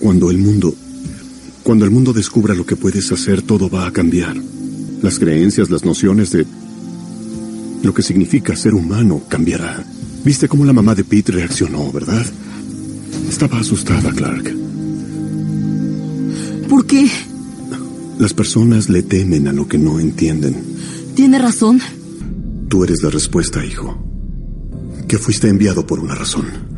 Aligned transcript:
Cuando 0.00 0.30
el 0.30 0.38
mundo... 0.38 0.74
Cuando 1.62 1.84
el 1.84 1.90
mundo 1.90 2.12
descubra 2.12 2.54
lo 2.54 2.64
que 2.64 2.76
puedes 2.76 3.10
hacer, 3.10 3.42
todo 3.42 3.68
va 3.68 3.86
a 3.86 3.92
cambiar. 3.92 4.36
Las 5.02 5.18
creencias, 5.18 5.68
las 5.68 5.84
nociones 5.84 6.30
de 6.30 6.46
lo 7.82 7.92
que 7.92 8.02
significa 8.02 8.54
ser 8.54 8.74
humano 8.74 9.22
cambiará. 9.28 9.84
Viste 10.24 10.48
cómo 10.48 10.64
la 10.64 10.72
mamá 10.72 10.94
de 10.94 11.04
Pete 11.04 11.32
reaccionó, 11.32 11.90
¿verdad? 11.92 12.24
Estaba 13.28 13.58
asustada, 13.58 14.12
Clark. 14.12 14.54
¿Por 16.68 16.86
qué? 16.86 17.08
Las 18.18 18.32
personas 18.32 18.88
le 18.88 19.02
temen 19.02 19.48
a 19.48 19.52
lo 19.52 19.68
que 19.68 19.78
no 19.78 20.00
entienden. 20.00 20.56
Tiene 21.14 21.38
razón. 21.38 21.80
Tú 22.68 22.84
eres 22.84 23.02
la 23.02 23.10
respuesta, 23.10 23.64
hijo. 23.64 23.96
Que 25.06 25.18
fuiste 25.18 25.48
enviado 25.48 25.86
por 25.86 26.00
una 26.00 26.14
razón. 26.14 26.75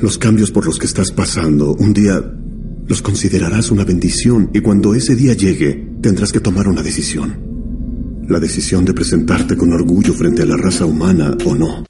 Los 0.00 0.18
cambios 0.18 0.50
por 0.50 0.66
los 0.66 0.78
que 0.78 0.86
estás 0.86 1.12
pasando, 1.12 1.74
un 1.74 1.92
día 1.92 2.22
los 2.86 3.00
considerarás 3.00 3.70
una 3.70 3.84
bendición 3.84 4.50
y 4.52 4.60
cuando 4.60 4.94
ese 4.94 5.14
día 5.14 5.34
llegue, 5.34 5.88
tendrás 6.02 6.32
que 6.32 6.40
tomar 6.40 6.68
una 6.68 6.82
decisión. 6.82 7.38
La 8.28 8.40
decisión 8.40 8.84
de 8.84 8.92
presentarte 8.92 9.56
con 9.56 9.72
orgullo 9.72 10.12
frente 10.12 10.42
a 10.42 10.46
la 10.46 10.56
raza 10.56 10.84
humana 10.84 11.36
o 11.44 11.54
no. 11.54 11.84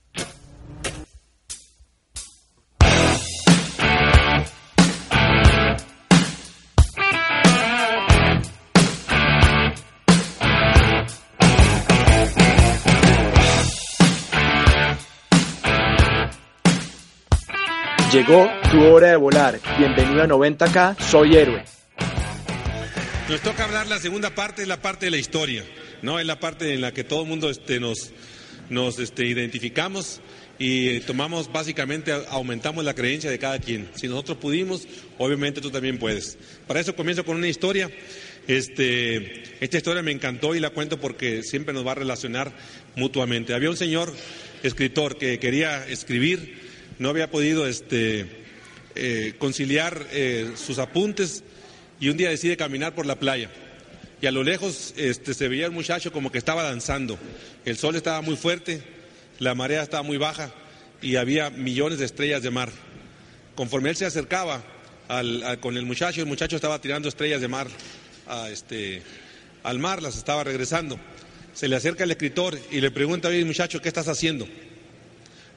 Llegó 18.14 18.48
tu 18.70 18.80
hora 18.80 19.08
de 19.08 19.16
volar. 19.16 19.58
Bienvenido 19.76 20.22
a 20.22 20.28
90K, 20.28 21.00
soy 21.00 21.34
héroe. 21.34 21.64
Nos 23.28 23.40
toca 23.40 23.64
hablar 23.64 23.88
la 23.88 23.98
segunda 23.98 24.32
parte, 24.36 24.66
la 24.66 24.80
parte 24.80 25.06
de 25.06 25.10
la 25.10 25.16
historia, 25.16 25.64
¿no? 26.00 26.20
Es 26.20 26.24
la 26.24 26.38
parte 26.38 26.72
en 26.72 26.80
la 26.80 26.94
que 26.94 27.02
todo 27.02 27.22
el 27.22 27.28
mundo 27.28 27.50
este, 27.50 27.80
nos, 27.80 28.12
nos 28.70 29.00
este, 29.00 29.26
identificamos 29.26 30.20
y 30.60 31.00
tomamos 31.00 31.50
básicamente, 31.50 32.12
aumentamos 32.28 32.84
la 32.84 32.94
creencia 32.94 33.32
de 33.32 33.38
cada 33.40 33.58
quien. 33.58 33.88
Si 33.96 34.06
nosotros 34.06 34.38
pudimos, 34.38 34.86
obviamente 35.18 35.60
tú 35.60 35.72
también 35.72 35.98
puedes. 35.98 36.38
Para 36.68 36.78
eso 36.78 36.94
comienzo 36.94 37.24
con 37.24 37.36
una 37.36 37.48
historia. 37.48 37.90
Este, 38.46 39.42
esta 39.58 39.76
historia 39.76 40.04
me 40.04 40.12
encantó 40.12 40.54
y 40.54 40.60
la 40.60 40.70
cuento 40.70 41.00
porque 41.00 41.42
siempre 41.42 41.74
nos 41.74 41.84
va 41.84 41.90
a 41.90 41.96
relacionar 41.96 42.52
mutuamente. 42.94 43.54
Había 43.54 43.70
un 43.70 43.76
señor 43.76 44.14
escritor 44.62 45.18
que 45.18 45.40
quería 45.40 45.84
escribir 45.88 46.63
no 46.98 47.08
había 47.08 47.30
podido 47.30 47.66
este, 47.66 48.26
eh, 48.94 49.34
conciliar 49.38 50.06
eh, 50.12 50.52
sus 50.56 50.78
apuntes 50.78 51.42
y 52.00 52.08
un 52.08 52.16
día 52.16 52.30
decide 52.30 52.56
caminar 52.56 52.94
por 52.94 53.06
la 53.06 53.18
playa. 53.18 53.50
Y 54.20 54.26
a 54.26 54.30
lo 54.30 54.42
lejos 54.42 54.94
este, 54.96 55.34
se 55.34 55.48
veía 55.48 55.66
el 55.66 55.72
muchacho 55.72 56.12
como 56.12 56.30
que 56.30 56.38
estaba 56.38 56.62
danzando. 56.62 57.18
El 57.64 57.76
sol 57.76 57.96
estaba 57.96 58.20
muy 58.20 58.36
fuerte, 58.36 58.82
la 59.38 59.54
marea 59.54 59.82
estaba 59.82 60.02
muy 60.02 60.16
baja 60.16 60.52
y 61.02 61.16
había 61.16 61.50
millones 61.50 61.98
de 61.98 62.04
estrellas 62.04 62.42
de 62.42 62.50
mar. 62.50 62.70
Conforme 63.54 63.90
él 63.90 63.96
se 63.96 64.06
acercaba 64.06 64.62
con 65.60 65.76
el 65.76 65.84
muchacho, 65.84 66.22
el 66.22 66.26
muchacho 66.26 66.56
estaba 66.56 66.80
tirando 66.80 67.08
estrellas 67.08 67.40
de 67.40 67.48
mar 67.48 67.68
este, 68.50 69.02
al 69.62 69.78
mar, 69.78 70.02
las 70.02 70.16
estaba 70.16 70.44
regresando. 70.44 70.98
Se 71.52 71.68
le 71.68 71.76
acerca 71.76 72.04
el 72.04 72.10
escritor 72.10 72.58
y 72.70 72.80
le 72.80 72.90
pregunta, 72.90 73.28
oye 73.28 73.44
muchacho, 73.44 73.80
¿qué 73.80 73.88
estás 73.88 74.08
haciendo? 74.08 74.46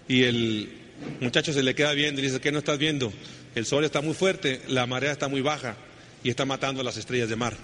Y 0.07 0.23
el, 0.23 0.86
muchacho 1.21 1.53
se 1.53 1.63
le 1.63 1.75
queda 1.75 1.93
viendo 1.93 2.21
y 2.21 2.25
dice, 2.25 2.39
¿qué 2.39 2.51
no 2.51 2.59
estás 2.59 2.77
viendo? 2.77 3.11
El 3.55 3.65
sol 3.65 3.83
está 3.83 4.01
muy 4.01 4.13
fuerte, 4.13 4.61
la 4.67 4.85
marea 4.85 5.11
está 5.11 5.27
muy 5.27 5.41
baja 5.41 5.75
y 6.23 6.29
está 6.29 6.45
matando 6.45 6.81
a 6.81 6.83
las 6.83 6.97
estrellas 6.97 7.29
de 7.29 7.35
mar. 7.35 7.55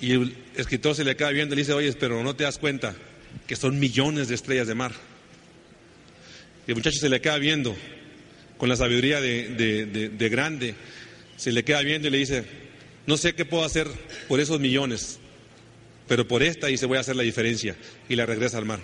Y 0.00 0.12
el 0.12 0.36
escritor 0.56 0.94
se 0.94 1.04
le 1.04 1.16
queda 1.16 1.30
viendo 1.30 1.54
y 1.54 1.58
dice, 1.58 1.72
oye, 1.72 1.92
pero 1.94 2.22
no 2.22 2.36
te 2.36 2.44
das 2.44 2.58
cuenta 2.58 2.94
que 3.46 3.56
son 3.56 3.78
millones 3.78 4.28
de 4.28 4.34
estrellas 4.34 4.66
de 4.66 4.74
mar. 4.74 4.92
Y 6.66 6.70
el 6.70 6.76
muchacho 6.76 6.98
se 7.00 7.08
le 7.08 7.20
queda 7.20 7.38
viendo 7.38 7.76
con 8.58 8.68
la 8.68 8.76
sabiduría 8.76 9.20
de, 9.20 10.10
de 10.12 10.28
grande, 10.28 10.74
se 11.36 11.52
le 11.52 11.64
queda 11.64 11.80
viendo 11.82 12.08
y 12.08 12.10
le 12.10 12.18
dice, 12.18 12.44
no 13.06 13.16
sé 13.16 13.34
qué 13.34 13.44
puedo 13.44 13.64
hacer 13.64 13.88
por 14.28 14.40
esos 14.40 14.60
millones, 14.60 15.18
pero 16.08 16.26
por 16.26 16.42
esta 16.42 16.74
se 16.76 16.86
voy 16.86 16.98
a 16.98 17.00
hacer 17.00 17.16
la 17.16 17.22
diferencia. 17.22 17.76
Y 18.08 18.16
la 18.16 18.26
regresa 18.26 18.58
al 18.58 18.64
mar. 18.64 18.80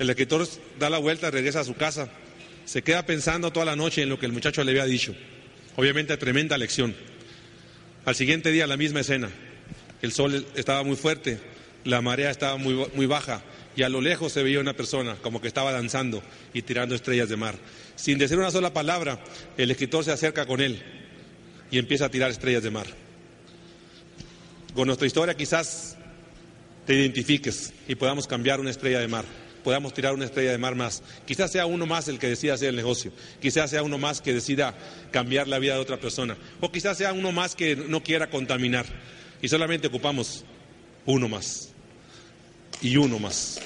El 0.00 0.08
escritor 0.08 0.48
da 0.78 0.88
la 0.88 0.96
vuelta, 0.96 1.30
regresa 1.30 1.60
a 1.60 1.64
su 1.64 1.74
casa, 1.74 2.08
se 2.64 2.80
queda 2.80 3.04
pensando 3.04 3.52
toda 3.52 3.66
la 3.66 3.76
noche 3.76 4.00
en 4.00 4.08
lo 4.08 4.18
que 4.18 4.24
el 4.24 4.32
muchacho 4.32 4.64
le 4.64 4.70
había 4.70 4.86
dicho. 4.86 5.14
Obviamente 5.76 6.16
tremenda 6.16 6.56
lección. 6.56 6.94
Al 8.06 8.14
siguiente 8.14 8.50
día 8.50 8.66
la 8.66 8.78
misma 8.78 9.00
escena. 9.00 9.28
El 10.00 10.12
sol 10.12 10.46
estaba 10.54 10.84
muy 10.84 10.96
fuerte, 10.96 11.38
la 11.84 12.00
marea 12.00 12.30
estaba 12.30 12.56
muy, 12.56 12.86
muy 12.94 13.04
baja 13.04 13.42
y 13.76 13.82
a 13.82 13.90
lo 13.90 14.00
lejos 14.00 14.32
se 14.32 14.42
veía 14.42 14.58
una 14.60 14.72
persona 14.72 15.16
como 15.16 15.42
que 15.42 15.48
estaba 15.48 15.70
danzando 15.70 16.22
y 16.54 16.62
tirando 16.62 16.94
estrellas 16.94 17.28
de 17.28 17.36
mar. 17.36 17.56
Sin 17.94 18.16
decir 18.16 18.38
una 18.38 18.50
sola 18.50 18.72
palabra, 18.72 19.20
el 19.58 19.70
escritor 19.70 20.02
se 20.02 20.12
acerca 20.12 20.46
con 20.46 20.62
él 20.62 20.82
y 21.70 21.76
empieza 21.76 22.06
a 22.06 22.10
tirar 22.10 22.30
estrellas 22.30 22.62
de 22.62 22.70
mar. 22.70 22.86
Con 24.72 24.86
nuestra 24.86 25.06
historia 25.06 25.36
quizás 25.36 25.98
te 26.86 26.94
identifiques 26.94 27.74
y 27.86 27.96
podamos 27.96 28.26
cambiar 28.26 28.60
una 28.60 28.70
estrella 28.70 29.00
de 29.00 29.08
mar 29.08 29.26
podamos 29.62 29.94
tirar 29.94 30.14
una 30.14 30.24
estrella 30.24 30.50
de 30.50 30.58
mar 30.58 30.74
más. 30.74 31.02
Quizás 31.26 31.52
sea 31.52 31.66
uno 31.66 31.86
más 31.86 32.08
el 32.08 32.18
que 32.18 32.28
decida 32.28 32.54
hacer 32.54 32.68
el 32.68 32.76
negocio, 32.76 33.12
quizás 33.40 33.70
sea 33.70 33.82
uno 33.82 33.98
más 33.98 34.20
que 34.20 34.34
decida 34.34 34.74
cambiar 35.10 35.48
la 35.48 35.58
vida 35.58 35.74
de 35.74 35.80
otra 35.80 35.98
persona, 35.98 36.36
o 36.60 36.70
quizás 36.72 36.98
sea 36.98 37.12
uno 37.12 37.32
más 37.32 37.54
que 37.54 37.76
no 37.76 38.02
quiera 38.02 38.30
contaminar. 38.30 38.86
Y 39.42 39.48
solamente 39.48 39.88
ocupamos 39.88 40.44
uno 41.06 41.28
más. 41.28 41.70
Y 42.82 42.96
uno 42.96 43.18
más, 43.18 43.60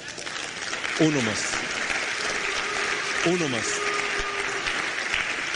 uno 0.99 1.21
más, 1.21 1.51
uno 3.25 3.47
más. 3.49 3.65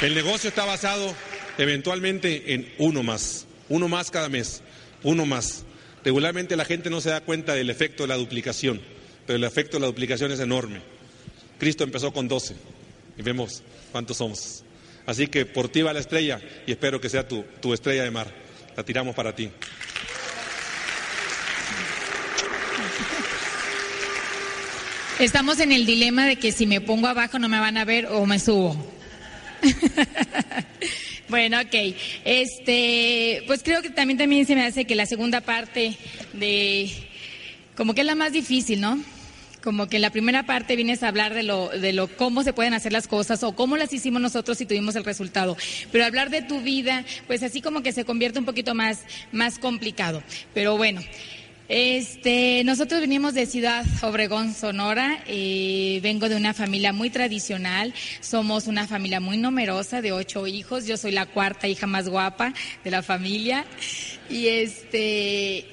El 0.02 0.16
negocio 0.16 0.48
está 0.48 0.64
basado 0.64 1.14
eventualmente 1.58 2.54
en 2.54 2.72
uno 2.78 3.04
más, 3.04 3.46
uno 3.68 3.90
más 3.90 4.12
cada 4.12 4.30
mes, 4.30 4.62
uno 5.04 5.26
más. 5.26 5.66
Regularmente 6.06 6.56
la 6.56 6.64
gente 6.64 6.90
no 6.90 7.02
se 7.02 7.10
da 7.10 7.20
cuenta 7.20 7.54
del 7.54 7.70
efecto 7.70 8.04
de 8.04 8.08
la 8.08 8.16
duplicación 8.16 8.80
pero 9.30 9.38
el 9.38 9.44
efecto 9.44 9.78
de 9.78 9.82
la 9.82 9.86
duplicación 9.86 10.32
es 10.32 10.40
enorme. 10.40 10.82
Cristo 11.60 11.84
empezó 11.84 12.12
con 12.12 12.28
12 12.28 12.56
y 13.16 13.22
vemos 13.22 13.62
cuántos 13.92 14.18
somos. 14.18 14.64
Así 15.06 15.28
que 15.28 15.46
por 15.46 15.70
ti 15.70 15.84
va 15.84 15.94
la 15.94 16.00
estrella 16.00 16.42
y 16.66 16.72
espero 16.72 17.00
que 17.00 17.10
sea 17.10 17.28
tu, 17.28 17.44
tu 17.62 17.72
estrella 17.72 18.02
de 18.02 18.10
mar. 18.10 18.34
La 18.76 18.84
tiramos 18.84 19.14
para 19.14 19.36
ti. 19.36 19.52
Estamos 25.20 25.60
en 25.60 25.74
el 25.74 25.86
dilema 25.86 26.26
de 26.26 26.38
que 26.38 26.52
si 26.52 26.66
me 26.66 26.82
pongo 26.82 27.06
abajo 27.06 27.38
no 27.38 27.48
me 27.50 27.60
van 27.60 27.78
a 27.78 27.86
ver 27.86 28.08
o 28.08 28.26
me 28.26 28.40
subo. 28.40 28.84
bueno, 31.30 31.62
ok. 31.62 31.96
Este, 32.26 33.44
pues 33.46 33.62
creo 33.62 33.84
que 33.84 33.92
también 33.92 34.18
también 34.18 34.48
se 34.48 34.56
me 34.56 34.66
hace 34.66 34.86
que 34.86 34.96
la 34.96 35.06
segunda 35.06 35.42
parte 35.42 35.96
de 36.34 36.90
como 37.76 37.94
que 37.94 38.02
es 38.02 38.08
la 38.08 38.16
más 38.16 38.34
difícil, 38.34 38.82
¿no? 38.82 39.19
Como 39.64 39.88
que 39.88 39.98
en 39.98 40.02
la 40.02 40.10
primera 40.10 40.44
parte 40.46 40.76
vienes 40.76 41.04
a 41.04 41.08
hablar 41.08 41.34
de 41.34 41.44
lo, 41.44 41.70
de 41.70 41.94
lo 41.94 42.08
cómo 42.08 42.44
se 42.44 42.54
pueden 42.54 42.74
hacer 42.74 42.94
las 42.94 43.08
cosas 43.08 43.44
o 43.44 43.54
cómo 43.54 43.78
las 43.78 43.94
hicimos 43.94 44.22
nosotros 44.22 44.60
y 44.62 44.66
tuvimos 44.66 44.96
el 44.96 45.04
resultado. 45.04 45.58
Pero 45.92 46.06
hablar 46.06 46.30
de 46.30 46.42
tu 46.42 46.62
vida, 46.62 47.06
pues 47.28 47.44
así 47.44 47.62
como 47.62 47.84
que 47.84 47.92
se 47.92 48.06
convierte 48.06 48.40
un 48.40 48.46
poquito 48.46 48.76
más, 48.76 49.04
más 49.32 49.60
complicado. 49.60 50.24
Pero 50.54 50.78
bueno. 50.78 51.02
Este, 51.70 52.64
nosotros 52.64 53.00
venimos 53.00 53.36
de 53.36 53.46
Ciudad 53.46 53.86
Obregón, 54.02 54.56
Sonora. 54.56 55.24
Eh, 55.28 56.00
vengo 56.02 56.28
de 56.28 56.36
una 56.36 56.56
familia 56.56 56.94
muy 56.94 57.12
tradicional. 57.12 57.94
Somos 58.22 58.66
una 58.66 58.88
familia 58.88 59.20
muy 59.20 59.38
numerosa 59.38 60.02
de 60.02 60.12
ocho 60.12 60.48
hijos. 60.48 60.88
Yo 60.88 60.98
soy 60.98 61.12
la 61.12 61.28
cuarta 61.28 61.68
hija 61.68 61.86
más 61.86 62.10
guapa 62.10 62.56
de 62.84 62.90
la 62.90 63.04
familia. 63.04 63.68
Y 64.32 64.48
este, 64.48 65.66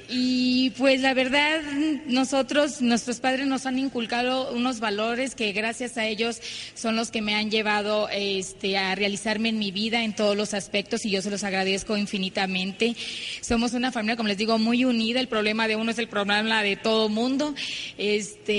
pues 0.79 1.03
la 1.03 1.13
verdad, 1.13 1.61
nosotros, 2.07 2.81
nuestros 2.81 3.21
padres 3.21 3.47
nos 3.47 3.67
han 3.67 3.79
inculcado 3.79 4.53
unos 4.53 4.81
valores 4.81 5.35
que 5.35 5.53
gracias 5.53 5.99
a 5.99 6.07
ellos 6.07 6.41
son 6.75 6.97
los 6.97 7.11
que 7.11 7.21
me 7.21 7.35
han 7.35 7.51
llevado 7.51 8.09
este, 8.11 8.79
a 8.79 8.95
realizarme 8.95 9.51
en 9.51 9.59
mi 9.59 9.73
vida 9.73 10.05
en 10.05 10.15
todos 10.15 10.37
los 10.37 10.55
aspectos 10.55 11.05
y 11.05 11.11
yo 11.11 11.21
se 11.21 11.31
los 11.31 11.45
agradezco 11.45 11.99
infinitamente. 11.99 12.97
Somos 13.43 13.75
una 13.75 13.93
familia, 13.93 14.17
como 14.17 14.29
les 14.29 14.39
digo, 14.39 14.59
muy 14.59 14.87
unida. 14.87 15.21
El 15.21 15.29
problema 15.29 15.69
de 15.69 15.77
uno 15.87 15.93
es 15.93 15.99
el 16.01 16.09
problema 16.09 16.65
de 16.65 16.75
todo 16.75 17.09
mundo. 17.09 17.55
Este, 17.97 18.53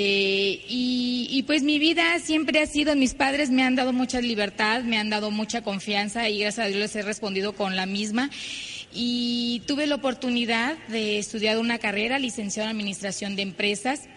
y, 0.69 1.43
pues 1.45 1.61
mi 1.61 1.77
vida 1.77 2.19
siempre 2.19 2.61
ha 2.61 2.65
sido, 2.65 2.95
mis 2.95 3.15
padres 3.15 3.49
me 3.49 3.63
han 3.63 3.75
dado 3.75 3.91
mucha 3.91 4.21
libertad, 4.21 4.83
me 4.83 4.97
han 4.97 5.09
dado 5.09 5.29
mucha 5.29 5.61
confianza 5.61 6.29
y 6.29 6.39
gracias 6.39 6.65
a 6.65 6.69
Dios 6.69 6.79
les 6.79 6.95
he 6.95 7.01
respondido 7.01 7.51
con 7.51 7.75
la 7.75 7.85
misma 7.85 8.29
y 8.93 9.61
tuve 9.67 9.87
la 9.87 9.95
oportunidad 9.95 10.77
de 10.87 11.19
estudiar 11.19 11.57
una 11.57 11.79
carrera 11.79 12.17
licenciada 12.17 12.69
en 12.69 12.77
Administración 12.77 13.35
de 13.35 13.41
Empresas. 13.41 14.07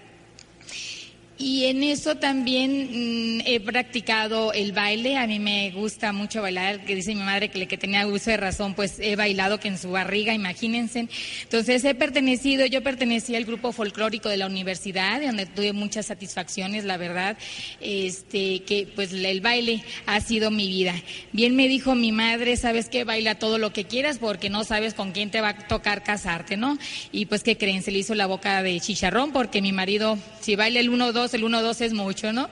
Y 1.43 1.65
en 1.65 1.83
eso 1.83 2.17
también 2.17 3.39
mm, 3.39 3.41
he 3.47 3.61
practicado 3.61 4.53
el 4.53 4.73
baile. 4.73 5.17
A 5.17 5.27
mí 5.27 5.39
me 5.39 5.71
gusta 5.71 6.13
mucho 6.13 6.43
bailar, 6.43 6.85
que 6.85 6.95
dice 6.95 7.15
mi 7.15 7.23
madre 7.23 7.49
que 7.49 7.59
le 7.59 7.67
que 7.67 7.79
tenía 7.79 8.07
uso 8.07 8.31
de 8.31 8.37
razón, 8.37 8.75
pues 8.75 8.99
he 9.01 9.17
bailado 9.17 9.59
que 9.59 9.69
en 9.69 9.79
su 9.79 9.91
barriga, 9.91 10.35
imagínense. 10.35 11.09
Entonces 11.43 11.83
he 11.87 11.95
pertenecido, 11.95 12.67
yo 12.67 12.83
pertenecí 12.83 13.37
al 13.37 13.47
grupo 13.47 13.73
folclórico 13.73 14.29
de 14.29 14.37
la 14.37 14.49
universidad, 14.49 15.23
donde 15.23 15.47
tuve 15.47 15.73
muchas 15.73 16.05
satisfacciones, 16.05 16.85
la 16.85 16.99
verdad, 16.99 17.39
este, 17.81 18.63
que 18.65 18.87
pues 18.95 19.11
el 19.15 19.41
baile 19.41 19.83
ha 20.05 20.21
sido 20.21 20.51
mi 20.51 20.69
vida. 20.69 20.95
Bien 21.33 21.57
me 21.57 21.69
dijo 21.69 21.95
mi 21.95 22.13
madre, 22.13 22.59
sabes 22.59 22.91
que 22.91 23.05
baila 23.05 23.37
todo 23.37 23.57
lo 23.57 23.73
que 23.73 23.85
quieras 23.85 24.19
porque 24.19 24.51
no 24.51 24.65
sabes 24.65 24.93
con 24.93 25.13
quién 25.13 25.31
te 25.31 25.41
va 25.41 25.49
a 25.49 25.67
tocar 25.69 26.03
casarte, 26.03 26.59
¿no? 26.59 26.77
Y 27.13 27.25
pues, 27.25 27.43
¿qué 27.43 27.57
creen? 27.57 27.83
Se 27.83 27.93
le 27.93 28.01
hizo 28.01 28.15
la 28.15 28.27
boca 28.27 28.63
de 28.63 28.79
chicharrón 28.79 29.33
porque 29.33 29.63
mi 29.63 29.73
marido, 29.73 30.19
si 30.43 30.55
baila 30.55 30.81
el 30.81 30.91
1-2, 31.33 31.35
el 31.35 31.45
1-2 31.45 31.81
es 31.81 31.93
mucho, 31.93 32.33
¿no? 32.33 32.49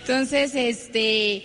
Entonces, 0.00 0.52
este, 0.54 1.42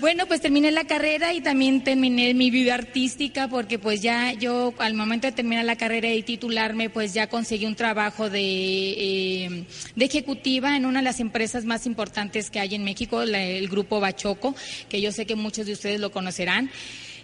bueno, 0.00 0.26
pues 0.26 0.42
terminé 0.42 0.70
la 0.72 0.84
carrera 0.84 1.32
y 1.32 1.40
también 1.40 1.82
terminé 1.82 2.34
mi 2.34 2.50
vida 2.50 2.74
artística 2.74 3.48
porque 3.48 3.78
pues 3.78 4.02
ya 4.02 4.34
yo 4.34 4.74
al 4.78 4.92
momento 4.92 5.26
de 5.26 5.32
terminar 5.32 5.64
la 5.64 5.76
carrera 5.76 6.12
y 6.12 6.22
titularme 6.22 6.90
pues 6.90 7.14
ya 7.14 7.28
conseguí 7.28 7.64
un 7.64 7.76
trabajo 7.76 8.28
de, 8.28 8.40
eh, 8.42 9.64
de 9.94 10.04
ejecutiva 10.04 10.76
en 10.76 10.84
una 10.84 10.98
de 10.98 11.04
las 11.04 11.20
empresas 11.20 11.64
más 11.64 11.86
importantes 11.86 12.50
que 12.50 12.60
hay 12.60 12.74
en 12.74 12.84
México, 12.84 13.22
el 13.22 13.68
grupo 13.68 13.98
Bachoco, 13.98 14.54
que 14.90 15.00
yo 15.00 15.12
sé 15.12 15.24
que 15.24 15.34
muchos 15.34 15.64
de 15.64 15.72
ustedes 15.72 15.98
lo 15.98 16.12
conocerán. 16.12 16.70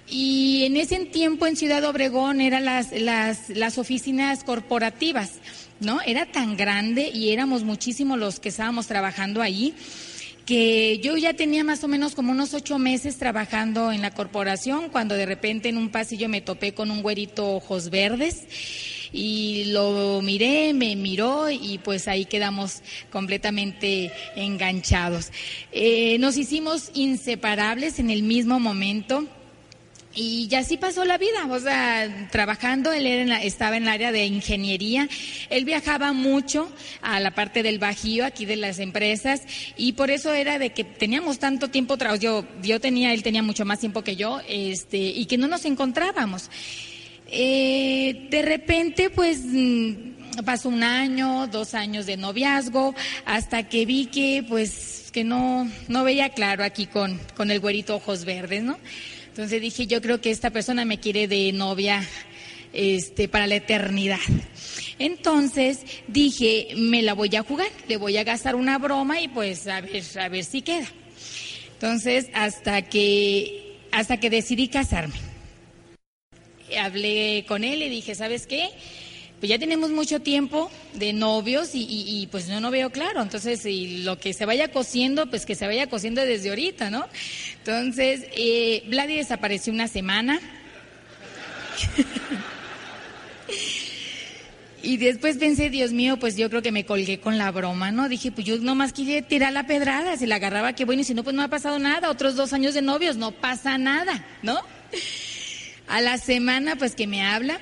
Y 0.08 0.64
en 0.64 0.76
ese 0.76 0.98
tiempo 1.06 1.46
en 1.46 1.56
Ciudad 1.56 1.84
Obregón 1.84 2.40
eran 2.40 2.64
las, 2.64 2.92
las, 2.92 3.50
las 3.50 3.78
oficinas 3.78 4.44
corporativas. 4.44 5.32
¿No? 5.82 6.00
Era 6.06 6.26
tan 6.26 6.56
grande 6.56 7.10
y 7.12 7.30
éramos 7.30 7.64
muchísimos 7.64 8.18
los 8.18 8.40
que 8.40 8.48
estábamos 8.48 8.86
trabajando 8.86 9.42
ahí 9.42 9.74
que 10.46 10.98
yo 10.98 11.16
ya 11.16 11.34
tenía 11.34 11.62
más 11.62 11.84
o 11.84 11.88
menos 11.88 12.14
como 12.14 12.32
unos 12.32 12.52
ocho 12.52 12.78
meses 12.78 13.16
trabajando 13.16 13.92
en 13.92 14.02
la 14.02 14.10
corporación 14.10 14.88
cuando 14.88 15.14
de 15.14 15.26
repente 15.26 15.68
en 15.68 15.76
un 15.76 15.90
pasillo 15.90 16.28
me 16.28 16.40
topé 16.40 16.74
con 16.74 16.90
un 16.90 17.02
güerito 17.02 17.54
ojos 17.54 17.90
verdes 17.90 18.46
y 19.12 19.64
lo 19.66 20.20
miré, 20.22 20.72
me 20.72 20.96
miró 20.96 21.50
y 21.50 21.78
pues 21.78 22.08
ahí 22.08 22.24
quedamos 22.24 22.82
completamente 23.10 24.10
enganchados. 24.36 25.30
Eh, 25.70 26.16
nos 26.18 26.36
hicimos 26.36 26.90
inseparables 26.94 27.98
en 27.98 28.10
el 28.10 28.22
mismo 28.22 28.58
momento. 28.58 29.26
Y 30.14 30.46
ya 30.48 30.58
así 30.58 30.76
pasó 30.76 31.06
la 31.06 31.16
vida, 31.16 31.46
o 31.48 31.58
sea, 31.58 32.28
trabajando, 32.30 32.92
él 32.92 33.06
estaba 33.42 33.78
en 33.78 33.84
el 33.84 33.88
área 33.88 34.12
de 34.12 34.26
ingeniería, 34.26 35.08
él 35.48 35.64
viajaba 35.64 36.12
mucho 36.12 36.70
a 37.00 37.18
la 37.18 37.30
parte 37.30 37.62
del 37.62 37.78
Bajío, 37.78 38.26
aquí 38.26 38.44
de 38.44 38.56
las 38.56 38.78
empresas, 38.78 39.42
y 39.74 39.92
por 39.92 40.10
eso 40.10 40.34
era 40.34 40.58
de 40.58 40.70
que 40.70 40.84
teníamos 40.84 41.38
tanto 41.38 41.68
tiempo, 41.68 41.96
yo, 42.20 42.44
yo 42.62 42.78
tenía, 42.78 43.14
él 43.14 43.22
tenía 43.22 43.42
mucho 43.42 43.64
más 43.64 43.78
tiempo 43.80 44.02
que 44.02 44.16
yo, 44.16 44.40
este, 44.48 44.98
y 44.98 45.24
que 45.24 45.38
no 45.38 45.48
nos 45.48 45.64
encontrábamos. 45.64 46.50
Eh, 47.28 48.28
de 48.30 48.42
repente, 48.42 49.08
pues, 49.08 49.40
mm, 49.42 50.42
pasó 50.44 50.68
un 50.68 50.82
año, 50.82 51.46
dos 51.46 51.72
años 51.72 52.04
de 52.04 52.18
noviazgo, 52.18 52.94
hasta 53.24 53.66
que 53.70 53.86
vi 53.86 54.06
que, 54.06 54.44
pues, 54.46 55.08
que 55.10 55.24
no, 55.24 55.70
no 55.88 56.04
veía 56.04 56.28
claro 56.30 56.64
aquí 56.64 56.84
con, 56.84 57.18
con 57.34 57.50
el 57.50 57.60
güerito 57.60 57.96
ojos 57.96 58.26
verdes, 58.26 58.62
¿no? 58.62 58.78
Entonces 59.32 59.62
dije, 59.62 59.86
yo 59.86 60.02
creo 60.02 60.20
que 60.20 60.30
esta 60.30 60.50
persona 60.50 60.84
me 60.84 61.00
quiere 61.00 61.26
de 61.26 61.52
novia 61.52 62.06
este, 62.74 63.28
para 63.28 63.46
la 63.46 63.54
eternidad. 63.54 64.18
Entonces 64.98 65.86
dije, 66.06 66.68
me 66.76 67.00
la 67.00 67.14
voy 67.14 67.34
a 67.36 67.42
jugar, 67.42 67.68
le 67.88 67.96
voy 67.96 68.18
a 68.18 68.24
gastar 68.24 68.56
una 68.56 68.76
broma 68.76 69.22
y 69.22 69.28
pues 69.28 69.66
a 69.68 69.80
ver, 69.80 70.02
a 70.20 70.28
ver 70.28 70.44
si 70.44 70.60
queda. 70.60 70.86
Entonces, 71.72 72.28
hasta 72.34 72.82
que, 72.82 73.78
hasta 73.90 74.20
que 74.20 74.28
decidí 74.28 74.68
casarme. 74.68 75.14
Hablé 76.78 77.46
con 77.48 77.64
él 77.64 77.80
y 77.80 77.88
dije, 77.88 78.14
¿sabes 78.14 78.46
qué? 78.46 78.68
Pues 79.42 79.50
ya 79.50 79.58
tenemos 79.58 79.90
mucho 79.90 80.20
tiempo 80.20 80.70
de 80.94 81.12
novios 81.12 81.70
y, 81.74 82.28
pues 82.30 82.46
yo 82.46 82.60
no 82.60 82.70
veo 82.70 82.90
claro. 82.90 83.20
Entonces, 83.20 83.58
si 83.58 84.04
lo 84.04 84.16
que 84.16 84.34
se 84.34 84.46
vaya 84.46 84.68
cociendo, 84.68 85.28
pues 85.28 85.46
que 85.46 85.56
se 85.56 85.66
vaya 85.66 85.88
cociendo 85.88 86.24
desde 86.24 86.50
ahorita, 86.50 86.90
¿no? 86.90 87.08
Entonces, 87.58 88.20
eh, 88.36 88.84
Vladi 88.86 89.16
desapareció 89.16 89.72
una 89.72 89.88
semana. 89.88 90.38
Y 94.84 94.96
después 94.96 95.38
pensé, 95.38 95.70
Dios 95.70 95.92
mío, 95.92 96.18
pues 96.18 96.36
yo 96.36 96.50
creo 96.50 96.60
que 96.60 96.72
me 96.72 96.84
colgué 96.84 97.20
con 97.20 97.38
la 97.38 97.52
broma, 97.52 97.92
¿no? 97.92 98.08
Dije, 98.08 98.32
pues 98.32 98.44
yo 98.44 98.58
nomás 98.58 98.92
quería 98.92 99.22
tirar 99.22 99.52
la 99.52 99.64
pedrada, 99.64 100.16
se 100.16 100.26
la 100.26 100.36
agarraba, 100.36 100.72
qué 100.72 100.84
bueno, 100.84 101.02
y 101.02 101.04
si 101.04 101.14
no, 101.14 101.22
pues 101.22 101.36
no 101.36 101.42
ha 101.42 101.48
pasado 101.48 101.78
nada, 101.78 102.10
otros 102.10 102.34
dos 102.34 102.52
años 102.52 102.74
de 102.74 102.82
novios, 102.82 103.16
no 103.16 103.30
pasa 103.30 103.78
nada, 103.78 104.24
¿no? 104.42 104.58
A 105.86 106.00
la 106.00 106.18
semana, 106.18 106.74
pues 106.74 106.96
que 106.96 107.06
me 107.06 107.22
habla, 107.22 107.60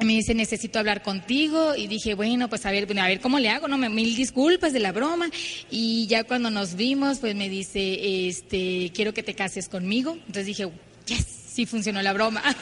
me 0.00 0.12
dice, 0.14 0.34
necesito 0.34 0.78
hablar 0.78 1.02
contigo. 1.02 1.74
Y 1.76 1.86
dije, 1.86 2.14
bueno, 2.14 2.48
pues 2.48 2.66
a 2.66 2.70
ver, 2.70 2.86
a 2.98 3.06
ver 3.06 3.20
cómo 3.20 3.38
le 3.38 3.50
hago, 3.50 3.68
¿no? 3.68 3.78
Mil 3.78 4.16
disculpas 4.16 4.72
de 4.72 4.80
la 4.80 4.92
broma. 4.92 5.30
Y 5.70 6.06
ya 6.06 6.24
cuando 6.24 6.50
nos 6.50 6.74
vimos, 6.74 7.18
pues 7.18 7.34
me 7.34 7.48
dice, 7.48 8.28
este, 8.28 8.90
quiero 8.94 9.14
que 9.14 9.22
te 9.22 9.34
cases 9.34 9.68
conmigo. 9.68 10.12
Entonces 10.12 10.46
dije, 10.46 10.68
yes, 11.06 11.26
sí 11.48 11.66
funcionó 11.66 12.02
la 12.02 12.12
broma. 12.12 12.42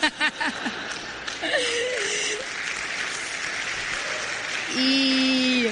y 4.79 5.67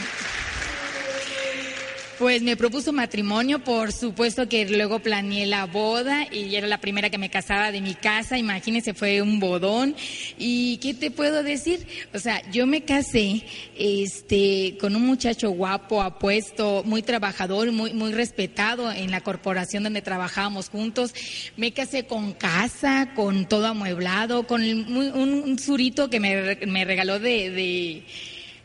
pues 2.21 2.43
me 2.43 2.55
propuso 2.55 2.93
matrimonio, 2.93 3.65
por 3.65 3.93
supuesto 3.93 4.47
que 4.47 4.69
luego 4.69 4.99
planeé 4.99 5.47
la 5.47 5.65
boda 5.65 6.27
y 6.31 6.55
era 6.55 6.67
la 6.67 6.79
primera 6.79 7.09
que 7.09 7.17
me 7.17 7.31
casaba 7.31 7.73
de 7.73 7.81
mi 7.81 7.95
casa, 7.95 8.37
imagínense, 8.37 8.93
fue 8.93 9.23
un 9.23 9.41
bodón. 9.41 9.97
¿Y 10.37 10.77
qué 10.83 10.93
te 10.93 11.11
puedo 11.11 11.43
decir? 11.43 11.87
O 12.13 12.19
sea, 12.19 12.43
yo 12.51 12.67
me 12.67 12.83
casé 12.83 13.43
este, 13.75 14.77
con 14.79 14.97
un 14.97 15.07
muchacho 15.07 15.51
guapo, 15.53 16.03
apuesto, 16.03 16.83
muy 16.85 17.01
trabajador, 17.01 17.73
muy, 17.73 17.95
muy 17.95 18.13
respetado 18.13 18.93
en 18.93 19.11
la 19.11 19.23
corporación 19.23 19.85
donde 19.85 20.03
trabajábamos 20.03 20.69
juntos. 20.69 21.15
Me 21.57 21.73
casé 21.73 22.05
con 22.05 22.35
casa, 22.35 23.15
con 23.17 23.49
todo 23.49 23.67
amueblado, 23.67 24.47
con 24.47 24.61
un, 24.63 25.59
surito 25.59 26.11
que 26.11 26.21
me, 26.21 26.57
me 26.67 26.85
regaló 26.85 27.19
de, 27.19 27.49
de, 27.49 28.05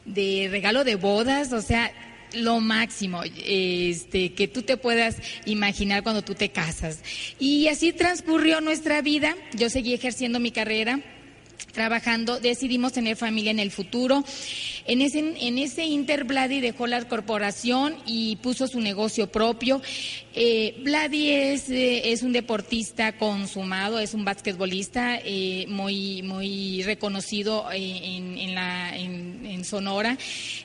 de 0.03 0.49
regalo 0.51 0.83
de 0.83 0.95
bodas, 0.95 1.53
o 1.53 1.61
sea, 1.61 1.93
lo 2.35 2.59
máximo 2.59 3.21
este, 3.43 4.33
que 4.33 4.47
tú 4.47 4.61
te 4.61 4.77
puedas 4.77 5.17
imaginar 5.45 6.03
cuando 6.03 6.23
tú 6.23 6.35
te 6.35 6.49
casas. 6.49 6.99
Y 7.39 7.67
así 7.67 7.93
transcurrió 7.93 8.61
nuestra 8.61 9.01
vida. 9.01 9.35
Yo 9.53 9.69
seguí 9.69 9.93
ejerciendo 9.93 10.39
mi 10.39 10.51
carrera 10.51 11.01
trabajando, 11.75 12.39
decidimos 12.39 12.93
tener 12.93 13.17
familia 13.17 13.51
en 13.51 13.59
el 13.59 13.69
futuro. 13.69 14.23
En 14.87 15.01
ese, 15.01 15.19
en 15.19 15.57
ese 15.57 15.83
Inter, 15.83 16.25
dejó 16.25 16.87
la 16.87 17.03
corporación 17.07 17.95
y 18.05 18.37
puso 18.37 18.65
su 18.67 18.79
negocio 18.79 19.27
propio. 19.27 19.81
Eh, 20.37 20.75
Vladi 20.83 21.31
es, 21.31 21.69
eh, 21.69 22.11
es 22.11 22.21
un 22.21 22.33
deportista 22.33 23.17
consumado, 23.17 23.99
es 23.99 24.13
un 24.13 24.25
basquetbolista 24.25 25.17
eh, 25.23 25.65
muy, 25.69 26.21
muy 26.23 26.83
reconocido 26.83 27.71
eh, 27.71 28.01
en, 28.03 28.37
en, 28.37 29.63
Sonora 29.63 30.15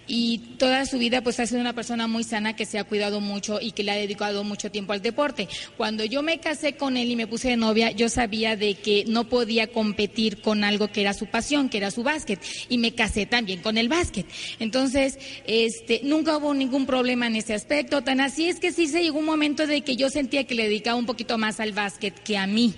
y 0.06 0.38
toda 0.58 0.84
su 0.84 0.98
vida 0.98 1.22
pues 1.22 1.40
ha 1.40 1.46
sido 1.46 1.60
una 1.60 1.72
persona 1.72 2.06
muy 2.06 2.22
sana 2.22 2.54
que 2.54 2.66
se 2.66 2.78
ha 2.78 2.84
cuidado 2.84 3.20
mucho 3.20 3.58
y 3.58 3.72
que 3.72 3.82
le 3.82 3.92
ha 3.92 3.94
dedicado 3.94 4.44
mucho 4.44 4.70
tiempo 4.70 4.92
al 4.92 5.00
deporte. 5.00 5.48
Cuando 5.78 6.04
yo 6.04 6.22
me 6.22 6.38
casé 6.38 6.74
con 6.74 6.98
él 6.98 7.10
y 7.10 7.16
me 7.16 7.26
puse 7.26 7.48
de 7.48 7.56
novia, 7.56 7.92
yo 7.92 8.10
sabía 8.10 8.56
de 8.56 8.74
que 8.74 9.04
no 9.06 9.28
podía 9.28 9.68
competir 9.68 10.42
con 10.42 10.64
algo 10.64 10.88
que 10.88 11.00
era 11.00 11.14
su 11.14 11.26
pasión, 11.26 11.70
que 11.70 11.78
era 11.78 11.90
su 11.90 12.02
básquet, 12.02 12.40
y 12.68 12.76
me 12.76 12.94
casé 12.94 13.24
también 13.24 13.62
con 13.62 13.78
el 13.78 13.88
básquet. 13.88 14.26
Entonces, 14.58 15.18
este, 15.46 16.00
nunca 16.04 16.36
hubo 16.36 16.52
ningún 16.52 16.84
problema 16.84 17.26
en 17.26 17.36
ese 17.36 17.54
aspecto, 17.54 18.02
tan 18.02 18.20
así 18.20 18.48
es 18.48 18.60
que 18.60 18.72
sí 18.72 18.86
se 18.86 19.02
llegó 19.02 19.18
un 19.18 19.24
momento 19.24 19.59
de 19.66 19.82
que 19.82 19.96
yo 19.96 20.10
sentía 20.10 20.44
que 20.44 20.54
le 20.54 20.64
dedicaba 20.64 20.96
un 20.96 21.06
poquito 21.06 21.38
más 21.38 21.60
al 21.60 21.72
básquet 21.72 22.14
que 22.22 22.36
a 22.36 22.46
mí 22.46 22.74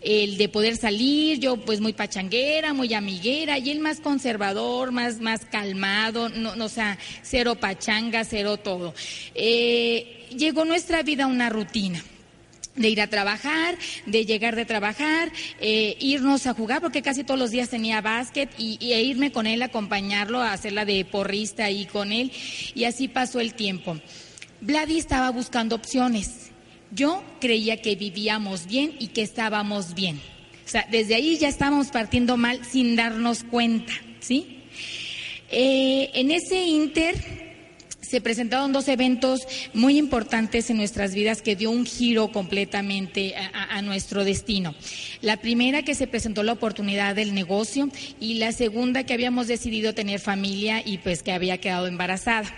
el 0.00 0.36
de 0.38 0.48
poder 0.48 0.76
salir, 0.76 1.38
yo 1.40 1.56
pues 1.56 1.80
muy 1.80 1.92
pachanguera, 1.92 2.72
muy 2.72 2.94
amiguera, 2.94 3.58
y 3.58 3.70
él 3.70 3.80
más 3.80 4.00
conservador, 4.00 4.92
más, 4.92 5.20
más 5.20 5.44
calmado, 5.44 6.28
no, 6.28 6.54
no 6.54 6.66
o 6.66 6.68
sea, 6.68 6.98
cero 7.22 7.56
pachanga, 7.56 8.24
cero 8.24 8.58
todo. 8.58 8.94
Eh, 9.34 10.28
llegó 10.36 10.64
nuestra 10.64 11.02
vida 11.02 11.26
una 11.26 11.48
rutina 11.50 12.04
de 12.76 12.88
ir 12.88 13.00
a 13.00 13.08
trabajar, 13.08 13.76
de 14.06 14.24
llegar 14.24 14.54
de 14.54 14.64
trabajar, 14.64 15.32
eh, 15.60 15.96
irnos 15.98 16.46
a 16.46 16.54
jugar, 16.54 16.80
porque 16.80 17.02
casi 17.02 17.24
todos 17.24 17.40
los 17.40 17.50
días 17.50 17.68
tenía 17.68 18.00
básquet, 18.00 18.50
y, 18.56 18.78
e 18.92 19.02
irme 19.02 19.32
con 19.32 19.48
él, 19.48 19.62
acompañarlo, 19.62 20.40
a 20.40 20.52
hacerla 20.52 20.84
de 20.84 21.04
porrista 21.04 21.64
ahí 21.64 21.86
con 21.86 22.12
él, 22.12 22.30
y 22.74 22.84
así 22.84 23.08
pasó 23.08 23.40
el 23.40 23.54
tiempo. 23.54 23.98
Vladi 24.60 24.98
estaba 24.98 25.30
buscando 25.30 25.76
opciones. 25.76 26.50
Yo 26.90 27.22
creía 27.40 27.80
que 27.80 27.96
vivíamos 27.96 28.66
bien 28.66 28.94
y 28.98 29.08
que 29.08 29.22
estábamos 29.22 29.94
bien. 29.94 30.20
O 30.66 30.68
sea, 30.68 30.86
desde 30.90 31.14
ahí 31.14 31.38
ya 31.38 31.48
estábamos 31.48 31.88
partiendo 31.88 32.36
mal 32.36 32.64
sin 32.64 32.96
darnos 32.96 33.44
cuenta, 33.44 33.92
¿sí? 34.20 34.58
Eh, 35.50 36.10
en 36.14 36.30
ese 36.30 36.62
inter 36.66 37.16
se 38.08 38.20
presentaron 38.22 38.72
dos 38.72 38.88
eventos 38.88 39.46
muy 39.74 39.98
importantes 39.98 40.70
en 40.70 40.78
nuestras 40.78 41.14
vidas 41.14 41.42
que 41.42 41.56
dio 41.56 41.70
un 41.70 41.84
giro 41.84 42.28
completamente 42.32 43.34
a, 43.36 43.82
nuestro 43.82 44.24
destino. 44.24 44.74
La 45.20 45.36
primera 45.36 45.82
que 45.82 45.94
se 45.94 46.06
presentó 46.06 46.42
la 46.42 46.52
oportunidad 46.52 47.14
del 47.14 47.34
negocio 47.34 47.90
y 48.18 48.34
la 48.34 48.52
segunda 48.52 49.04
que 49.04 49.12
habíamos 49.12 49.46
decidido 49.46 49.94
tener 49.94 50.20
familia 50.20 50.82
y 50.84 50.98
pues 50.98 51.22
que 51.22 51.32
había 51.32 51.58
quedado 51.58 51.86
embarazada. 51.86 52.50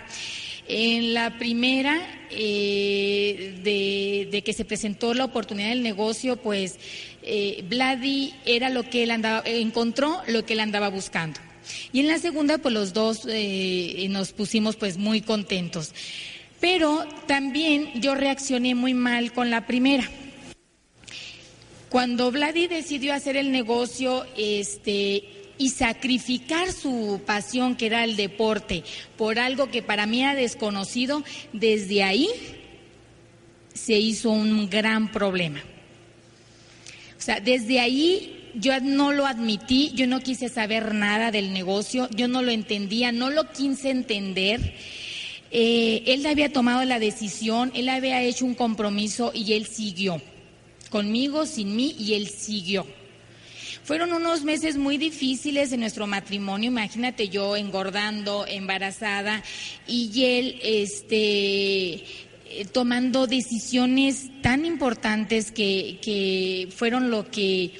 En 0.73 1.13
la 1.13 1.37
primera, 1.37 1.99
eh, 2.29 3.59
de, 3.61 4.41
que 4.41 4.53
se 4.53 4.63
presentó 4.63 5.13
la 5.13 5.25
oportunidad 5.25 5.67
del 5.67 5.83
negocio, 5.83 6.37
pues 6.37 6.79
eh, 7.23 7.65
Vladi 7.67 8.33
era 8.45 8.69
lo 8.69 8.89
que 8.89 9.03
él 9.03 9.11
andaba, 9.11 9.43
encontró 9.45 10.21
lo 10.27 10.45
que 10.45 10.53
él 10.53 10.61
andaba 10.61 10.87
buscando. 10.87 11.41
Y 11.91 11.99
en 11.99 12.07
la 12.07 12.19
segunda, 12.19 12.57
pues 12.57 12.73
los 12.73 12.93
dos 12.93 13.27
eh, 13.27 14.07
nos 14.11 14.31
pusimos 14.31 14.77
pues 14.77 14.97
muy 14.97 15.19
contentos. 15.19 15.93
Pero 16.61 17.05
también 17.27 17.91
yo 17.99 18.15
reaccioné 18.15 18.73
muy 18.73 18.93
mal 18.93 19.33
con 19.33 19.49
la 19.49 19.67
primera. 19.67 20.09
Cuando 21.89 22.31
Vladi 22.31 22.67
decidió 22.67 23.13
hacer 23.13 23.35
el 23.35 23.51
negocio, 23.51 24.25
este, 24.37 25.25
y 25.61 25.69
sacrificar 25.69 26.73
su 26.73 27.21
pasión, 27.23 27.75
que 27.75 27.85
era 27.85 28.03
el 28.03 28.15
deporte, 28.15 28.83
por 29.15 29.37
algo 29.37 29.69
que 29.69 29.83
para 29.83 30.07
mí 30.07 30.21
era 30.21 30.33
desconocido, 30.33 31.23
desde 31.53 32.01
ahí 32.01 32.27
se 33.71 33.93
hizo 33.93 34.31
un 34.31 34.71
gran 34.71 35.11
problema. 35.11 35.59
O 37.15 37.21
sea, 37.21 37.39
desde 37.39 37.79
ahí 37.79 38.49
yo 38.55 38.79
no 38.79 39.13
lo 39.13 39.27
admití, 39.27 39.91
yo 39.93 40.07
no 40.07 40.19
quise 40.21 40.49
saber 40.49 40.95
nada 40.95 41.29
del 41.29 41.53
negocio, 41.53 42.09
yo 42.09 42.27
no 42.27 42.41
lo 42.41 42.49
entendía, 42.49 43.11
no 43.11 43.29
lo 43.29 43.51
quise 43.51 43.91
entender. 43.91 44.73
Eh, 45.51 46.01
él 46.07 46.25
había 46.25 46.51
tomado 46.51 46.83
la 46.85 46.97
decisión, 46.97 47.71
él 47.75 47.87
había 47.87 48.23
hecho 48.23 48.45
un 48.45 48.55
compromiso 48.55 49.31
y 49.35 49.53
él 49.53 49.67
siguió. 49.67 50.23
Conmigo, 50.89 51.45
sin 51.45 51.75
mí, 51.75 51.95
y 51.99 52.15
él 52.15 52.29
siguió. 52.29 52.87
Fueron 53.83 54.13
unos 54.13 54.43
meses 54.43 54.77
muy 54.77 54.97
difíciles 54.97 55.71
en 55.71 55.79
nuestro 55.79 56.05
matrimonio, 56.07 56.69
imagínate 56.69 57.29
yo 57.29 57.55
engordando, 57.55 58.45
embarazada, 58.47 59.43
y 59.87 60.23
él, 60.23 60.59
este, 60.63 61.93
eh, 61.93 62.65
tomando 62.71 63.25
decisiones 63.25 64.29
tan 64.41 64.65
importantes 64.65 65.51
que, 65.51 65.99
que 66.01 66.69
fueron 66.75 67.09
lo 67.09 67.29
que 67.29 67.73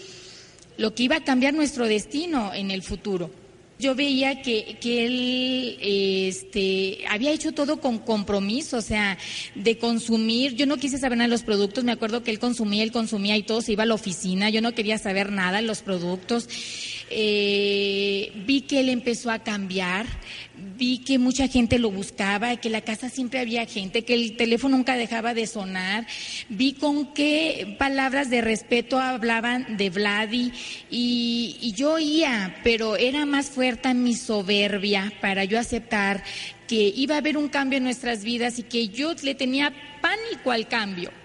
lo 0.77 0.96
que 0.96 1.03
iba 1.03 1.17
a 1.17 1.24
cambiar 1.24 1.53
nuestro 1.53 1.86
destino 1.86 2.53
en 2.53 2.72
el 2.72 2.81
futuro. 2.81 3.29
Yo 3.82 3.96
veía 3.96 4.42
que, 4.42 4.78
que 4.80 5.06
él 5.06 5.78
este, 5.82 7.00
había 7.10 7.32
hecho 7.32 7.52
todo 7.52 7.82
con 7.82 7.98
compromiso, 7.98 8.78
o 8.78 8.82
sea, 8.82 9.18
de 9.56 9.78
consumir. 9.78 10.56
Yo 10.56 10.68
no 10.68 10.78
quise 10.78 11.00
saber 11.00 11.18
nada 11.18 11.28
de 11.28 11.32
los 11.32 11.42
productos, 11.42 11.84
me 11.84 11.92
acuerdo 11.92 12.24
que 12.24 12.30
él 12.30 12.40
consumía, 12.40 12.84
él 12.84 12.92
consumía 12.92 13.36
y 13.36 13.44
todo 13.44 13.62
se 13.62 13.72
iba 13.74 13.84
a 13.84 13.88
la 13.88 13.96
oficina. 13.96 14.50
Yo 14.52 14.62
no 14.62 14.74
quería 14.74 14.98
saber 15.00 15.32
nada 15.32 15.58
de 15.58 15.68
los 15.68 15.82
productos. 15.82 16.48
Eh, 17.10 18.32
vi 18.46 18.62
que 18.62 18.80
él 18.80 18.90
empezó 18.90 19.32
a 19.32 19.40
cambiar, 19.40 20.06
vi 20.77 21.00
que 21.00 21.20
mucha 21.20 21.48
gente 21.48 21.80
lo 21.80 21.91
buscaba, 21.91 22.56
que 22.58 22.70
la 22.70 22.82
casa 22.82 23.10
siempre 23.10 23.39
había 23.39 23.65
gente, 23.65 24.03
que 24.03 24.13
el 24.13 24.38
teléfono 24.38 24.77
nunca 24.77 24.96
dejaba 24.96 25.34
de 25.34 25.48
sonar, 25.48 26.08
vi 26.50 26.74
con 26.74 27.13
qué 27.13 27.75
palabras 27.77 28.30
de 28.30 28.41
respeto 28.41 29.00
hablaban 29.00 29.77
de 29.77 29.89
Vladi 29.89 30.51
y, 30.89 31.58
y 31.62 31.74
yo 31.74 31.94
oía, 31.94 32.56
pero 32.63 32.96
era 32.96 33.25
más 33.25 33.50
fuerte 33.50 33.94
mi 33.94 34.15
soberbia 34.15 35.12
para 35.22 35.44
yo 35.44 35.60
aceptar 35.60 36.24
que 36.68 36.94
iba 36.96 37.15
a 37.15 37.18
haber 37.18 37.38
un 37.38 37.50
cambio 37.50 37.77
en 37.77 37.84
nuestras 37.84 38.24
vidas 38.24 38.60
y 38.60 38.63
que 38.63 38.88
yo 38.88 39.13
le 39.24 39.36
tenía 39.36 39.74
pánico 40.01 40.51
al 40.51 40.68
cambio. 40.68 41.21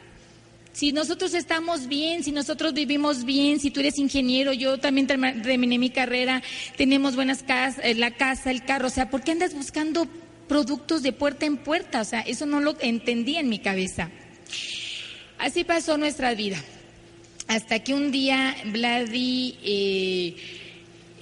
Si 0.77 0.93
nosotros 0.93 1.33
estamos 1.33 1.87
bien, 1.87 2.23
si 2.23 2.33
nosotros 2.33 2.75
vivimos 2.75 3.25
bien, 3.25 3.59
si 3.61 3.71
tú 3.71 3.81
eres 3.81 3.99
ingeniero, 3.99 4.53
yo 4.53 4.77
también 4.77 5.07
terminé 5.07 5.79
mi 5.79 5.89
carrera, 5.89 6.43
tenemos 6.77 7.17
buenas 7.17 7.43
casas, 7.43 7.83
eh, 7.83 7.95
la 7.95 8.11
casa, 8.11 8.51
el 8.51 8.63
carro, 8.63 8.89
o 8.89 8.91
sea, 8.91 9.09
¿por 9.09 9.23
qué 9.23 9.31
andas 9.31 9.55
buscando 9.55 10.07
productos 10.47 11.03
de 11.03 11.15
puerta 11.15 11.47
en 11.47 11.57
puerta? 11.57 12.03
O 12.03 12.05
sea, 12.05 12.21
eso 12.21 12.45
no 12.45 12.61
lo 12.61 12.77
entendí 12.79 13.37
en 13.37 13.49
mi 13.49 13.59
cabeza. 13.59 14.11
Así 15.39 15.65
pasó 15.65 15.97
nuestra 15.97 16.35
vida. 16.35 16.63
Hasta 17.49 17.79
que 17.79 17.95
un 17.95 18.13
día 18.13 18.55
Vladi 18.67 19.57
eh, 19.65 20.37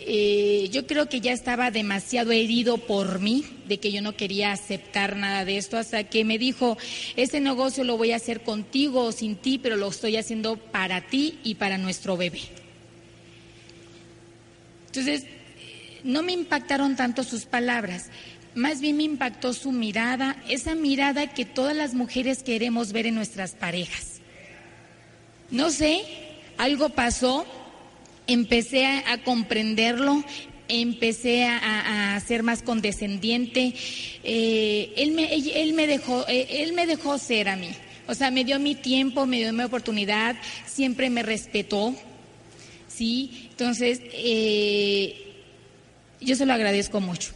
eh, 0.06 0.68
yo 0.70 0.86
creo 0.86 1.08
que 1.08 1.20
ya 1.20 1.32
estaba 1.32 1.70
demasiado 1.70 2.32
herido 2.32 2.78
por 2.78 3.20
mí, 3.20 3.44
de 3.66 3.78
que 3.78 3.90
yo 3.90 4.02
no 4.02 4.16
quería 4.16 4.52
aceptar 4.52 5.16
nada 5.16 5.44
de 5.44 5.56
esto, 5.56 5.78
hasta 5.78 6.04
que 6.04 6.24
me 6.24 6.38
dijo, 6.38 6.76
ese 7.16 7.40
negocio 7.40 7.84
lo 7.84 7.96
voy 7.96 8.12
a 8.12 8.16
hacer 8.16 8.42
contigo 8.42 9.04
o 9.04 9.12
sin 9.12 9.36
ti, 9.36 9.58
pero 9.58 9.76
lo 9.76 9.88
estoy 9.88 10.16
haciendo 10.16 10.56
para 10.56 11.02
ti 11.02 11.38
y 11.42 11.54
para 11.54 11.78
nuestro 11.78 12.16
bebé. 12.16 12.40
Entonces, 14.86 15.24
no 16.04 16.22
me 16.22 16.32
impactaron 16.32 16.96
tanto 16.96 17.24
sus 17.24 17.46
palabras, 17.46 18.10
más 18.54 18.80
bien 18.80 18.96
me 18.96 19.02
impactó 19.02 19.52
su 19.52 19.72
mirada, 19.72 20.36
esa 20.48 20.74
mirada 20.74 21.32
que 21.32 21.44
todas 21.44 21.74
las 21.74 21.94
mujeres 21.94 22.42
queremos 22.42 22.92
ver 22.92 23.06
en 23.06 23.14
nuestras 23.14 23.52
parejas. 23.52 24.20
No 25.50 25.70
sé, 25.70 26.02
algo 26.58 26.90
pasó, 26.90 27.46
empecé 28.26 28.86
a, 28.86 29.22
comprenderlo, 29.22 30.24
empecé 30.68 31.46
a, 31.46 32.20
ser 32.26 32.42
más 32.42 32.62
condescendiente. 32.62 33.74
Eh, 34.22 34.92
él, 34.96 35.12
me, 35.12 35.34
él, 35.34 35.72
me 35.74 35.86
dejó, 35.86 36.26
eh, 36.28 36.62
él 36.62 36.72
me 36.72 36.86
dejó 36.86 37.18
ser 37.18 37.48
a 37.48 37.56
mí. 37.56 37.70
O 38.06 38.14
sea, 38.14 38.30
me 38.30 38.44
dio 38.44 38.58
mi 38.58 38.74
tiempo, 38.74 39.26
me 39.26 39.38
dio 39.38 39.52
mi 39.52 39.62
oportunidad, 39.62 40.36
siempre 40.66 41.10
me 41.10 41.22
respetó. 41.22 41.94
¿sí? 42.94 43.48
Entonces, 43.50 44.00
eh, 44.12 45.32
yo 46.20 46.36
se 46.36 46.46
lo 46.46 46.52
agradezco 46.52 47.00
mucho. 47.00 47.32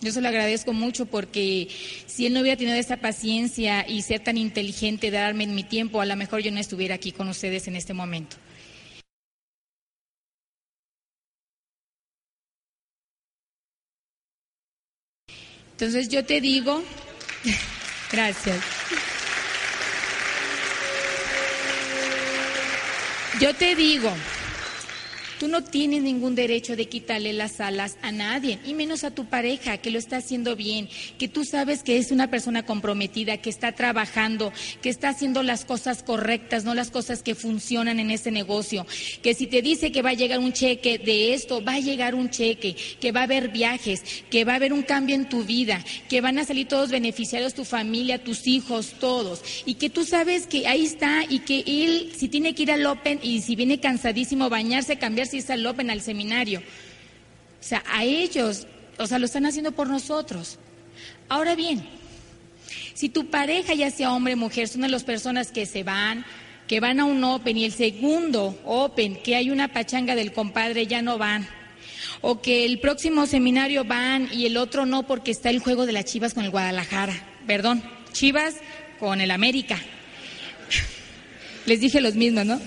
Yo 0.00 0.12
se 0.12 0.20
lo 0.20 0.28
agradezco 0.28 0.72
mucho 0.72 1.06
porque 1.06 1.68
si 2.06 2.26
él 2.26 2.32
no 2.32 2.40
hubiera 2.40 2.56
tenido 2.56 2.76
esa 2.76 2.98
paciencia 2.98 3.88
y 3.88 4.02
ser 4.02 4.20
tan 4.20 4.36
inteligente 4.36 5.10
de 5.10 5.18
darme 5.18 5.46
mi 5.48 5.64
tiempo, 5.64 6.00
a 6.00 6.06
lo 6.06 6.14
mejor 6.14 6.40
yo 6.40 6.52
no 6.52 6.60
estuviera 6.60 6.94
aquí 6.94 7.10
con 7.10 7.28
ustedes 7.28 7.66
en 7.66 7.74
este 7.74 7.94
momento. 7.94 8.36
Entonces 15.80 16.08
yo 16.08 16.24
te 16.24 16.40
digo, 16.40 16.82
gracias. 18.10 18.58
Yo 23.40 23.54
te 23.54 23.76
digo, 23.76 24.12
Tú 25.38 25.46
no 25.46 25.62
tienes 25.62 26.02
ningún 26.02 26.34
derecho 26.34 26.74
de 26.74 26.86
quitarle 26.86 27.32
las 27.32 27.60
alas 27.60 27.96
a 28.02 28.10
nadie, 28.10 28.58
y 28.66 28.74
menos 28.74 29.04
a 29.04 29.12
tu 29.12 29.26
pareja, 29.26 29.78
que 29.78 29.90
lo 29.90 29.98
está 29.98 30.16
haciendo 30.16 30.56
bien, 30.56 30.88
que 31.18 31.28
tú 31.28 31.44
sabes 31.44 31.82
que 31.84 31.96
es 31.98 32.10
una 32.10 32.28
persona 32.28 32.66
comprometida, 32.66 33.36
que 33.36 33.50
está 33.50 33.72
trabajando, 33.72 34.52
que 34.82 34.88
está 34.88 35.10
haciendo 35.10 35.44
las 35.44 35.64
cosas 35.64 36.02
correctas, 36.02 36.64
no 36.64 36.74
las 36.74 36.90
cosas 36.90 37.22
que 37.22 37.36
funcionan 37.36 38.00
en 38.00 38.10
ese 38.10 38.30
negocio. 38.32 38.84
Que 39.22 39.34
si 39.34 39.46
te 39.46 39.62
dice 39.62 39.92
que 39.92 40.02
va 40.02 40.10
a 40.10 40.14
llegar 40.14 40.40
un 40.40 40.52
cheque 40.52 40.98
de 40.98 41.34
esto, 41.34 41.62
va 41.62 41.74
a 41.74 41.80
llegar 41.80 42.16
un 42.16 42.30
cheque, 42.30 42.74
que 43.00 43.12
va 43.12 43.20
a 43.20 43.24
haber 43.24 43.48
viajes, 43.50 44.02
que 44.30 44.44
va 44.44 44.54
a 44.54 44.56
haber 44.56 44.72
un 44.72 44.82
cambio 44.82 45.14
en 45.14 45.28
tu 45.28 45.44
vida, 45.44 45.84
que 46.08 46.20
van 46.20 46.38
a 46.38 46.44
salir 46.44 46.66
todos 46.66 46.90
beneficiarios, 46.90 47.54
tu 47.54 47.64
familia, 47.64 48.24
tus 48.24 48.48
hijos, 48.48 48.94
todos. 48.98 49.42
Y 49.66 49.74
que 49.74 49.88
tú 49.88 50.04
sabes 50.04 50.48
que 50.48 50.66
ahí 50.66 50.84
está 50.84 51.24
y 51.28 51.40
que 51.40 51.62
él, 51.66 52.12
si 52.16 52.28
tiene 52.28 52.54
que 52.56 52.64
ir 52.64 52.72
al 52.72 52.86
Open 52.86 53.20
y 53.22 53.40
si 53.42 53.54
viene 53.54 53.78
cansadísimo, 53.78 54.50
bañarse, 54.50 54.98
cambiar 54.98 55.27
el 55.32 55.66
Open 55.66 55.90
al 55.90 56.00
seminario. 56.00 56.60
O 56.60 57.64
sea, 57.64 57.82
a 57.86 58.04
ellos, 58.04 58.66
o 58.98 59.06
sea, 59.06 59.18
lo 59.18 59.26
están 59.26 59.46
haciendo 59.46 59.72
por 59.72 59.88
nosotros. 59.88 60.58
Ahora 61.28 61.54
bien, 61.54 61.84
si 62.94 63.08
tu 63.08 63.30
pareja, 63.30 63.74
ya 63.74 63.90
sea 63.90 64.12
hombre 64.12 64.34
o 64.34 64.36
mujer, 64.36 64.68
son 64.68 64.82
de 64.82 64.88
las 64.88 65.04
personas 65.04 65.50
que 65.52 65.66
se 65.66 65.82
van, 65.82 66.24
que 66.66 66.80
van 66.80 67.00
a 67.00 67.04
un 67.04 67.22
Open 67.24 67.56
y 67.56 67.64
el 67.64 67.72
segundo 67.72 68.58
Open, 68.64 69.16
que 69.22 69.36
hay 69.36 69.50
una 69.50 69.72
pachanga 69.72 70.14
del 70.14 70.32
compadre, 70.32 70.86
ya 70.86 71.02
no 71.02 71.18
van. 71.18 71.48
O 72.20 72.40
que 72.40 72.64
el 72.64 72.80
próximo 72.80 73.26
seminario 73.26 73.84
van 73.84 74.28
y 74.32 74.46
el 74.46 74.56
otro 74.56 74.86
no 74.86 75.06
porque 75.06 75.30
está 75.30 75.50
el 75.50 75.60
juego 75.60 75.86
de 75.86 75.92
las 75.92 76.04
Chivas 76.04 76.34
con 76.34 76.44
el 76.44 76.50
Guadalajara. 76.50 77.14
Perdón, 77.46 77.82
Chivas 78.12 78.56
con 78.98 79.20
el 79.20 79.30
América. 79.30 79.78
Les 81.66 81.80
dije 81.80 82.00
los 82.00 82.14
mismos, 82.14 82.46
¿no? 82.46 82.60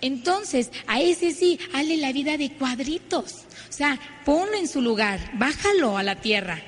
Entonces, 0.00 0.70
a 0.86 1.00
ese 1.00 1.32
sí, 1.32 1.58
hazle 1.72 1.96
la 1.96 2.12
vida 2.12 2.36
de 2.36 2.52
cuadritos. 2.52 3.44
O 3.68 3.72
sea, 3.72 3.98
ponlo 4.24 4.56
en 4.56 4.68
su 4.68 4.80
lugar, 4.80 5.20
bájalo 5.34 5.96
a 5.96 6.02
la 6.02 6.16
tierra. 6.16 6.62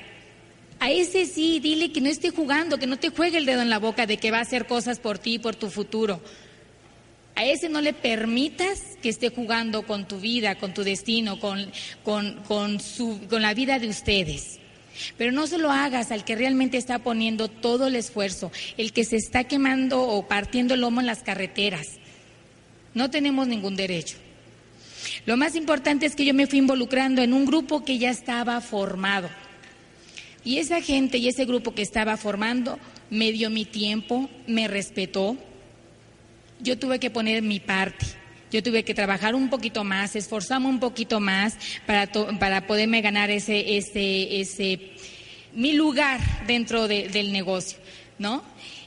A 0.79 0.91
ese 0.91 1.25
sí, 1.25 1.59
dile 1.59 1.91
que 1.91 2.01
no 2.01 2.09
esté 2.09 2.29
jugando, 2.29 2.77
que 2.77 2.87
no 2.87 2.97
te 2.97 3.09
juegue 3.09 3.37
el 3.37 3.45
dedo 3.45 3.61
en 3.61 3.69
la 3.69 3.79
boca 3.79 4.05
de 4.05 4.17
que 4.17 4.31
va 4.31 4.39
a 4.39 4.41
hacer 4.41 4.67
cosas 4.67 4.99
por 4.99 5.17
ti 5.17 5.35
y 5.35 5.39
por 5.39 5.55
tu 5.55 5.69
futuro. 5.69 6.21
A 7.35 7.45
ese 7.45 7.69
no 7.69 7.81
le 7.81 7.93
permitas 7.93 8.81
que 9.01 9.09
esté 9.09 9.29
jugando 9.29 9.83
con 9.83 10.07
tu 10.07 10.19
vida, 10.19 10.55
con 10.55 10.73
tu 10.73 10.83
destino, 10.83 11.39
con, 11.39 11.71
con, 12.03 12.41
con, 12.47 12.79
su, 12.79 13.19
con 13.29 13.41
la 13.41 13.53
vida 13.53 13.79
de 13.79 13.87
ustedes. 13.87 14.59
Pero 15.17 15.31
no 15.31 15.47
se 15.47 15.57
lo 15.57 15.71
hagas 15.71 16.11
al 16.11 16.23
que 16.23 16.35
realmente 16.35 16.77
está 16.77 16.99
poniendo 16.99 17.47
todo 17.47 17.87
el 17.87 17.95
esfuerzo, 17.95 18.51
el 18.77 18.93
que 18.93 19.03
se 19.03 19.15
está 19.15 19.45
quemando 19.45 20.03
o 20.03 20.27
partiendo 20.27 20.75
el 20.75 20.81
lomo 20.81 20.99
en 20.99 21.07
las 21.07 21.23
carreteras. 21.23 21.99
No 22.93 23.09
tenemos 23.09 23.47
ningún 23.47 23.75
derecho. 23.75 24.17
Lo 25.25 25.37
más 25.37 25.55
importante 25.55 26.05
es 26.05 26.15
que 26.15 26.25
yo 26.25 26.33
me 26.33 26.47
fui 26.47 26.59
involucrando 26.59 27.21
en 27.21 27.33
un 27.33 27.45
grupo 27.45 27.83
que 27.83 27.97
ya 27.97 28.09
estaba 28.09 28.59
formado. 28.61 29.29
Y 30.45 30.57
esa 30.57 30.81
gente 30.81 31.17
y 31.17 31.27
ese 31.27 31.45
grupo 31.45 31.73
que 31.73 31.81
estaba 31.81 32.17
formando 32.17 32.79
me 33.09 33.31
dio 33.31 33.49
mi 33.49 33.65
tiempo, 33.65 34.29
me 34.47 34.67
respetó. 34.67 35.37
Yo 36.59 36.77
tuve 36.77 36.99
que 36.99 37.09
poner 37.09 37.41
mi 37.41 37.59
parte. 37.59 38.05
Yo 38.51 38.61
tuve 38.61 38.83
que 38.83 38.93
trabajar 38.93 39.33
un 39.33 39.49
poquito 39.49 39.83
más, 39.83 40.15
esforzarme 40.15 40.67
un 40.67 40.79
poquito 40.79 41.19
más 41.19 41.57
para, 41.87 42.11
para 42.11 42.67
poderme 42.67 43.01
ganar 43.01 43.31
ese, 43.31 43.77
ese, 43.77 44.41
ese, 44.41 44.91
mi 45.55 45.73
lugar 45.73 46.19
dentro 46.45 46.87
del 46.87 47.31
negocio, 47.31 47.79
¿no? 48.19 48.43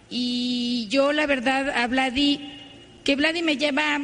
Y 0.09 0.87
yo 0.89 1.13
la 1.13 1.27
verdad 1.27 1.71
a 1.71 1.87
Vladi, 1.89 2.56
que 3.07 3.15
Vladi 3.15 3.41
me 3.41 3.57
lleva 3.57 4.01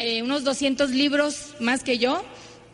eh, 0.00 0.20
unos 0.20 0.42
200 0.42 0.90
libros 0.90 1.54
más 1.60 1.84
que 1.84 1.98
yo, 1.98 2.24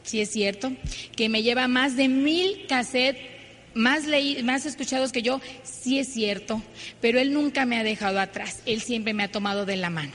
sí 0.02 0.18
es 0.22 0.30
cierto, 0.30 0.72
que 1.14 1.28
me 1.28 1.42
lleva 1.42 1.68
más 1.68 1.94
de 1.94 2.08
mil 2.08 2.64
cassettes 2.66 3.20
más, 3.74 4.06
leí, 4.06 4.42
más 4.42 4.64
escuchados 4.64 5.12
que 5.12 5.20
yo, 5.20 5.42
sí 5.64 5.98
es 5.98 6.10
cierto, 6.10 6.62
pero 7.02 7.20
él 7.20 7.34
nunca 7.34 7.66
me 7.66 7.76
ha 7.76 7.84
dejado 7.84 8.18
atrás, 8.18 8.62
él 8.64 8.80
siempre 8.80 9.12
me 9.12 9.24
ha 9.24 9.30
tomado 9.30 9.66
de 9.66 9.76
la 9.76 9.90
mano. 9.90 10.12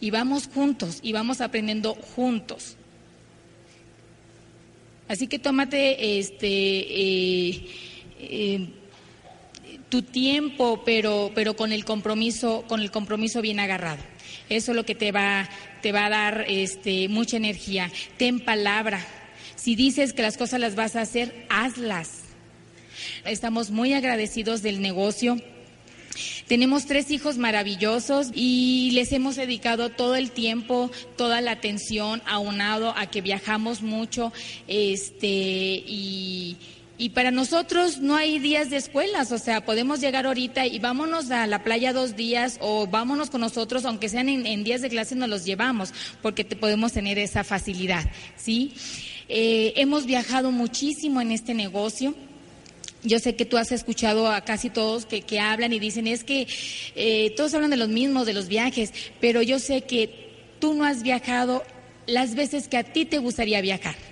Y 0.00 0.12
vamos 0.12 0.46
juntos, 0.46 1.00
y 1.02 1.10
vamos 1.12 1.40
aprendiendo 1.40 1.94
juntos. 1.94 2.76
Así 5.08 5.26
que 5.26 5.40
tómate 5.40 6.20
este 6.20 6.46
eh, 6.46 7.66
eh, 8.20 8.68
tu 9.88 10.02
tiempo, 10.02 10.84
pero, 10.86 11.32
pero 11.34 11.56
con 11.56 11.72
el 11.72 11.84
compromiso, 11.84 12.64
con 12.68 12.80
el 12.80 12.92
compromiso 12.92 13.42
bien 13.42 13.58
agarrado. 13.58 14.11
Eso 14.52 14.72
es 14.72 14.76
lo 14.76 14.84
que 14.84 14.94
te 14.94 15.12
va, 15.12 15.48
te 15.80 15.92
va 15.92 16.06
a 16.06 16.10
dar 16.10 16.44
este, 16.46 17.08
mucha 17.08 17.38
energía. 17.38 17.90
Ten 18.18 18.38
palabra. 18.40 19.04
Si 19.56 19.76
dices 19.76 20.12
que 20.12 20.22
las 20.22 20.36
cosas 20.36 20.60
las 20.60 20.74
vas 20.74 20.94
a 20.94 21.00
hacer, 21.00 21.46
hazlas. 21.48 22.20
Estamos 23.24 23.70
muy 23.70 23.94
agradecidos 23.94 24.60
del 24.62 24.82
negocio. 24.82 25.38
Tenemos 26.46 26.84
tres 26.84 27.10
hijos 27.10 27.38
maravillosos 27.38 28.30
y 28.34 28.90
les 28.92 29.12
hemos 29.12 29.36
dedicado 29.36 29.88
todo 29.88 30.16
el 30.16 30.30
tiempo, 30.30 30.90
toda 31.16 31.40
la 31.40 31.52
atención, 31.52 32.20
aunado 32.26 32.94
a 32.96 33.06
que 33.06 33.22
viajamos 33.22 33.80
mucho, 33.80 34.32
este, 34.68 35.26
y, 35.26 36.58
y 37.02 37.08
para 37.08 37.32
nosotros 37.32 37.98
no 37.98 38.14
hay 38.14 38.38
días 38.38 38.70
de 38.70 38.76
escuelas, 38.76 39.32
o 39.32 39.38
sea, 39.38 39.64
podemos 39.64 40.00
llegar 40.00 40.24
ahorita 40.24 40.66
y 40.66 40.78
vámonos 40.78 41.32
a 41.32 41.48
la 41.48 41.64
playa 41.64 41.92
dos 41.92 42.14
días 42.14 42.58
o 42.60 42.86
vámonos 42.86 43.28
con 43.28 43.40
nosotros, 43.40 43.84
aunque 43.84 44.08
sean 44.08 44.28
en, 44.28 44.62
días 44.62 44.82
de 44.82 44.88
clase, 44.88 45.16
nos 45.16 45.28
los 45.28 45.44
llevamos, 45.44 45.92
porque 46.22 46.44
podemos 46.44 46.92
tener 46.92 47.18
esa 47.18 47.42
facilidad, 47.42 48.04
¿sí? 48.36 48.74
Eh, 49.28 49.72
hemos 49.74 50.06
viajado 50.06 50.52
muchísimo 50.52 51.20
en 51.20 51.32
este 51.32 51.54
negocio. 51.54 52.14
Yo 53.02 53.18
sé 53.18 53.34
que 53.34 53.46
tú 53.46 53.56
has 53.56 53.72
escuchado 53.72 54.30
a 54.30 54.42
casi 54.42 54.70
todos 54.70 55.04
que, 55.04 55.22
que 55.22 55.40
hablan 55.40 55.72
y 55.72 55.80
dicen, 55.80 56.06
es 56.06 56.22
que 56.22 56.46
eh, 56.94 57.34
todos 57.36 57.52
hablan 57.52 57.70
de 57.70 57.78
los 57.78 57.88
mismos, 57.88 58.26
de 58.26 58.32
los 58.32 58.46
viajes, 58.46 58.92
pero 59.20 59.42
yo 59.42 59.58
sé 59.58 59.80
que 59.80 60.30
tú 60.60 60.72
no 60.74 60.84
has 60.84 61.02
viajado 61.02 61.64
las 62.06 62.36
veces 62.36 62.68
que 62.68 62.76
a 62.76 62.84
ti 62.84 63.06
te 63.06 63.18
gustaría 63.18 63.60
viajar. 63.60 64.11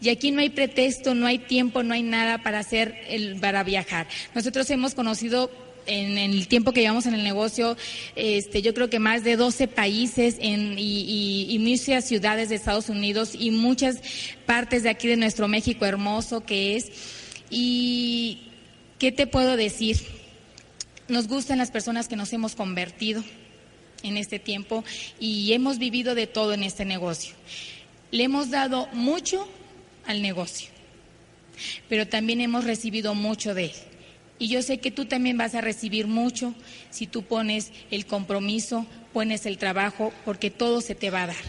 Y 0.00 0.08
aquí 0.08 0.30
no 0.30 0.40
hay 0.40 0.50
pretexto, 0.50 1.14
no 1.14 1.26
hay 1.26 1.38
tiempo, 1.38 1.82
no 1.82 1.94
hay 1.94 2.02
nada 2.02 2.42
para 2.42 2.58
hacer 2.58 3.00
el, 3.08 3.36
para 3.40 3.62
viajar. 3.62 4.06
Nosotros 4.34 4.68
hemos 4.70 4.94
conocido 4.94 5.50
en, 5.86 6.18
el 6.18 6.48
tiempo 6.48 6.72
que 6.72 6.80
llevamos 6.80 7.06
en 7.06 7.14
el 7.14 7.24
negocio, 7.24 7.76
este, 8.16 8.62
yo 8.62 8.74
creo 8.74 8.90
que 8.90 8.98
más 8.98 9.24
de 9.24 9.36
12 9.36 9.68
países 9.68 10.36
y, 10.40 11.46
y, 11.48 11.58
muchas 11.58 12.04
ciudades 12.04 12.48
de 12.48 12.54
Estados 12.54 12.88
Unidos 12.88 13.32
y 13.34 13.50
muchas 13.50 14.00
partes 14.46 14.82
de 14.82 14.90
aquí 14.90 15.08
de 15.08 15.16
nuestro 15.16 15.48
México 15.48 15.86
hermoso 15.86 16.44
que 16.44 16.76
es. 16.76 16.90
¿Y 17.50 18.42
qué 18.98 19.12
te 19.12 19.26
puedo 19.26 19.56
decir? 19.56 19.98
Nos 21.08 21.26
gustan 21.26 21.58
las 21.58 21.70
personas 21.70 22.06
que 22.06 22.16
nos 22.16 22.32
hemos 22.32 22.54
convertido 22.54 23.24
en 24.02 24.16
este 24.16 24.38
tiempo 24.38 24.84
y 25.18 25.52
hemos 25.52 25.78
vivido 25.78 26.14
de 26.14 26.26
todo 26.26 26.52
en 26.52 26.62
este 26.62 26.84
negocio. 26.84 27.34
Le 28.10 28.24
hemos 28.24 28.50
dado 28.50 28.88
mucho 28.92 29.48
al 30.10 30.22
negocio, 30.22 30.68
pero 31.88 32.06
también 32.06 32.40
hemos 32.40 32.64
recibido 32.64 33.14
mucho 33.14 33.54
de 33.54 33.66
él. 33.66 33.72
Y 34.38 34.48
yo 34.48 34.62
sé 34.62 34.78
que 34.78 34.90
tú 34.90 35.04
también 35.04 35.36
vas 35.36 35.54
a 35.54 35.60
recibir 35.60 36.06
mucho 36.06 36.54
si 36.88 37.06
tú 37.06 37.22
pones 37.22 37.72
el 37.90 38.06
compromiso, 38.06 38.86
pones 39.12 39.44
el 39.44 39.58
trabajo, 39.58 40.12
porque 40.24 40.50
todo 40.50 40.80
se 40.80 40.94
te 40.94 41.10
va 41.10 41.24
a 41.24 41.26
dar. 41.28 41.44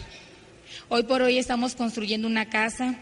Hoy 0.90 1.04
por 1.04 1.22
hoy 1.22 1.38
estamos 1.38 1.76
construyendo 1.76 2.28
una 2.28 2.50
casa 2.50 3.00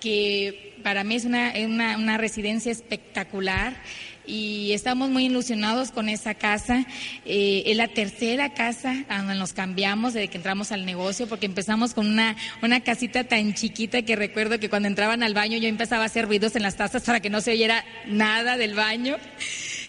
que 0.00 0.76
para 0.82 1.02
mí 1.02 1.16
es 1.16 1.24
una, 1.24 1.54
una, 1.64 1.96
una 1.96 2.18
residencia 2.18 2.70
espectacular 2.70 3.76
y 4.26 4.72
estamos 4.72 5.10
muy 5.10 5.26
ilusionados 5.26 5.90
con 5.90 6.08
esa 6.08 6.34
casa. 6.34 6.86
Eh, 7.24 7.64
es 7.66 7.76
la 7.76 7.88
tercera 7.88 8.54
casa 8.54 9.04
donde 9.08 9.34
nos 9.34 9.52
cambiamos 9.52 10.14
desde 10.14 10.28
que 10.28 10.36
entramos 10.36 10.72
al 10.72 10.86
negocio, 10.86 11.26
porque 11.26 11.46
empezamos 11.46 11.94
con 11.94 12.06
una, 12.06 12.36
una 12.62 12.80
casita 12.80 13.24
tan 13.24 13.54
chiquita 13.54 14.02
que 14.02 14.16
recuerdo 14.16 14.58
que 14.58 14.70
cuando 14.70 14.88
entraban 14.88 15.22
al 15.22 15.34
baño 15.34 15.58
yo 15.58 15.68
empezaba 15.68 16.04
a 16.04 16.06
hacer 16.06 16.26
ruidos 16.26 16.56
en 16.56 16.62
las 16.62 16.76
tazas 16.76 17.02
para 17.02 17.20
que 17.20 17.30
no 17.30 17.40
se 17.40 17.52
oyera 17.52 17.84
nada 18.06 18.56
del 18.56 18.74
baño. 18.74 19.16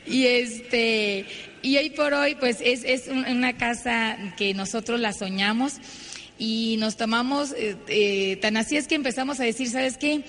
Y 0.06 0.26
este, 0.26 1.26
y 1.62 1.78
hoy 1.78 1.89
por 1.91 2.13
hoy, 2.13 2.36
pues 2.36 2.60
es, 2.62 2.84
es 2.84 3.08
una 3.08 3.54
casa 3.54 4.17
que 4.38 4.54
nosotros 4.54 5.00
la 5.00 5.13
soñamos 5.13 5.80
y 6.38 6.76
nos 6.78 6.98
tomamos, 6.98 7.54
eh, 7.54 7.78
eh, 7.88 8.38
tan 8.41 8.58
así 8.58 8.76
es 8.76 8.88
que 8.88 8.96
empezamos 8.96 9.39
a 9.39 9.43
decir, 9.43 9.69
¿sabes 9.69 9.98
qué? 9.98 10.24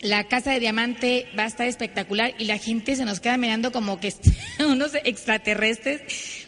La 0.00 0.24
casa 0.24 0.52
de 0.52 0.60
diamante 0.60 1.26
va 1.38 1.44
a 1.44 1.46
estar 1.46 1.66
espectacular 1.66 2.34
y 2.38 2.44
la 2.44 2.58
gente 2.58 2.96
se 2.96 3.04
nos 3.04 3.20
queda 3.20 3.36
mirando 3.36 3.72
como 3.72 3.98
que 3.98 4.12
unos 4.58 4.92
extraterrestres. 5.04 6.02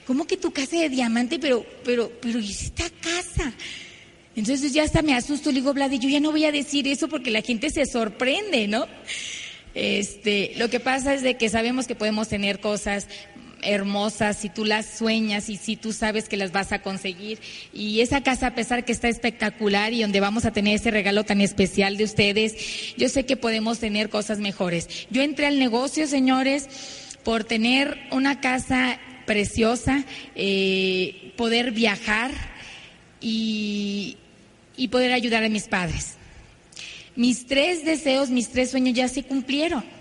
¿Cómo 0.07 0.27
que 0.27 0.37
tu 0.37 0.53
casa 0.53 0.77
de 0.77 0.89
diamante? 0.89 1.39
Pero, 1.39 1.65
pero, 1.85 2.13
pero, 2.21 2.39
¿y 2.39 2.51
esta 2.51 2.85
casa? 3.01 3.53
Entonces 4.37 4.73
ya 4.73 4.85
hasta 4.85 5.03
me 5.03 5.15
asusto, 5.15 5.51
le 5.51 5.57
digo, 5.57 5.75
Vlad, 5.75 5.93
yo 5.93 6.09
ya 6.09 6.21
no 6.21 6.31
voy 6.31 6.45
a 6.45 6.53
decir 6.53 6.87
eso 6.87 7.09
porque 7.09 7.31
la 7.31 7.43
gente 7.43 7.71
se 7.71 7.87
sorprende, 7.87 8.69
¿no? 8.69 8.87
Este, 9.75 10.53
lo 10.57 10.71
que 10.71 10.81
pasa 10.81 11.15
es 11.15 11.23
de 11.23 11.37
que 11.37 11.49
sabemos 11.49 11.87
que 11.87 11.95
podemos 11.95 12.29
tener 12.29 12.61
cosas 12.61 13.09
hermosas, 13.63 14.37
si 14.37 14.49
tú 14.49 14.65
las 14.65 14.87
sueñas 14.87 15.49
y 15.49 15.57
si 15.57 15.77
tú 15.77 15.93
sabes 15.93 16.29
que 16.29 16.37
las 16.37 16.53
vas 16.53 16.73
a 16.73 16.83
conseguir. 16.83 17.39
Y 17.73 18.01
esa 18.01 18.23
casa, 18.23 18.49
a 18.49 18.55
pesar 18.55 18.85
que 18.85 18.93
está 18.93 19.09
espectacular 19.09 19.93
y 19.93 20.03
donde 20.03 20.21
vamos 20.21 20.45
a 20.45 20.53
tener 20.53 20.77
ese 20.77 20.91
regalo 20.91 21.25
tan 21.25 21.41
especial 21.41 21.97
de 21.97 22.05
ustedes, 22.05 22.97
yo 22.97 23.09
sé 23.09 23.27
que 23.27 23.37
podemos 23.37 23.79
tener 23.79 24.09
cosas 24.09 24.39
mejores. 24.39 25.07
Yo 25.11 25.23
entré 25.23 25.47
al 25.47 25.59
negocio, 25.59 26.07
señores, 26.07 26.69
por 27.25 27.45
tener 27.45 27.99
una 28.11 28.41
casa 28.41 28.99
preciosa, 29.27 30.05
eh, 30.35 31.33
poder 31.37 31.73
viajar 31.73 32.31
y, 33.21 34.17
y 34.77 34.89
poder 34.89 35.13
ayudar 35.13 35.45
a 35.45 35.49
mis 35.49 35.69
padres. 35.69 36.15
Mis 37.17 37.47
tres 37.47 37.85
deseos, 37.85 38.31
mis 38.31 38.49
tres 38.49 38.71
sueños 38.71 38.95
ya 38.95 39.09
se 39.09 39.25
cumplieron 39.25 39.98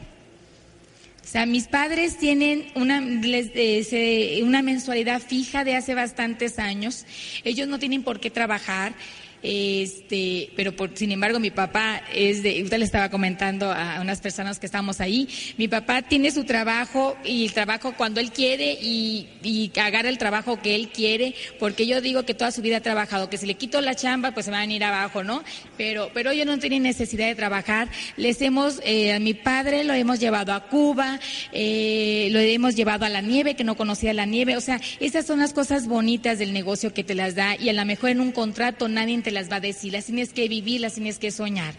o 1.28 1.30
sea, 1.30 1.46
mis 1.46 1.68
padres 1.68 2.18
tienen 2.18 2.68
una, 2.74 3.02
eh, 3.04 4.40
una 4.44 4.62
mensualidad 4.62 5.22
fija 5.22 5.66
de 5.66 5.76
hace 5.76 5.94
bastantes 5.94 6.58
años. 6.58 7.06
Ellos 7.44 7.68
no 7.68 7.80
tienen 7.80 8.04
por 8.04 8.22
qué 8.22 8.30
trabajar. 8.30 8.94
Este, 9.44 10.52
pero 10.56 10.76
por, 10.76 10.98
sin 10.98 11.12
embargo 11.12 11.40
mi 11.40 11.52
papá 11.52 12.02
es 12.14 12.42
de, 12.42 12.64
usted 12.64 12.80
le 12.80 12.86
estaba 12.86 13.10
comentando 13.10 13.72
a 13.72 14.00
unas 14.02 14.20
personas 14.20 14.58
que 14.58 14.66
estamos 14.66 15.00
ahí, 15.00 15.30
mi 15.58 15.68
papá 15.68 16.02
tiene 16.02 16.32
su 16.32 16.44
trabajo 16.44 17.16
y 17.24 17.46
el 17.46 17.54
trabajo 17.54 17.94
cuando 17.96 18.20
él 18.20 18.32
quiere 18.32 18.78
y, 18.82 19.28
y 19.44 19.72
agarra 19.80 20.10
el 20.10 20.18
trabajo 20.18 20.60
que 20.60 20.74
él 20.74 20.90
quiere, 20.90 21.36
porque 21.60 21.86
yo 21.86 22.02
digo 22.02 22.24
que 22.24 22.34
toda 22.34 22.52
su 22.52 22.62
vida 22.62 22.78
ha 22.78 22.82
trabajado, 22.82 23.30
que 23.30 23.38
si 23.38 23.46
le 23.46 23.54
quito 23.54 23.80
la 23.82 23.96
chamba 23.96 24.32
pues 24.32 24.46
se 24.46 24.52
van 24.52 24.70
a 24.70 24.74
ir 24.74 24.84
abajo, 24.84 25.24
¿no? 25.24 25.44
Pero, 25.78 26.10
pero 26.14 26.34
yo 26.34 26.46
no 26.46 26.58
tenía 26.58 26.80
necesidad 26.80 27.28
de 27.28 27.36
trabajar, 27.36 27.90
les 28.16 28.42
hemos, 28.42 28.82
eh, 28.84 29.14
a 29.14 29.20
mi 29.20 29.36
padre 29.36 29.84
lo 29.84 29.94
hemos 29.94 30.20
llevado 30.20 30.54
a 30.54 30.68
Cuba, 30.68 31.20
eh, 31.52 32.30
lo 32.32 32.40
hemos 32.40 32.76
llevado 32.76 33.06
a 33.06 33.10
la 33.10 33.22
nieve, 33.22 33.56
que 33.56 33.64
no 33.64 33.78
conocía 33.78 34.14
la 34.14 34.26
nieve, 34.26 34.58
o 34.58 34.62
sea, 34.62 34.82
esas 35.00 35.28
son 35.28 35.40
las 35.40 35.54
cosas 35.54 35.88
bonitas 35.88 36.40
del 36.40 36.54
negocio 36.54 36.94
que 36.94 37.04
te 37.04 37.14
las 37.14 37.36
da 37.36 37.56
y 37.56 37.70
a 37.70 37.74
lo 37.74 37.86
mejor 37.86 38.10
en 38.10 38.22
un 38.22 38.32
contrato 38.32 38.88
nadie 38.88 39.14
te 39.28 39.34
las 39.34 39.52
va 39.52 39.58
a 39.58 39.60
decir, 39.60 39.92
las 39.92 40.06
tienes 40.06 40.32
que 40.32 40.48
vivir, 40.48 40.80
las 40.80 40.94
tienes 40.94 41.20
que 41.20 41.32
soñar. 41.32 41.74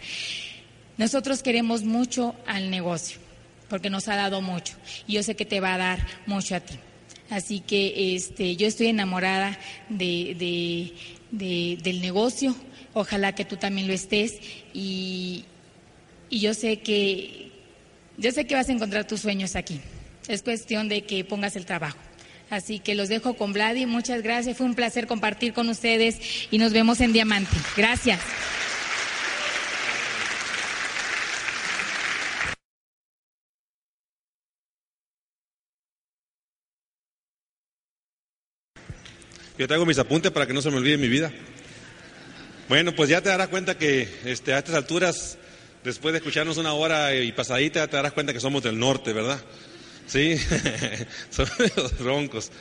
Nosotros 0.99 1.41
queremos 1.41 1.81
mucho 1.81 2.35
al 2.45 2.69
negocio, 2.69 3.17
porque 3.69 3.89
nos 3.89 4.07
ha 4.07 4.15
dado 4.15 4.39
mucho, 4.39 4.75
y 5.07 5.13
yo 5.13 5.23
sé 5.23 5.33
que 5.35 5.45
te 5.45 5.59
va 5.59 5.73
a 5.73 5.79
dar 5.79 6.07
mucho 6.27 6.53
a 6.53 6.59
ti. 6.59 6.75
Así 7.31 7.59
que 7.61 8.13
este, 8.15 8.55
yo 8.55 8.67
estoy 8.67 8.89
enamorada 8.89 9.57
de, 9.89 10.35
de, 10.37 10.93
de, 11.31 11.79
del 11.81 12.01
negocio, 12.01 12.55
ojalá 12.93 13.33
que 13.33 13.45
tú 13.45 13.57
también 13.57 13.87
lo 13.87 13.93
estés, 13.93 14.37
y, 14.71 15.45
y 16.29 16.39
yo 16.41 16.53
sé 16.53 16.81
que 16.81 17.49
Yo 18.19 18.31
sé 18.31 18.45
que 18.45 18.53
vas 18.53 18.69
a 18.69 18.73
encontrar 18.73 19.07
tus 19.07 19.21
sueños 19.21 19.55
aquí. 19.55 19.79
Es 20.27 20.43
cuestión 20.43 20.87
de 20.87 21.01
que 21.01 21.23
pongas 21.23 21.55
el 21.55 21.65
trabajo. 21.65 21.97
Así 22.49 22.79
que 22.79 22.95
los 22.95 23.09
dejo 23.09 23.35
con 23.35 23.53
Vladi. 23.53 23.85
Muchas 23.85 24.21
gracias. 24.23 24.57
Fue 24.57 24.65
un 24.65 24.75
placer 24.75 25.07
compartir 25.07 25.53
con 25.53 25.69
ustedes 25.69 26.47
y 26.51 26.57
nos 26.57 26.73
vemos 26.73 26.99
en 27.01 27.13
Diamante. 27.13 27.55
Gracias. 27.77 28.19
Yo 39.59 39.67
traigo 39.67 39.85
mis 39.85 39.99
apuntes 39.99 40.31
para 40.31 40.47
que 40.47 40.53
no 40.53 40.61
se 40.61 40.71
me 40.71 40.77
olvide 40.77 40.97
mi 40.97 41.09
vida. 41.09 41.33
Bueno, 42.69 42.95
pues 42.95 43.09
ya 43.09 43.19
te 43.19 43.27
darás 43.27 43.49
cuenta 43.49 43.77
que 43.77 44.07
este, 44.23 44.53
a 44.53 44.59
estas 44.59 44.75
alturas, 44.75 45.37
después 45.83 46.13
de 46.13 46.19
escucharnos 46.19 46.57
una 46.57 46.71
hora 46.71 47.13
y 47.13 47.33
pasadita, 47.33 47.85
te 47.87 47.97
darás 47.97 48.13
cuenta 48.13 48.31
que 48.31 48.39
somos 48.39 48.63
del 48.63 48.79
norte, 48.79 49.11
¿verdad? 49.11 49.41
Sí, 50.09 50.37
somos 51.29 51.53
los 51.77 51.99
roncos. 51.99 52.51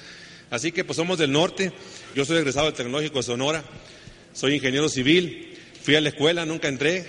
Así 0.50 0.70
que 0.70 0.84
pues 0.84 0.96
somos 0.96 1.18
del 1.18 1.32
norte. 1.32 1.72
Yo 2.14 2.26
soy 2.26 2.37
egresado 2.38 2.66
del 2.66 2.74
Tecnológico 2.74 3.18
de 3.18 3.22
Sonora. 3.22 3.64
Soy 4.34 4.54
ingeniero 4.54 4.88
civil. 4.90 5.56
Fui 5.82 5.94
a 5.94 6.02
la 6.02 6.11
escuela, 6.11 6.44
nunca 6.44 6.68
entré. 6.68 7.06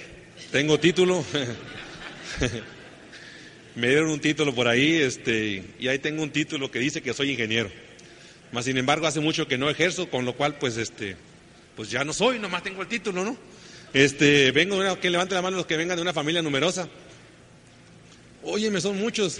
Tengo 0.52 0.80
título. 0.80 1.26
Me 3.76 3.90
dieron 3.90 4.10
un 4.10 4.20
título 4.20 4.56
por 4.56 4.68
ahí, 4.68 4.96
este, 4.96 5.64
y 5.80 5.88
ahí 5.88 6.00
tengo 6.00 6.24
un 6.24 6.32
título 6.32 6.72
que 6.72 6.80
dice 6.80 7.02
que 7.02 7.14
soy 7.14 7.32
ingeniero. 7.32 7.70
Más 8.52 8.66
sin 8.66 8.78
embargo, 8.78 9.08
hace 9.08 9.20
mucho 9.20 9.48
que 9.48 9.58
no 9.58 9.70
ejerzo, 9.70 10.10
con 10.10 10.26
lo 10.26 10.34
cual, 10.34 10.58
pues, 10.58 10.76
este, 10.78 11.16
pues 11.76 11.92
ya 11.92 12.04
no 12.04 12.12
soy, 12.12 12.40
nomás 12.40 12.64
tengo 12.64 12.82
el 12.82 12.88
título, 12.88 13.24
¿no? 13.24 13.38
Este, 13.94 14.52
vengo 14.52 14.76
de 14.76 14.82
una, 14.82 15.00
que 15.00 15.10
levante 15.10 15.36
la 15.36 15.42
mano 15.42 15.58
los 15.58 15.66
que 15.66 15.78
vengan 15.78 15.98
de 15.98 16.02
una 16.02 16.14
familia 16.14 16.42
numerosa. 16.42 16.90
Óyeme, 18.44 18.82
son 18.82 18.98
muchos. 19.00 19.40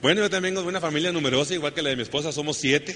Bueno, 0.00 0.20
yo 0.20 0.30
también 0.30 0.54
vengo 0.54 0.62
de 0.62 0.68
una 0.68 0.80
familia 0.80 1.10
numerosa, 1.10 1.54
igual 1.54 1.74
que 1.74 1.82
la 1.82 1.90
de 1.90 1.96
mi 1.96 2.02
esposa, 2.02 2.30
somos 2.30 2.56
siete. 2.56 2.94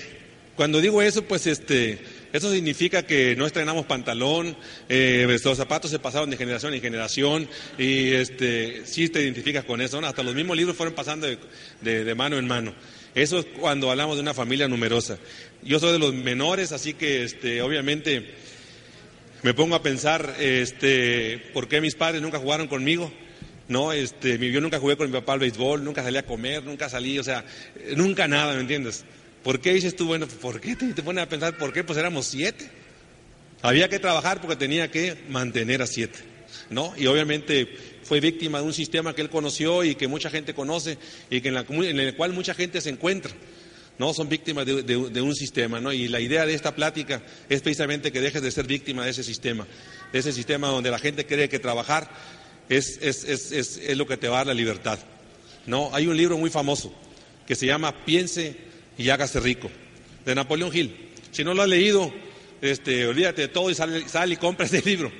Cuando 0.55 0.81
digo 0.81 1.03
eso, 1.03 1.23
pues 1.23 1.49
este, 1.49 1.99
eso 2.33 2.53
significa 2.53 3.05
que 3.05 3.35
no 3.35 3.45
estrenamos 3.45 3.87
pantalón, 3.87 4.57
eh, 4.89 5.27
los 5.43 5.57
zapatos 5.57 5.91
se 5.91 5.99
pasaron 5.99 6.31
de 6.31 6.37
generación 6.37 6.75
en 6.75 6.81
generación 6.81 7.49
y 7.77 8.13
este, 8.13 8.83
sí 8.85 9.09
te 9.09 9.21
identificas 9.21 9.65
con 9.65 9.81
eso, 9.81 9.99
hasta 9.99 10.23
los 10.23 10.35
mismos 10.35 10.57
libros 10.57 10.77
fueron 10.77 10.95
pasando 10.95 11.27
de, 11.27 12.05
de 12.05 12.15
mano 12.15 12.39
en 12.39 12.47
mano. 12.47 12.73
Eso 13.17 13.41
es 13.41 13.47
cuando 13.59 13.91
hablamos 13.91 14.17
de 14.17 14.23
una 14.23 14.35
familia 14.35 14.69
numerosa. 14.69 15.19
Yo 15.65 15.81
soy 15.81 15.91
de 15.91 15.99
los 15.99 16.15
menores, 16.15 16.71
así 16.71 16.95
que 16.95 17.25
este, 17.25 17.63
obviamente 17.63 18.35
me 19.43 19.55
pongo 19.55 19.75
a 19.75 19.83
pensar 19.83 20.37
este, 20.39 21.51
por 21.53 21.67
qué 21.67 21.81
mis 21.81 21.97
padres 21.97 22.23
nunca 22.23 22.39
jugaron 22.39 22.69
conmigo. 22.69 23.13
No, 23.69 23.93
este, 23.93 24.39
yo 24.51 24.61
nunca 24.61 24.79
jugué 24.79 24.97
con 24.97 25.07
mi 25.07 25.13
papá 25.13 25.35
al 25.35 25.39
béisbol, 25.41 25.85
nunca 25.85 26.03
salí 26.03 26.19
a 26.19 26.27
comer, 26.27 26.65
nunca 26.65 26.89
salí, 26.89 27.19
o 27.19 27.25
sea, 27.25 27.45
nunca 27.97 28.29
nada, 28.29 28.55
¿me 28.55 28.61
entiendes? 28.61 29.05
¿Por 29.43 29.61
qué 29.61 29.73
dices 29.73 29.97
tú, 29.97 30.07
bueno, 30.07 30.27
¿por 30.27 30.61
qué 30.61 30.77
te, 30.77 30.93
te 30.93 31.03
pones 31.03 31.25
a 31.25 31.29
pensar 31.29 31.57
por 31.57 31.73
qué? 31.73 31.85
Pues 31.85 31.99
éramos 31.99 32.27
siete. 32.27 32.71
Había 33.63 33.89
que 33.89 33.99
trabajar 33.99 34.41
porque 34.41 34.57
tenía 34.57 34.91
que 34.91 35.17
mantener 35.29 35.83
a 35.83 35.87
siete, 35.87 36.19
¿no? 36.71 36.93
Y 36.97 37.07
obviamente 37.07 37.69
fue 38.03 38.21
víctima 38.21 38.59
de 38.59 38.65
un 38.65 38.73
sistema 38.73 39.15
que 39.15 39.23
él 39.23 39.31
conoció 39.31 39.85
y 39.85 39.95
que 39.95 40.09
mucha 40.09 40.31
gente 40.31 40.55
conoce 40.55 40.99
y 41.31 41.41
que 41.41 41.49
en, 41.49 41.55
la, 41.55 41.65
en 41.69 42.01
el 42.01 42.17
cual 42.17 42.33
mucha 42.33 42.55
gente 42.55 42.81
se 42.81 42.91
encuentra. 42.91 43.33
No, 43.99 44.13
son 44.15 44.29
víctimas 44.29 44.67
de, 44.67 45.23
un 45.23 45.35
sistema, 45.35 45.81
¿no? 45.81 45.93
Y 45.93 46.09
la 46.09 46.19
idea 46.19 46.47
de 46.47 46.55
esta 46.55 46.75
plática 46.75 47.23
es 47.49 47.61
precisamente 47.61 48.11
que 48.11 48.21
dejes 48.21 48.43
de 48.43 48.51
ser 48.51 48.67
víctima 48.67 49.05
de 49.05 49.11
ese 49.11 49.23
sistema, 49.23 49.67
de 50.13 50.19
ese 50.19 50.33
sistema 50.33 50.69
donde 50.69 50.91
la 50.91 50.99
gente 50.99 51.27
cree 51.27 51.49
que 51.49 51.59
trabajar 51.59 52.11
es, 52.77 52.99
es, 53.03 53.25
es, 53.25 53.53
es 53.77 53.97
lo 53.97 54.07
que 54.07 54.17
te 54.17 54.29
va 54.29 54.37
a 54.37 54.39
dar 54.39 54.49
la 54.49 54.55
libertad. 54.55 54.99
No, 55.67 55.91
hay 55.93 56.07
un 56.07 56.17
libro 56.17 56.39
muy 56.39 56.51
famoso 56.51 56.93
que 57.47 57.55
se 57.55 57.67
llama 57.67 58.05
Piense 58.05 58.57
y 58.99 59.09
hágase 59.09 59.41
rico, 59.41 59.71
de 60.25 60.35
Napoleón 60.35 60.75
Hill. 60.75 60.95
Si 61.31 61.45
no 61.45 61.55
lo 61.55 61.63
has 61.63 61.69
leído, 61.69 62.13
este, 62.61 63.07
olvídate 63.07 63.43
de 63.43 63.49
todo 63.49 63.71
y 63.71 63.75
sale, 63.75 64.09
sale 64.09 64.35
y 64.35 64.37
compra 64.37 64.67
ese 64.67 64.83
libro. 64.83 65.11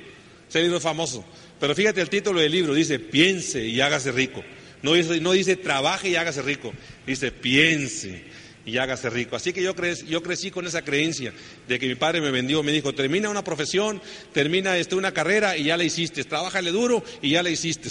Ese 0.47 0.61
libro 0.61 0.77
es 0.77 0.83
famoso. 0.83 1.25
Pero 1.59 1.75
fíjate 1.75 2.01
el 2.01 2.09
título 2.09 2.39
del 2.39 2.51
libro, 2.51 2.73
dice, 2.73 2.99
piense 2.99 3.65
y 3.65 3.81
hágase 3.81 4.11
rico. 4.11 4.43
No 4.81 4.93
dice, 4.93 5.21
no 5.21 5.31
dice 5.31 5.55
trabaje 5.55 6.09
y 6.09 6.15
hágase 6.17 6.41
rico, 6.41 6.73
dice 7.07 7.31
piense 7.31 8.23
y 8.65 8.77
hágase 8.77 9.09
rico. 9.09 9.35
Así 9.35 9.53
que 9.53 9.61
yo, 9.61 9.75
yo 10.07 10.23
crecí 10.23 10.51
con 10.51 10.65
esa 10.65 10.83
creencia 10.83 11.33
de 11.67 11.79
que 11.79 11.87
mi 11.87 11.95
padre 11.95 12.21
me 12.21 12.31
vendió, 12.31 12.63
me 12.63 12.71
dijo, 12.71 12.93
termina 12.93 13.29
una 13.29 13.43
profesión, 13.43 14.01
termina 14.31 14.77
este, 14.77 14.95
una 14.95 15.13
carrera 15.13 15.57
y 15.57 15.65
ya 15.65 15.77
la 15.77 15.83
hiciste, 15.83 16.23
trabájale 16.23 16.71
duro 16.71 17.03
y 17.21 17.31
ya 17.31 17.43
la 17.43 17.49
hiciste. 17.49 17.89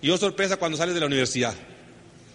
Y 0.00 0.08
yo 0.08 0.18
sorpresa 0.18 0.56
cuando 0.56 0.76
sales 0.76 0.94
de 0.94 1.00
la 1.00 1.06
universidad. 1.06 1.54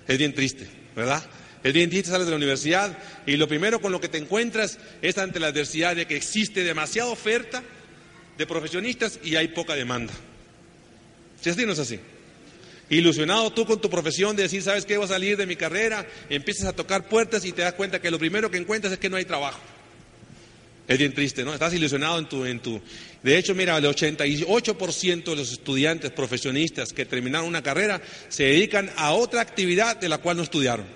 Es 0.07 0.17
bien 0.17 0.33
triste, 0.33 0.67
¿verdad? 0.95 1.23
Es 1.63 1.73
bien 1.73 1.89
triste 1.89 2.09
sales 2.09 2.25
de 2.25 2.31
la 2.31 2.37
universidad 2.37 2.97
y 3.25 3.37
lo 3.37 3.47
primero 3.47 3.79
con 3.79 3.91
lo 3.91 4.01
que 4.01 4.09
te 4.09 4.17
encuentras 4.17 4.79
es 5.01 5.17
ante 5.17 5.39
la 5.39 5.47
adversidad 5.47 5.95
de 5.95 6.07
que 6.07 6.15
existe 6.15 6.63
demasiada 6.63 7.09
oferta 7.09 7.63
de 8.37 8.47
profesionistas 8.47 9.19
y 9.23 9.35
hay 9.35 9.49
poca 9.49 9.75
demanda. 9.75 10.13
Si 11.41 11.49
así 11.49 11.65
no 11.65 11.73
es 11.73 11.79
así. 11.79 11.99
Ilusionado 12.89 13.51
tú 13.51 13.65
con 13.65 13.79
tu 13.79 13.89
profesión 13.89 14.35
de 14.35 14.43
decir, 14.43 14.63
¿sabes 14.63 14.85
qué? 14.85 14.97
Voy 14.97 15.05
a 15.05 15.09
salir 15.09 15.37
de 15.37 15.45
mi 15.45 15.55
carrera, 15.55 16.07
empiezas 16.29 16.65
a 16.65 16.73
tocar 16.73 17.07
puertas 17.07 17.45
y 17.45 17.51
te 17.51 17.61
das 17.61 17.73
cuenta 17.73 18.01
que 18.01 18.09
lo 18.09 18.17
primero 18.17 18.49
que 18.49 18.57
encuentras 18.57 18.93
es 18.93 18.99
que 18.99 19.09
no 19.09 19.17
hay 19.17 19.25
trabajo. 19.25 19.59
Es 20.87 20.97
bien 20.97 21.13
triste, 21.13 21.43
¿no? 21.43 21.53
Estás 21.53 21.71
ilusionado 21.73 22.17
en 22.17 22.27
tu... 22.27 22.45
En 22.45 22.59
tu... 22.59 22.81
De 23.21 23.37
hecho, 23.37 23.53
mira, 23.53 23.77
el 23.77 23.85
88% 23.85 25.23
de 25.23 25.35
los 25.35 25.51
estudiantes 25.51 26.09
profesionistas 26.09 26.91
que 26.91 27.05
terminaron 27.05 27.47
una 27.47 27.61
carrera 27.61 28.01
se 28.27 28.45
dedican 28.45 28.89
a 28.95 29.11
otra 29.11 29.41
actividad 29.41 29.97
de 29.97 30.09
la 30.09 30.17
cual 30.17 30.37
no 30.37 30.43
estudiaron. 30.43 30.87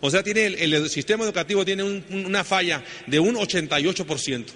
O 0.00 0.10
sea, 0.10 0.22
tiene 0.22 0.46
el, 0.46 0.88
sistema 0.88 1.24
educativo 1.24 1.62
tiene 1.62 1.82
una 1.82 2.42
falla 2.42 2.82
de 3.06 3.20
un 3.20 3.34
88%. 3.34 4.46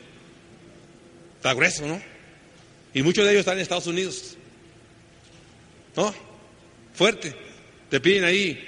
Está 1.37 1.53
grueso, 1.53 1.87
¿no? 1.87 2.01
Y 2.95 3.03
muchos 3.03 3.25
de 3.27 3.33
ellos 3.33 3.41
están 3.41 3.59
en 3.59 3.63
Estados 3.63 3.87
Unidos. 3.87 4.37
¿No? 5.97 6.28
Fuerte. 6.99 7.33
Te 7.89 8.01
piden 8.01 8.25
ahí. 8.25 8.59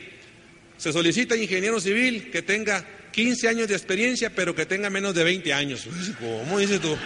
Se 0.77 0.93
solicita 0.93 1.37
ingeniero 1.37 1.81
civil 1.81 2.31
que 2.31 2.43
tenga 2.43 2.87
15 3.11 3.49
años 3.49 3.69
de 3.69 3.75
experiencia, 3.75 4.31
pero 4.31 4.55
que 4.55 4.67
tenga 4.67 4.89
menos 4.89 5.17
de 5.17 5.25
20 5.25 5.53
años. 5.53 5.89
¿Cómo 6.21 6.61
dices 6.61 6.81
tú? 6.81 6.97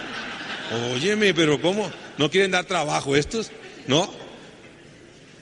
Óyeme, 0.93 1.33
pero 1.33 1.59
¿cómo? 1.59 1.91
¿No 2.19 2.29
quieren 2.29 2.51
dar 2.51 2.65
trabajo 2.65 3.15
estos? 3.15 3.51
¿No? 3.87 4.13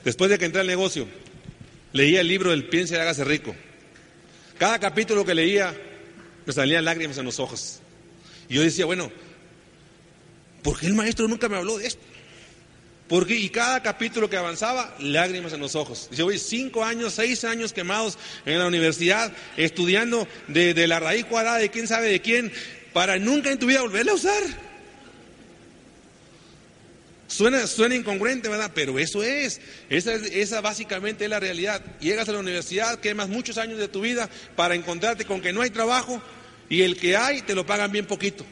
Después 0.06 0.32
de 0.32 0.38
que 0.38 0.46
entré 0.46 0.62
al 0.62 0.67
negocio, 0.67 1.06
leía 1.91 2.22
el 2.22 2.30
libro 2.30 2.52
del 2.52 2.63
Piense 2.69 2.96
y 2.96 3.00
hágase 3.00 3.26
rico. 3.26 3.54
Cada 4.58 4.80
capítulo 4.80 5.26
que 5.26 5.36
leía 5.36 5.76
me 6.46 6.54
salían 6.54 6.86
lágrimas 6.86 7.17
en 7.17 7.26
los 7.26 7.41
ojos. 7.41 7.82
Y 8.48 8.56
yo 8.56 8.62
decía, 8.62 8.86
bueno, 8.86 9.12
¿por 10.62 10.80
qué 10.80 10.88
el 10.88 10.93
maestro 10.93 11.28
nunca 11.28 11.50
me 11.50 11.58
habló 11.58 11.78
de 11.78 11.88
esto? 11.88 12.12
Porque, 13.08 13.36
y 13.36 13.50
cada 13.50 13.84
capítulo 13.84 14.30
que 14.30 14.38
avanzaba, 14.38 14.96
lágrimas 15.00 15.54
en 15.54 15.60
los 15.60 15.76
ojos. 15.76 16.08
Dice, 16.10 16.24
oye, 16.24 16.39
cinco 16.39 16.86
años, 16.86 17.13
seis 17.13 17.44
años 17.44 17.74
quemados 17.74 18.18
en 18.46 18.60
la 18.60 18.68
universidad, 18.68 19.32
estudiando 19.58 20.28
de, 20.48 20.88
la 20.88 21.00
raíz 21.00 21.26
cuadrada 21.26 21.58
de 21.58 21.70
quién 21.70 21.88
sabe 21.88 22.08
de 22.08 22.22
quién, 22.22 22.52
para 22.94 23.18
nunca 23.20 23.52
en 23.52 23.60
tu 23.60 23.66
vida 23.66 23.82
volverla 23.82 24.13
a 24.13 24.16
usar. 24.16 24.44
Suena, 27.28 27.68
suena 27.68 27.96
incongruente, 27.96 28.48
¿verdad? 28.48 28.72
Pero 28.74 28.98
eso 29.00 29.24
es. 29.24 29.60
Esa, 29.89 30.13
es. 30.13 30.24
esa 30.32 30.62
básicamente 30.62 31.26
es 31.26 31.30
la 31.30 31.39
realidad. 31.39 31.82
Llegas 32.00 32.30
a 32.30 32.32
la 32.32 32.39
universidad, 32.39 33.00
quemas 33.00 33.28
muchos 33.28 33.58
años 33.58 33.80
de 33.80 33.88
tu 33.88 34.02
vida 34.02 34.30
para 34.56 34.76
encontrarte 34.76 35.26
con 35.26 35.42
que 35.42 35.52
no 35.52 35.62
hay 35.62 35.72
trabajo 35.72 36.22
y 36.70 36.84
el 36.84 36.96
que 36.96 37.18
hay 37.18 37.42
te 37.42 37.56
lo 37.56 37.66
pagan 37.66 37.92
bien 37.92 38.06
poquito. 38.06 38.46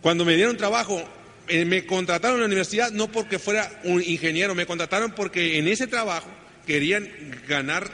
Cuando 0.00 0.24
me 0.24 0.34
dieron 0.34 0.56
trabajo 0.56 1.06
me 1.48 1.86
contrataron 1.86 2.36
en 2.36 2.40
la 2.42 2.46
universidad 2.46 2.90
no 2.90 3.10
porque 3.10 3.38
fuera 3.38 3.80
un 3.84 4.02
ingeniero, 4.02 4.54
me 4.54 4.66
contrataron 4.66 5.12
porque 5.12 5.58
en 5.58 5.68
ese 5.68 5.86
trabajo 5.86 6.28
querían 6.66 7.08
ganar 7.48 7.90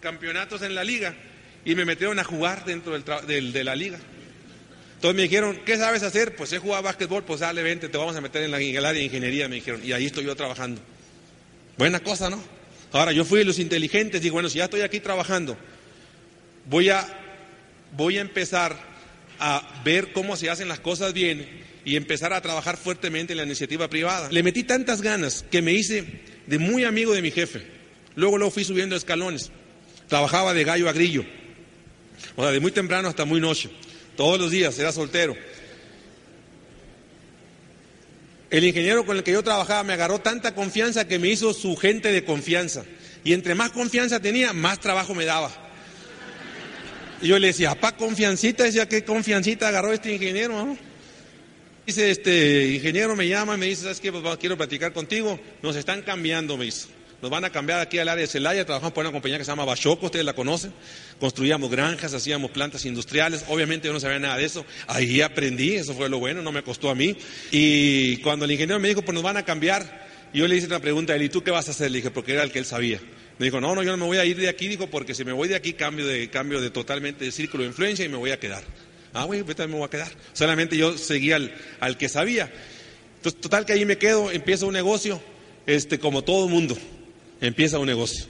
campeonatos 0.00 0.62
en 0.62 0.74
la 0.74 0.84
liga 0.84 1.14
y 1.64 1.74
me 1.74 1.84
metieron 1.84 2.18
a 2.18 2.24
jugar 2.24 2.64
dentro 2.64 2.98
del, 2.98 3.52
de 3.52 3.64
la 3.64 3.76
liga. 3.76 3.98
Entonces 4.94 5.16
me 5.16 5.22
dijeron, 5.22 5.60
¿qué 5.64 5.76
sabes 5.76 6.02
hacer? 6.02 6.36
Pues 6.36 6.52
he 6.52 6.58
jugado 6.58 6.82
básquetbol, 6.82 7.24
pues 7.24 7.40
dale, 7.40 7.62
vente, 7.62 7.88
te 7.88 7.98
vamos 7.98 8.14
a 8.16 8.20
meter 8.20 8.42
en 8.42 8.50
la, 8.50 8.56
área 8.56 8.92
de 8.92 9.02
ingeniería, 9.02 9.48
me 9.48 9.56
dijeron. 9.56 9.80
Y 9.84 9.92
ahí 9.92 10.06
estoy 10.06 10.24
yo 10.24 10.36
trabajando. 10.36 10.80
Buena 11.76 12.00
cosa, 12.00 12.30
¿no? 12.30 12.42
Ahora, 12.92 13.12
yo 13.12 13.24
fui 13.24 13.40
de 13.40 13.44
los 13.44 13.58
inteligentes, 13.58 14.20
digo, 14.20 14.34
bueno, 14.34 14.48
si 14.48 14.58
ya 14.58 14.64
estoy 14.64 14.82
aquí 14.82 15.00
trabajando, 15.00 15.56
voy 16.66 16.90
a, 16.90 17.06
voy 17.96 18.18
a 18.18 18.20
empezar 18.20 18.76
a 19.38 19.82
ver 19.84 20.12
cómo 20.12 20.36
se 20.36 20.50
hacen 20.50 20.68
las 20.68 20.78
cosas 20.78 21.12
bien 21.12 21.48
y 21.84 21.96
empezar 21.96 22.32
a 22.32 22.40
trabajar 22.40 22.76
fuertemente 22.76 23.32
en 23.32 23.38
la 23.38 23.44
iniciativa 23.44 23.88
privada. 23.88 24.30
Le 24.30 24.42
metí 24.42 24.64
tantas 24.64 25.02
ganas 25.02 25.44
que 25.50 25.62
me 25.62 25.72
hice 25.72 26.04
de 26.46 26.58
muy 26.58 26.84
amigo 26.84 27.12
de 27.12 27.22
mi 27.22 27.30
jefe. 27.30 27.62
Luego 28.14 28.38
lo 28.38 28.50
fui 28.50 28.64
subiendo 28.64 28.94
escalones. 28.96 29.50
Trabajaba 30.08 30.54
de 30.54 30.64
gallo 30.64 30.88
a 30.88 30.92
grillo. 30.92 31.24
O 32.36 32.42
sea, 32.42 32.52
de 32.52 32.60
muy 32.60 32.72
temprano 32.72 33.08
hasta 33.08 33.24
muy 33.24 33.40
noche. 33.40 33.70
Todos 34.16 34.38
los 34.38 34.50
días, 34.50 34.78
era 34.78 34.92
soltero. 34.92 35.34
El 38.50 38.64
ingeniero 38.64 39.06
con 39.06 39.16
el 39.16 39.22
que 39.22 39.32
yo 39.32 39.42
trabajaba 39.42 39.82
me 39.82 39.94
agarró 39.94 40.18
tanta 40.20 40.54
confianza 40.54 41.08
que 41.08 41.18
me 41.18 41.28
hizo 41.28 41.54
su 41.54 41.74
gente 41.76 42.12
de 42.12 42.24
confianza. 42.24 42.84
Y 43.24 43.32
entre 43.32 43.54
más 43.54 43.70
confianza 43.70 44.20
tenía, 44.20 44.52
más 44.52 44.78
trabajo 44.78 45.14
me 45.14 45.24
daba. 45.24 45.50
Y 47.22 47.28
yo 47.28 47.38
le 47.38 47.46
decía, 47.48 47.70
papá, 47.70 47.96
confiancita, 47.96 48.64
decía, 48.64 48.88
¿qué 48.88 49.04
confiancita 49.04 49.68
agarró 49.68 49.92
este 49.92 50.12
ingeniero? 50.12 50.76
Dice, 51.84 52.12
este 52.12 52.74
ingeniero 52.74 53.16
me 53.16 53.26
llama, 53.26 53.56
me 53.56 53.66
dice, 53.66 53.82
¿sabes 53.82 54.00
qué? 54.00 54.12
Pues 54.12 54.36
quiero 54.38 54.56
platicar 54.56 54.92
contigo. 54.92 55.40
Nos 55.62 55.74
están 55.74 56.02
cambiando, 56.02 56.56
me 56.56 56.66
dice. 56.66 56.86
Nos 57.20 57.30
van 57.30 57.44
a 57.44 57.50
cambiar 57.50 57.80
aquí 57.80 57.98
al 57.98 58.08
área 58.08 58.22
de 58.22 58.26
Celaya, 58.26 58.64
trabajamos 58.64 58.92
por 58.92 59.04
una 59.04 59.12
compañía 59.12 59.38
que 59.38 59.44
se 59.44 59.50
llama 59.52 59.64
Bachoco, 59.64 60.06
ustedes 60.06 60.24
la 60.24 60.32
conocen. 60.32 60.72
Construíamos 61.20 61.70
granjas, 61.70 62.14
hacíamos 62.14 62.50
plantas 62.50 62.84
industriales. 62.84 63.44
Obviamente 63.48 63.86
yo 63.86 63.92
no 63.92 64.00
sabía 64.00 64.18
nada 64.18 64.36
de 64.36 64.44
eso. 64.44 64.64
Ahí 64.88 65.20
aprendí, 65.20 65.74
eso 65.74 65.94
fue 65.94 66.08
lo 66.08 66.18
bueno, 66.18 66.42
no 66.42 66.50
me 66.50 66.62
costó 66.62 66.90
a 66.90 66.94
mí. 66.94 67.16
Y 67.52 68.16
cuando 68.18 68.44
el 68.44 68.50
ingeniero 68.52 68.80
me 68.80 68.88
dijo, 68.88 69.02
pues 69.02 69.14
nos 69.14 69.22
van 69.22 69.36
a 69.36 69.44
cambiar, 69.44 70.08
yo 70.32 70.48
le 70.48 70.56
hice 70.56 70.66
una 70.66 70.80
pregunta 70.80 71.12
a 71.12 71.16
él, 71.16 71.22
¿y 71.22 71.28
tú 71.28 71.42
qué 71.44 71.50
vas 71.50 71.68
a 71.68 71.72
hacer? 71.72 71.90
Le 71.90 71.98
dije, 71.98 72.10
porque 72.10 72.32
era 72.32 72.42
el 72.42 72.50
que 72.50 72.58
él 72.58 72.64
sabía. 72.64 73.00
Me 73.38 73.46
dijo, 73.46 73.60
no, 73.60 73.74
no, 73.74 73.82
yo 73.82 73.92
no 73.92 73.98
me 73.98 74.06
voy 74.06 74.18
a 74.18 74.24
ir 74.24 74.36
de 74.36 74.48
aquí, 74.48 74.68
dijo, 74.68 74.88
porque 74.88 75.14
si 75.14 75.24
me 75.24 75.32
voy 75.32 75.48
de 75.48 75.56
aquí 75.56 75.72
cambio 75.74 76.06
de, 76.06 76.28
cambio 76.28 76.60
de 76.60 76.70
totalmente 76.70 77.24
de 77.24 77.32
círculo 77.32 77.62
de 77.62 77.68
influencia 77.68 78.04
y 78.04 78.08
me 78.08 78.16
voy 78.16 78.30
a 78.30 78.40
quedar. 78.40 78.62
Ah, 79.14 79.24
güey, 79.24 79.44
yo 79.44 79.68
me 79.68 79.74
voy 79.74 79.84
a 79.84 79.90
quedar. 79.90 80.10
Solamente 80.32 80.76
yo 80.76 80.96
seguía 80.96 81.36
al, 81.36 81.54
al 81.80 81.98
que 81.98 82.08
sabía. 82.08 82.50
Entonces, 83.16 83.40
total 83.40 83.66
que 83.66 83.72
ahí 83.72 83.84
me 83.84 83.98
quedo, 83.98 84.30
empiezo 84.30 84.66
un 84.66 84.72
negocio, 84.72 85.20
este, 85.66 85.98
como 85.98 86.22
todo 86.22 86.48
mundo 86.48 86.76
empieza 87.40 87.78
un 87.78 87.86
negocio. 87.86 88.26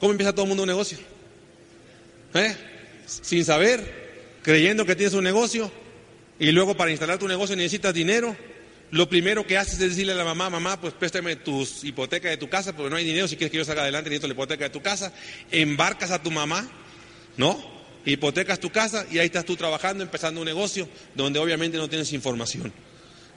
¿Cómo 0.00 0.12
empieza 0.12 0.32
todo 0.32 0.42
el 0.42 0.48
mundo 0.48 0.64
un 0.64 0.68
negocio? 0.68 0.98
¿Eh? 2.34 2.54
Sin 3.06 3.44
saber, 3.44 4.40
creyendo 4.42 4.84
que 4.84 4.96
tienes 4.96 5.14
un 5.14 5.24
negocio 5.24 5.70
y 6.38 6.50
luego 6.52 6.76
para 6.76 6.90
instalar 6.90 7.18
tu 7.18 7.28
negocio 7.28 7.54
necesitas 7.54 7.94
dinero. 7.94 8.36
Lo 8.90 9.08
primero 9.08 9.46
que 9.46 9.58
haces 9.58 9.74
es 9.74 9.90
decirle 9.90 10.12
a 10.12 10.16
la 10.16 10.24
mamá, 10.24 10.48
mamá, 10.48 10.80
pues 10.80 10.94
préstame 10.94 11.36
tus 11.36 11.82
hipotecas 11.82 12.30
de 12.30 12.36
tu 12.36 12.48
casa, 12.48 12.74
porque 12.74 12.90
no 12.90 12.96
hay 12.96 13.04
dinero, 13.04 13.26
si 13.26 13.36
quieres 13.36 13.50
que 13.50 13.58
yo 13.58 13.64
salga 13.64 13.82
adelante 13.82 14.10
necesito 14.10 14.28
la 14.28 14.34
hipoteca 14.34 14.64
de 14.64 14.70
tu 14.70 14.80
casa. 14.80 15.12
Embarcas 15.50 16.10
a 16.10 16.22
tu 16.22 16.30
mamá, 16.30 16.68
¿no? 17.36 17.75
Hipotecas 18.06 18.60
tu 18.60 18.70
casa 18.70 19.04
y 19.10 19.18
ahí 19.18 19.26
estás 19.26 19.44
tú 19.44 19.56
trabajando, 19.56 20.02
empezando 20.02 20.40
un 20.40 20.46
negocio 20.46 20.88
donde 21.14 21.38
obviamente 21.38 21.76
no 21.76 21.88
tienes 21.88 22.12
información. 22.12 22.72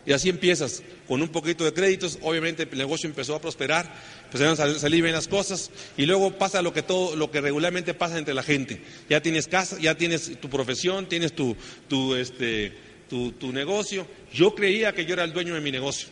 Y 0.06 0.14
así 0.14 0.30
empiezas, 0.30 0.82
con 1.08 1.22
un 1.22 1.30
poquito 1.30 1.66
de 1.66 1.74
créditos, 1.74 2.20
obviamente 2.22 2.64
el 2.64 2.78
negocio 2.78 3.10
empezó 3.10 3.36
a 3.36 3.42
prosperar, 3.42 3.94
empezaron 4.26 4.54
a 4.54 4.80
salir 4.80 5.04
bien 5.04 5.14
las 5.14 5.28
cosas, 5.28 5.72
y 5.98 6.06
luego 6.06 6.38
pasa 6.38 6.62
lo 6.62 6.72
que 6.72 6.84
todo, 6.84 7.16
lo 7.16 7.30
que 7.32 7.42
regularmente 7.42 7.94
pasa 7.94 8.18
entre 8.18 8.34
la 8.34 8.44
gente. 8.44 8.82
Ya 9.10 9.22
tienes 9.22 9.48
casa, 9.48 9.78
ya 9.80 9.96
tienes 9.96 10.40
tu 10.40 10.50
profesión, 10.50 11.08
tienes 11.08 11.34
tu, 11.34 11.56
tu, 11.88 12.16
este, 12.16 12.74
tu, 13.10 13.34
tu 13.34 13.52
negocio. 13.52 14.08
Yo 14.34 14.56
creía 14.56 14.94
que 14.94 15.06
yo 15.06 15.14
era 15.14 15.24
el 15.24 15.34
dueño 15.34 15.54
de 15.54 15.62
mi 15.62 15.72
negocio. 15.72 16.08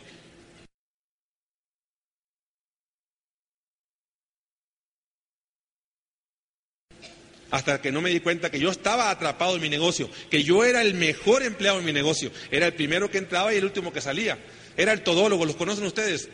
Hasta 7.51 7.81
que 7.81 7.91
no 7.91 8.01
me 8.01 8.10
di 8.10 8.19
cuenta 8.19 8.51
que 8.51 8.60
yo 8.60 8.69
estaba 8.69 9.10
atrapado 9.10 9.55
en 9.55 9.62
mi 9.62 9.69
negocio, 9.69 10.10
que 10.29 10.43
yo 10.43 10.63
era 10.63 10.81
el 10.81 10.93
mejor 10.93 11.43
empleado 11.43 11.79
en 11.79 11.86
mi 11.86 11.93
negocio, 11.93 12.31
era 12.51 12.65
el 12.65 12.73
primero 12.73 13.10
que 13.10 13.17
entraba 13.17 13.53
y 13.53 13.57
el 13.57 13.65
último 13.65 13.93
que 13.93 14.01
salía, 14.01 14.38
era 14.75 14.91
el 14.93 15.01
todólogo, 15.01 15.45
los 15.45 15.55
conocen 15.55 15.86
ustedes, 15.86 16.29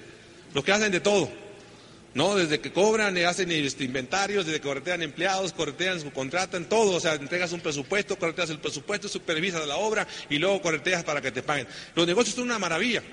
los 0.54 0.64
que 0.64 0.72
hacen 0.72 0.92
de 0.92 1.00
todo, 1.00 1.32
¿no? 2.14 2.36
Desde 2.36 2.60
que 2.60 2.72
cobran, 2.72 3.18
hacen 3.18 3.52
este, 3.52 3.84
inventarios, 3.84 4.46
desde 4.46 4.60
que 4.60 4.68
corretean 4.68 5.02
empleados, 5.02 5.54
corretean, 5.54 6.10
contratan, 6.12 6.66
todo, 6.66 6.98
o 6.98 7.00
sea, 7.00 7.14
entregas 7.14 7.52
un 7.52 7.62
presupuesto, 7.62 8.18
correteas 8.18 8.50
el 8.50 8.60
presupuesto, 8.60 9.08
supervisas 9.08 9.66
la 9.68 9.78
obra 9.78 10.08
y 10.30 10.38
luego 10.38 10.62
correteas 10.62 11.04
para 11.04 11.22
que 11.22 11.32
te 11.32 11.44
paguen. 11.44 11.68
Los 11.96 12.08
negocios 12.08 12.36
son 12.36 12.46
una 12.46 12.60
maravilla. 12.60 13.04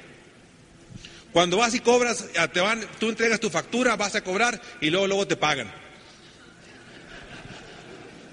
Cuando 1.32 1.58
vas 1.58 1.74
y 1.74 1.80
cobras, 1.80 2.26
te 2.52 2.60
van, 2.60 2.84
tú 2.98 3.08
entregas 3.08 3.38
tu 3.38 3.50
factura, 3.50 3.94
vas 3.96 4.16
a 4.16 4.24
cobrar 4.24 4.60
y 4.80 4.90
luego 4.90 5.06
luego 5.06 5.26
te 5.28 5.36
pagan. 5.36 5.72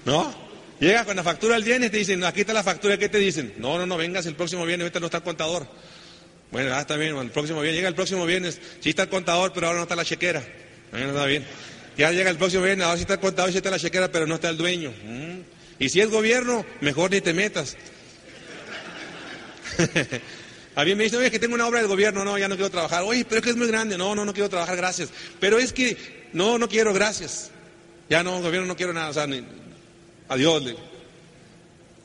¿No? 0.08 0.34
Llegas 0.80 1.04
con 1.04 1.16
la 1.16 1.22
factura 1.22 1.54
el 1.54 1.64
viernes 1.64 1.88
y 1.88 1.90
te 1.90 1.98
dicen, 1.98 2.24
aquí 2.24 2.40
está 2.40 2.54
la 2.54 2.62
factura, 2.62 2.96
¿qué 2.96 3.10
te 3.10 3.18
dicen? 3.18 3.52
No, 3.58 3.76
no, 3.76 3.84
no, 3.84 3.98
vengas 3.98 4.24
el 4.24 4.34
próximo 4.36 4.64
viernes, 4.64 4.84
ahorita 4.86 5.00
no 5.00 5.06
está 5.06 5.18
el 5.18 5.22
contador. 5.22 5.66
Bueno, 6.50 6.74
ah, 6.74 6.80
está 6.80 6.96
bien, 6.96 7.14
el 7.14 7.30
próximo 7.30 7.60
viernes, 7.60 7.76
llega 7.76 7.88
el 7.88 7.94
próximo 7.94 8.24
viernes, 8.24 8.58
sí 8.80 8.88
está 8.88 9.02
el 9.02 9.10
contador, 9.10 9.52
pero 9.52 9.66
ahora 9.66 9.80
no 9.80 9.82
está 9.82 9.96
la 9.96 10.06
chequera. 10.06 10.42
Bien. 10.92 11.44
Ya 11.98 12.10
llega 12.10 12.30
el 12.30 12.38
próximo 12.38 12.62
viernes, 12.62 12.86
ahora 12.86 12.96
sí 12.96 13.02
está 13.02 13.14
el 13.14 13.20
contador, 13.20 13.50
sí 13.50 13.58
está 13.58 13.70
la 13.70 13.78
chequera, 13.78 14.10
pero 14.10 14.26
no 14.26 14.36
está 14.36 14.48
el 14.48 14.56
dueño. 14.56 14.94
Mm. 15.04 15.40
Y 15.78 15.90
si 15.90 16.00
es 16.00 16.08
gobierno, 16.08 16.64
mejor 16.80 17.10
ni 17.10 17.20
te 17.20 17.34
metas. 17.34 17.76
A 20.74 20.84
mí 20.86 20.94
me 20.94 21.04
dicen, 21.04 21.18
oye, 21.18 21.30
que 21.30 21.38
tengo 21.38 21.54
una 21.54 21.66
obra 21.66 21.80
del 21.80 21.88
gobierno, 21.88 22.24
no, 22.24 22.38
ya 22.38 22.48
no 22.48 22.54
quiero 22.54 22.70
trabajar. 22.70 23.02
Oye, 23.02 23.26
pero 23.26 23.40
es 23.40 23.44
que 23.44 23.50
es 23.50 23.56
muy 23.56 23.66
grande, 23.66 23.98
no, 23.98 24.14
no, 24.14 24.24
no 24.24 24.32
quiero 24.32 24.48
trabajar, 24.48 24.74
gracias. 24.74 25.10
Pero 25.38 25.58
es 25.58 25.74
que, 25.74 25.98
no, 26.32 26.56
no 26.56 26.66
quiero, 26.66 26.94
gracias. 26.94 27.50
Ya 28.08 28.22
no, 28.22 28.40
gobierno 28.40 28.66
no 28.66 28.76
quiero 28.76 28.94
nada, 28.94 29.10
o 29.10 29.12
sea, 29.12 29.26
ni, 29.26 29.44
Adiós. 30.28 30.62
Le. 30.62 30.76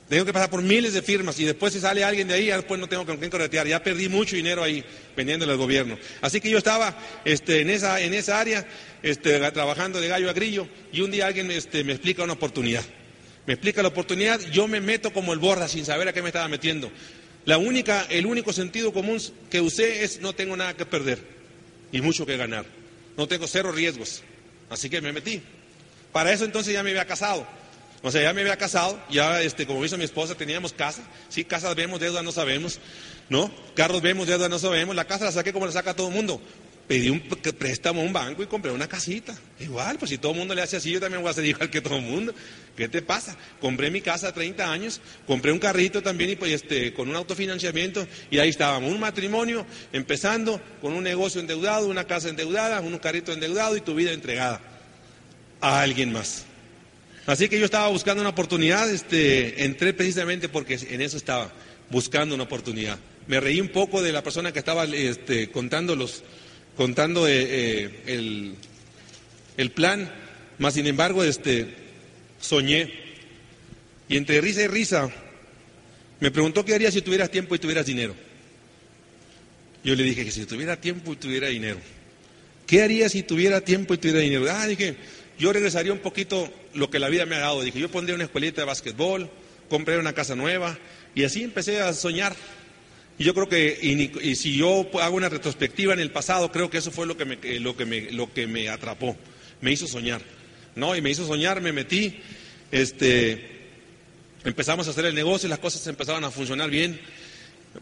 Tengo 0.10 0.26
que 0.26 0.34
pasar 0.34 0.50
por 0.50 0.62
miles 0.62 0.94
de 0.94 1.02
firmas 1.02 1.40
y 1.40 1.46
después 1.46 1.74
si 1.74 1.80
sale 1.80 2.04
alguien 2.04 2.28
de 2.28 2.36
ahí, 2.36 2.46
ya 2.48 2.58
después 2.58 2.80
no 2.80 2.88
tengo 2.88 3.06
con 3.06 3.18
quién 3.18 3.32
corretear. 3.32 3.68
Ya 3.68 3.82
perdí 3.82 4.10
mucho 4.10 4.36
dinero 4.36 4.62
ahí 4.62 4.84
vendiéndole 5.16 5.54
al 5.54 5.58
gobierno. 5.58 5.98
Así 6.22 6.40
que 6.40 6.50
yo 6.50 6.58
estaba 6.58 6.96
este, 7.26 7.62
en, 7.62 7.70
esa, 7.70 8.00
en 8.02 8.14
esa 8.14 8.40
área 8.40 8.68
este, 9.02 9.40
trabajando 9.52 10.00
de 10.02 10.10
gallo 10.10 10.30
a 10.30 10.34
grillo 10.34 10.68
y 10.92 11.02
un 11.02 11.10
día 11.10 11.26
alguien 11.26 11.50
este, 11.52 11.84
me 11.84 11.94
explica 11.94 12.24
una 12.24 12.34
oportunidad. 12.34 12.84
Me 13.46 13.54
explica 13.54 13.82
la 13.82 13.88
oportunidad, 13.90 14.40
yo 14.52 14.68
me 14.68 14.80
meto 14.82 15.12
como 15.12 15.34
el 15.34 15.40
borra 15.40 15.68
sin 15.68 15.84
saber 15.84 16.08
a 16.08 16.14
qué 16.14 16.22
me 16.22 16.30
estaba 16.30 16.48
metiendo. 16.48 16.92
La 17.46 17.58
única, 17.58 18.06
el 18.10 18.26
único 18.26 18.54
sentido 18.54 18.94
común 18.94 19.20
que 19.50 19.62
usé 19.62 20.04
es 20.04 20.22
no 20.22 20.34
tengo 20.34 20.56
nada 20.56 20.76
que 20.76 20.86
perder 20.86 21.20
y 21.92 22.02
mucho 22.02 22.26
que 22.26 22.38
ganar. 22.38 22.66
No 23.18 23.28
tengo 23.28 23.48
cero 23.48 23.72
riesgos. 23.72 24.24
Así 24.70 24.90
que 24.90 25.02
me 25.02 25.12
metí. 25.12 25.42
Para 26.12 26.32
eso 26.32 26.46
entonces 26.46 26.74
ya 26.74 26.84
me 26.84 26.92
había 26.92 27.06
casado. 27.06 27.48
O 28.06 28.12
sea, 28.12 28.22
ya 28.22 28.34
me 28.34 28.42
había 28.42 28.58
casado, 28.58 29.02
ya, 29.10 29.42
este, 29.42 29.66
como 29.66 29.84
hizo 29.84 29.98
mi 29.98 30.04
esposa, 30.04 30.36
teníamos 30.36 30.74
casa. 30.74 31.02
Sí, 31.30 31.46
casas 31.46 31.74
vemos, 31.74 32.02
deuda 32.02 32.22
no 32.22 32.34
sabemos. 32.34 32.82
¿No? 33.30 33.50
Carros 33.76 34.02
vemos, 34.02 34.28
deuda 34.28 34.50
no 34.50 34.60
sabemos. 34.60 34.94
La 34.94 35.06
casa 35.06 35.24
la 35.24 35.32
saqué 35.32 35.54
como 35.54 35.66
la 35.66 35.72
saca 35.72 35.96
todo 35.96 36.10
el 36.10 36.14
mundo. 36.14 36.42
Pedí 36.86 37.10
un 37.10 37.22
préstamo 37.22 38.02
a 38.02 38.04
un 38.04 38.12
banco 38.12 38.44
y 38.44 38.48
compré 38.48 38.72
una 38.72 38.90
casita. 38.90 39.34
Igual, 39.58 39.98
pues 39.98 40.12
si 40.12 40.18
todo 40.18 40.34
el 40.34 40.38
mundo 40.38 40.54
le 40.54 40.62
hace 40.62 40.76
así, 40.76 40.92
yo 40.92 41.00
también 41.00 41.22
voy 41.22 41.30
a 41.30 41.32
hacer 41.32 41.46
igual 41.46 41.70
que 41.70 41.80
todo 41.80 41.96
el 41.96 42.02
mundo. 42.02 42.34
¿Qué 42.76 42.90
te 42.90 43.02
pasa? 43.02 43.38
Compré 43.62 43.90
mi 43.90 44.02
casa 44.02 44.28
a 44.28 44.34
30 44.34 44.70
años, 44.70 45.00
compré 45.26 45.54
un 45.54 45.60
carrito 45.60 46.04
también 46.04 46.32
y 46.32 46.36
pues 46.36 46.52
este, 46.52 46.94
con 46.94 47.08
un 47.08 47.16
autofinanciamiento 47.16 48.06
y 48.30 48.38
ahí 48.38 48.50
estábamos. 48.50 48.92
Un 48.92 49.00
matrimonio 49.00 49.66
empezando 49.94 50.60
con 50.82 50.92
un 50.92 51.06
negocio 51.06 51.40
endeudado, 51.40 51.88
una 51.88 52.04
casa 52.04 52.28
endeudada, 52.28 52.82
un 52.82 52.98
carrito 52.98 53.32
endeudado 53.32 53.78
y 53.78 53.82
tu 53.82 53.96
vida 53.96 54.12
entregada 54.12 54.60
a 55.62 55.80
alguien 55.80 56.12
más. 56.12 56.48
Así 57.26 57.48
que 57.48 57.60
yo 57.60 57.66
estaba 57.66 57.88
buscando 57.88 58.22
una 58.22 58.32
oportunidad, 58.32 58.90
este, 58.90 59.64
entré 59.64 59.94
precisamente 59.94 60.50
porque 60.50 60.78
en 60.90 61.02
eso 61.02 61.18
estaba, 61.18 61.54
buscando 61.94 62.36
una 62.36 62.46
oportunidad. 62.46 62.98
Me 63.28 63.40
reí 63.40 63.62
un 63.62 63.70
poco 63.70 64.02
de 64.02 64.12
la 64.12 64.24
persona 64.24 64.52
que 64.52 64.60
estaba 64.60 64.86
este, 64.86 65.50
contando, 65.50 65.96
los, 65.96 66.24
contando 66.76 67.28
eh, 67.28 67.34
eh, 67.36 68.04
el, 68.08 68.56
el, 69.58 69.72
plan, 69.72 70.12
más 70.58 70.74
sin 70.74 70.88
embargo 70.88 71.24
este, 71.24 71.68
soñé. 72.42 72.92
Y 74.10 74.18
entre 74.18 74.42
risa 74.42 74.64
y 74.64 74.68
risa 74.68 75.10
me 76.20 76.32
preguntó 76.32 76.66
qué 76.66 76.74
haría 76.74 76.92
si 76.92 77.02
tuvieras 77.02 77.30
tiempo 77.30 77.56
y 77.56 77.60
tuvieras 77.60 77.86
dinero. 77.86 78.16
Yo 79.84 79.96
le 79.96 80.04
dije 80.04 80.26
que 80.26 80.32
si 80.32 80.46
tuviera 80.46 80.80
tiempo 80.82 81.14
y 81.14 81.18
tuviera 81.18 81.48
dinero. 81.48 81.78
¿Qué 82.66 82.82
haría 82.82 83.08
si 83.08 83.24
tuviera 83.24 83.62
tiempo 83.62 83.94
y 83.94 83.98
tuviera 83.98 84.20
dinero? 84.20 84.46
Ah, 84.50 84.66
dije, 84.66 84.96
yo 85.38 85.54
regresaría 85.54 85.94
un 85.94 86.00
poquito 86.00 86.52
lo 86.74 86.90
que 86.90 87.00
la 87.00 87.10
vida 87.10 87.26
me 87.26 87.36
ha 87.36 87.40
dado. 87.40 87.62
Dije, 87.62 87.80
yo 87.80 87.90
pondría 87.90 88.16
una 88.16 88.26
escuelita 88.26 88.62
de 88.62 88.66
básquetbol, 88.66 89.30
compré 89.70 89.98
una 89.98 90.14
casa 90.14 90.36
nueva 90.36 90.78
y 91.16 91.24
así 91.24 91.44
empecé 91.44 91.82
a 91.82 91.94
soñar. 91.94 92.36
Y 93.18 93.24
yo 93.24 93.34
creo 93.34 93.48
que, 93.48 93.78
y, 93.82 94.36
si 94.36 94.58
yo 94.58 94.90
hago 95.00 95.16
una 95.16 95.30
retrospectiva 95.30 95.94
en 95.94 96.00
el 96.00 96.12
pasado, 96.12 96.52
creo 96.52 96.70
que 96.70 96.80
eso 96.80 96.92
fue 96.92 97.06
lo 97.06 97.16
que 97.16 97.26
me, 97.26 97.38
lo 97.60 97.78
que 97.78 97.86
me, 97.86 98.12
lo 98.12 98.34
que 98.34 98.48
me 98.48 98.70
atrapó, 98.70 99.16
me 99.62 99.72
hizo 99.72 99.88
soñar. 99.88 100.22
¿no? 100.76 100.96
Y 100.96 101.02
me 101.02 101.12
hizo 101.12 101.26
soñar, 101.28 101.62
me 101.62 101.72
metí, 101.72 102.20
este, 102.72 103.70
empezamos 104.44 104.88
a 104.88 104.92
hacer 104.92 105.06
el 105.06 105.16
negocio 105.16 105.48
y 105.48 105.50
las 105.50 105.60
cosas 105.60 105.86
empezaron 105.88 106.24
a 106.24 106.32
funcionar 106.32 106.70
bien. 106.70 107.00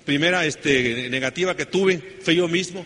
Primera 0.06 0.46
este, 0.46 1.10
negativa 1.10 1.56
que 1.56 1.66
tuve 1.66 2.18
fue 2.22 2.36
yo 2.36 2.48
mismo 2.48 2.86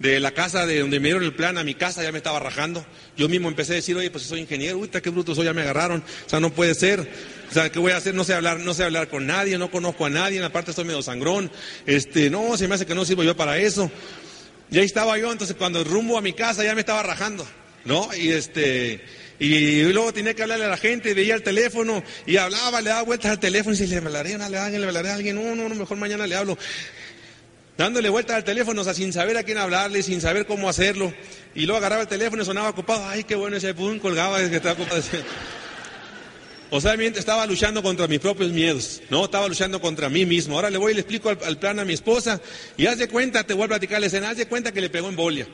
de 0.00 0.18
la 0.18 0.32
casa 0.32 0.64
de 0.64 0.80
donde 0.80 0.98
me 0.98 1.08
dieron 1.08 1.22
el 1.22 1.34
plan 1.34 1.58
a 1.58 1.62
mi 1.62 1.74
casa, 1.74 2.02
ya 2.02 2.10
me 2.10 2.18
estaba 2.18 2.40
rajando. 2.40 2.84
Yo 3.18 3.28
mismo 3.28 3.48
empecé 3.48 3.72
a 3.72 3.76
decir, 3.76 3.94
oye, 3.96 4.10
pues 4.10 4.24
soy 4.24 4.40
ingeniero, 4.40 4.78
uy, 4.78 4.88
qué 4.88 5.10
bruto 5.10 5.34
soy, 5.34 5.44
ya 5.44 5.52
me 5.52 5.60
agarraron. 5.60 6.02
O 6.26 6.28
sea, 6.28 6.40
no 6.40 6.50
puede 6.50 6.74
ser. 6.74 7.06
O 7.50 7.52
sea, 7.52 7.70
¿qué 7.70 7.78
voy 7.78 7.92
a 7.92 7.98
hacer? 7.98 8.14
No 8.14 8.24
sé 8.24 8.32
hablar, 8.32 8.60
no 8.60 8.72
sé 8.72 8.82
hablar 8.82 9.08
con 9.08 9.26
nadie, 9.26 9.58
no 9.58 9.70
conozco 9.70 10.06
a 10.06 10.10
nadie, 10.10 10.38
en 10.38 10.44
estoy 10.44 10.84
medio 10.86 11.02
sangrón. 11.02 11.52
Este, 11.84 12.30
no, 12.30 12.56
se 12.56 12.66
me 12.66 12.76
hace 12.76 12.86
que 12.86 12.94
no 12.94 13.04
sirvo 13.04 13.24
yo 13.24 13.36
para 13.36 13.58
eso. 13.58 13.90
Y 14.70 14.78
ahí 14.78 14.86
estaba 14.86 15.18
yo, 15.18 15.30
entonces 15.30 15.54
cuando 15.54 15.84
rumbo 15.84 16.16
a 16.16 16.22
mi 16.22 16.32
casa 16.32 16.64
ya 16.64 16.74
me 16.74 16.80
estaba 16.80 17.02
rajando, 17.02 17.46
¿no? 17.84 18.08
Y 18.16 18.30
este, 18.30 19.04
y 19.38 19.82
luego 19.84 20.14
tenía 20.14 20.32
que 20.32 20.42
hablarle 20.42 20.66
a 20.66 20.68
la 20.68 20.76
gente, 20.76 21.12
veía 21.12 21.34
el 21.34 21.42
teléfono 21.42 22.02
y 22.24 22.36
hablaba, 22.36 22.80
le 22.80 22.90
daba 22.90 23.02
vueltas 23.02 23.32
al 23.32 23.40
teléfono 23.40 23.74
y 23.74 23.78
decía, 23.78 24.00
le 24.00 24.06
hablaré, 24.06 24.38
le 24.38 24.86
hablaré 24.86 25.10
a 25.10 25.14
alguien, 25.14 25.36
no, 25.36 25.54
no, 25.54 25.68
no, 25.68 25.74
mejor 25.74 25.98
mañana 25.98 26.26
le 26.26 26.36
hablo. 26.36 26.56
Dándole 27.80 28.10
vuelta 28.10 28.36
al 28.36 28.44
teléfono, 28.44 28.82
o 28.82 28.84
sea, 28.84 28.92
sin 28.92 29.10
saber 29.10 29.38
a 29.38 29.42
quién 29.42 29.56
hablarle, 29.56 30.02
sin 30.02 30.20
saber 30.20 30.44
cómo 30.44 30.68
hacerlo. 30.68 31.14
Y 31.54 31.64
luego 31.64 31.78
agarraba 31.78 32.02
el 32.02 32.08
teléfono 32.08 32.42
y 32.42 32.44
sonaba 32.44 32.68
ocupado. 32.68 33.08
Ay, 33.08 33.24
qué 33.24 33.34
bueno 33.34 33.56
ese 33.56 33.72
pum, 33.72 33.98
colgaba 33.98 34.36
desde 34.38 34.50
que 34.50 34.56
estaba 34.58 34.74
ocupado. 34.74 35.02
O 36.72 36.80
sea, 36.80 36.94
estaba 36.94 37.46
luchando 37.46 37.82
contra 37.82 38.06
mis 38.06 38.20
propios 38.20 38.52
miedos, 38.52 39.00
no, 39.08 39.24
estaba 39.24 39.48
luchando 39.48 39.80
contra 39.80 40.08
mí 40.08 40.26
mismo. 40.26 40.54
Ahora 40.56 40.70
le 40.70 40.76
voy 40.76 40.92
y 40.92 40.94
le 40.94 41.00
explico 41.00 41.30
al, 41.30 41.58
plan 41.58 41.80
a 41.80 41.84
mi 41.84 41.94
esposa 41.94 42.40
y 42.76 42.86
haz 42.86 42.98
de 42.98 43.08
cuenta, 43.08 43.44
te 43.44 43.54
voy 43.54 43.64
a 43.64 43.68
platicar 43.68 43.98
la 43.98 44.06
escena, 44.06 44.30
haz 44.30 44.36
de 44.36 44.46
cuenta 44.46 44.70
que 44.70 44.80
le 44.80 44.90
pegó 44.90 45.08
en 45.08 45.16
bolia. 45.16 45.48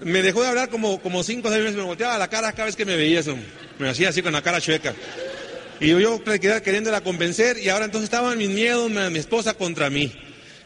Me 0.00 0.22
dejó 0.22 0.42
de 0.42 0.48
hablar 0.48 0.68
como, 0.68 1.00
como 1.00 1.24
cinco 1.24 1.48
o 1.48 1.50
seis 1.50 1.64
meses, 1.64 1.76
me 1.76 1.82
volteaba 1.82 2.16
la 2.18 2.28
cara 2.28 2.52
cada 2.52 2.66
vez 2.66 2.76
que 2.76 2.84
me 2.84 2.96
veía 2.96 3.20
eso. 3.20 3.34
Me 3.78 3.88
hacía 3.88 4.10
así 4.10 4.22
con 4.22 4.34
la 4.34 4.42
cara 4.42 4.60
chueca. 4.60 4.94
Y 5.80 5.88
yo, 5.88 5.98
yo 5.98 6.22
queriéndola 6.22 7.00
convencer 7.00 7.58
y 7.58 7.70
ahora 7.70 7.86
entonces 7.86 8.04
estaban 8.04 8.38
mis 8.38 8.50
miedos, 8.50 8.90
mi 8.90 9.18
esposa 9.18 9.54
contra 9.54 9.90
mí 9.90 10.12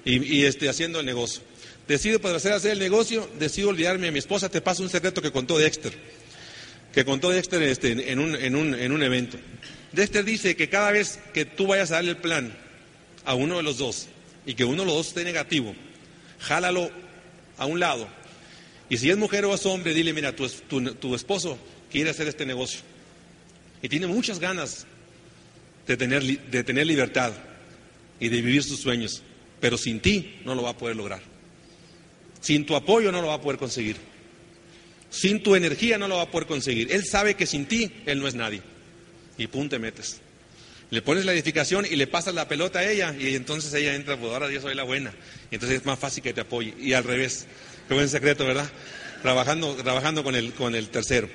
y, 0.04 0.44
este, 0.44 0.68
haciendo 0.68 1.00
el 1.00 1.06
negocio. 1.06 1.42
Decido 1.88 2.20
para 2.20 2.36
hacer, 2.36 2.52
hacer 2.52 2.72
el 2.72 2.78
negocio, 2.78 3.28
decido 3.38 3.70
olvidarme 3.70 4.06
de 4.06 4.12
mi 4.12 4.18
esposa, 4.18 4.48
te 4.48 4.60
paso 4.60 4.82
un 4.82 4.90
secreto 4.90 5.20
que 5.20 5.32
contó 5.32 5.58
Dexter 5.58 5.92
que 6.92 7.04
contó 7.04 7.30
Dexter 7.30 7.62
este, 7.62 8.10
en, 8.10 8.18
un, 8.18 8.34
en, 8.34 8.56
un, 8.56 8.74
en 8.74 8.92
un 8.92 9.02
evento. 9.02 9.38
Dexter 9.92 10.24
dice 10.24 10.56
que 10.56 10.68
cada 10.68 10.90
vez 10.90 11.18
que 11.32 11.44
tú 11.44 11.68
vayas 11.68 11.90
a 11.90 11.96
darle 11.96 12.10
el 12.10 12.16
plan 12.16 12.56
a 13.24 13.34
uno 13.34 13.56
de 13.56 13.62
los 13.62 13.78
dos 13.78 14.08
y 14.46 14.54
que 14.54 14.64
uno 14.64 14.82
de 14.82 14.86
los 14.86 14.94
dos 14.96 15.08
esté 15.08 15.24
negativo, 15.24 15.74
jálalo 16.40 16.90
a 17.58 17.66
un 17.66 17.80
lado. 17.80 18.08
Y 18.88 18.96
si 18.96 19.10
es 19.10 19.16
mujer 19.16 19.44
o 19.44 19.54
es 19.54 19.64
hombre, 19.66 19.94
dile, 19.94 20.12
mira, 20.12 20.34
tu, 20.34 20.48
tu, 20.48 21.14
esposo 21.14 21.58
quiere 21.92 22.10
hacer 22.10 22.26
este 22.26 22.44
negocio 22.44 22.80
y 23.82 23.88
tiene 23.88 24.06
muchas 24.08 24.40
ganas 24.40 24.86
de 25.86 25.96
tener, 25.96 26.24
de 26.24 26.64
tener 26.64 26.86
libertad 26.86 27.32
y 28.18 28.28
de 28.28 28.42
vivir 28.42 28.64
sus 28.64 28.80
sueños, 28.80 29.22
pero 29.60 29.76
sin 29.76 30.00
ti 30.00 30.40
no 30.44 30.54
lo 30.54 30.62
va 30.62 30.70
a 30.70 30.76
poder 30.76 30.96
lograr. 30.96 31.20
Sin 32.40 32.64
tu 32.64 32.74
apoyo 32.74 33.12
no 33.12 33.20
lo 33.20 33.28
va 33.28 33.34
a 33.34 33.40
poder 33.40 33.58
conseguir. 33.58 33.96
Sin 35.10 35.42
tu 35.42 35.54
energía 35.54 35.98
no 35.98 36.08
lo 36.08 36.16
va 36.16 36.22
a 36.22 36.30
poder 36.30 36.46
conseguir. 36.46 36.92
Él 36.92 37.04
sabe 37.04 37.34
que 37.34 37.46
sin 37.46 37.66
ti 37.66 37.92
Él 38.06 38.20
no 38.20 38.28
es 38.28 38.34
nadie. 38.34 38.62
Y 39.36 39.46
pum, 39.46 39.68
te 39.68 39.78
metes. 39.78 40.20
Le 40.90 41.02
pones 41.02 41.24
la 41.24 41.32
edificación 41.32 41.86
y 41.88 41.96
le 41.96 42.06
pasas 42.06 42.34
la 42.34 42.48
pelota 42.48 42.80
a 42.80 42.90
ella 42.90 43.14
y 43.16 43.36
entonces 43.36 43.72
ella 43.74 43.94
entra, 43.94 44.16
pues 44.16 44.32
ahora 44.32 44.50
yo 44.50 44.60
soy 44.60 44.74
la 44.74 44.82
buena. 44.82 45.12
Y 45.50 45.54
entonces 45.54 45.80
es 45.80 45.86
más 45.86 45.98
fácil 45.98 46.22
que 46.22 46.32
te 46.32 46.40
apoye. 46.40 46.74
Y 46.80 46.94
al 46.94 47.04
revés. 47.04 47.46
Qué 47.86 47.94
buen 47.94 48.08
secreto, 48.08 48.44
¿verdad? 48.46 48.70
Trabajando, 49.22 49.74
trabajando 49.76 50.24
con, 50.24 50.34
el, 50.34 50.52
con 50.52 50.74
el 50.74 50.88
tercero. 50.88 51.28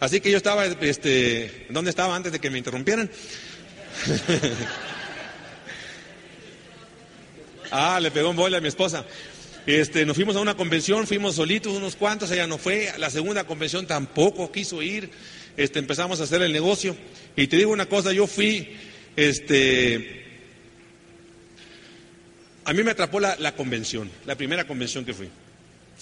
Así 0.00 0.20
que 0.20 0.30
yo 0.30 0.36
estaba, 0.36 0.66
este, 0.66 1.66
¿dónde 1.70 1.90
estaba 1.90 2.16
antes 2.16 2.32
de 2.32 2.38
que 2.38 2.50
me 2.50 2.58
interrumpieran? 2.58 3.10
ah, 7.70 8.00
le 8.00 8.10
pegó 8.10 8.30
un 8.30 8.36
bola 8.36 8.58
a 8.58 8.60
mi 8.60 8.68
esposa. 8.68 9.04
Este, 9.66 10.06
nos 10.06 10.16
fuimos 10.16 10.36
a 10.36 10.40
una 10.40 10.56
convención, 10.56 11.06
fuimos 11.06 11.36
solitos 11.36 11.76
unos 11.76 11.96
cuantos, 11.96 12.30
ella 12.30 12.46
no 12.46 12.58
fue, 12.58 12.92
la 12.98 13.10
segunda 13.10 13.44
convención 13.44 13.86
tampoco 13.86 14.50
quiso 14.50 14.82
ir, 14.82 15.10
este, 15.56 15.78
empezamos 15.78 16.20
a 16.20 16.24
hacer 16.24 16.42
el 16.42 16.52
negocio. 16.52 16.96
Y 17.36 17.46
te 17.46 17.56
digo 17.56 17.70
una 17.70 17.86
cosa, 17.86 18.12
yo 18.12 18.26
fui, 18.26 18.68
este, 19.16 20.24
a 22.64 22.72
mí 22.72 22.82
me 22.82 22.92
atrapó 22.92 23.20
la, 23.20 23.36
la 23.38 23.54
convención, 23.54 24.10
la 24.26 24.34
primera 24.34 24.66
convención 24.66 25.04
que 25.04 25.14
fui. 25.14 25.28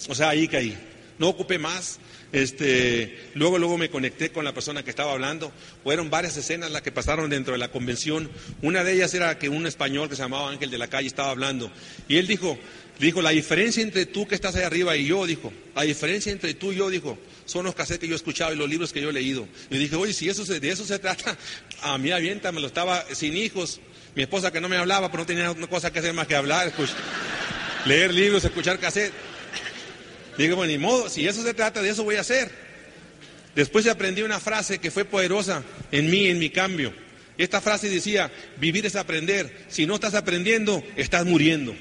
O 0.07 0.15
sea, 0.15 0.29
ahí 0.29 0.47
caí. 0.47 0.77
No 1.19 1.27
ocupé 1.27 1.59
más, 1.59 1.99
este, 2.31 3.31
luego, 3.35 3.57
luego 3.57 3.77
me 3.77 3.89
conecté 3.89 4.31
con 4.31 4.45
la 4.45 4.53
persona 4.53 4.83
que 4.83 4.89
estaba 4.89 5.11
hablando. 5.11 5.51
Fueron 5.83 6.09
varias 6.09 6.37
escenas 6.37 6.71
las 6.71 6.81
que 6.81 6.91
pasaron 6.91 7.29
dentro 7.29 7.53
de 7.53 7.59
la 7.59 7.71
convención. 7.71 8.31
Una 8.61 8.83
de 8.83 8.93
ellas 8.93 9.13
era 9.13 9.37
que 9.37 9.49
un 9.49 9.67
español 9.67 10.09
que 10.09 10.15
se 10.15 10.21
llamaba 10.21 10.49
Ángel 10.49 10.71
de 10.71 10.77
la 10.77 10.87
Calle 10.87 11.07
estaba 11.07 11.29
hablando. 11.29 11.71
Y 12.07 12.17
él 12.17 12.25
dijo, 12.25 12.57
Dijo, 12.99 13.21
la 13.21 13.29
diferencia 13.29 13.81
entre 13.81 14.05
tú 14.05 14.27
que 14.27 14.35
estás 14.35 14.55
ahí 14.55 14.63
arriba 14.63 14.97
y 14.97 15.05
yo, 15.05 15.25
dijo, 15.25 15.53
la 15.73 15.83
diferencia 15.83 16.33
entre 16.33 16.53
tú 16.53 16.73
y 16.73 16.75
yo, 16.75 16.89
dijo, 16.89 17.17
son 17.45 17.63
los 17.63 17.73
cassettes 17.73 18.01
que 18.01 18.07
yo 18.07 18.13
he 18.13 18.17
escuchado 18.17 18.53
y 18.53 18.57
los 18.57 18.69
libros 18.69 18.91
que 18.91 19.01
yo 19.01 19.09
he 19.09 19.13
leído. 19.13 19.47
Y 19.69 19.77
dije, 19.77 19.95
oye, 19.95 20.11
si 20.11 20.27
eso 20.27 20.43
de 20.43 20.69
eso 20.69 20.83
se 20.83 20.99
trata, 20.99 21.37
a 21.81 21.97
mí 21.97 22.11
avienta, 22.11 22.51
me 22.51 22.59
lo 22.59 22.67
estaba 22.67 23.05
sin 23.13 23.37
hijos, 23.37 23.79
mi 24.15 24.23
esposa 24.23 24.51
que 24.51 24.59
no 24.59 24.67
me 24.67 24.75
hablaba, 24.75 25.09
pero 25.09 25.23
no 25.23 25.27
tenía 25.27 25.49
una 25.49 25.67
cosa 25.67 25.93
que 25.93 25.99
hacer 25.99 26.13
más 26.13 26.27
que 26.27 26.35
hablar, 26.35 26.73
leer 27.85 28.13
libros, 28.13 28.43
escuchar 28.43 28.77
cassette. 28.79 29.13
Digo, 30.39 30.55
bueno, 30.55 30.71
ni 30.71 30.77
modo, 30.77 31.09
si 31.09 31.27
eso 31.27 31.43
se 31.43 31.53
trata, 31.53 31.81
de 31.81 31.89
eso 31.89 32.05
voy 32.05 32.15
a 32.15 32.21
hacer. 32.21 32.49
Después 33.55 33.85
aprendí 33.87 34.21
una 34.21 34.39
frase 34.39 34.79
que 34.79 34.89
fue 34.89 35.03
poderosa 35.03 35.65
en 35.91 36.09
mí, 36.09 36.27
en 36.27 36.39
mi 36.39 36.49
cambio. 36.49 36.93
Esta 37.37 37.59
frase 37.59 37.89
decía, 37.89 38.31
vivir 38.55 38.85
es 38.85 38.95
aprender. 38.95 39.65
Si 39.67 39.85
no 39.85 39.95
estás 39.95 40.13
aprendiendo, 40.13 40.81
estás 40.95 41.25
muriendo. 41.25 41.75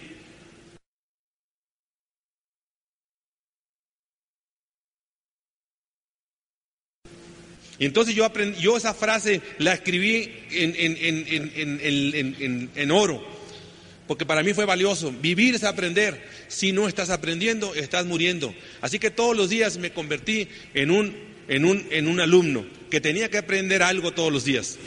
Y 7.79 7.87
entonces 7.87 8.17
yo 8.17 8.25
aprendí, 8.25 8.61
yo 8.61 8.77
esa 8.77 8.93
frase 8.93 9.41
la 9.59 9.75
escribí 9.75 10.35
en, 10.51 12.91
oro, 12.91 13.38
porque 14.09 14.27
para 14.27 14.43
mí 14.43 14.53
fue 14.55 14.65
valioso. 14.65 15.13
Vivir 15.13 15.55
es 15.55 15.63
aprender. 15.63 16.21
Si 16.49 16.73
no 16.73 16.89
estás 16.89 17.11
aprendiendo, 17.11 17.75
estás 17.77 18.07
muriendo. 18.07 18.53
Así 18.81 18.99
que 18.99 19.13
todos 19.13 19.37
los 19.37 19.49
días 19.51 19.77
me 19.77 19.93
convertí 19.93 20.49
en 20.75 20.91
un, 20.91 21.15
en 21.47 21.65
un, 21.65 21.87
en 21.91 22.09
un 22.09 22.19
alumno 22.19 22.67
que 22.91 23.01
tenía 23.01 23.31
que 23.31 23.39
aprender 23.39 23.85
algo 23.85 24.13
todos 24.13 24.33
los 24.33 24.45
días 24.45 24.79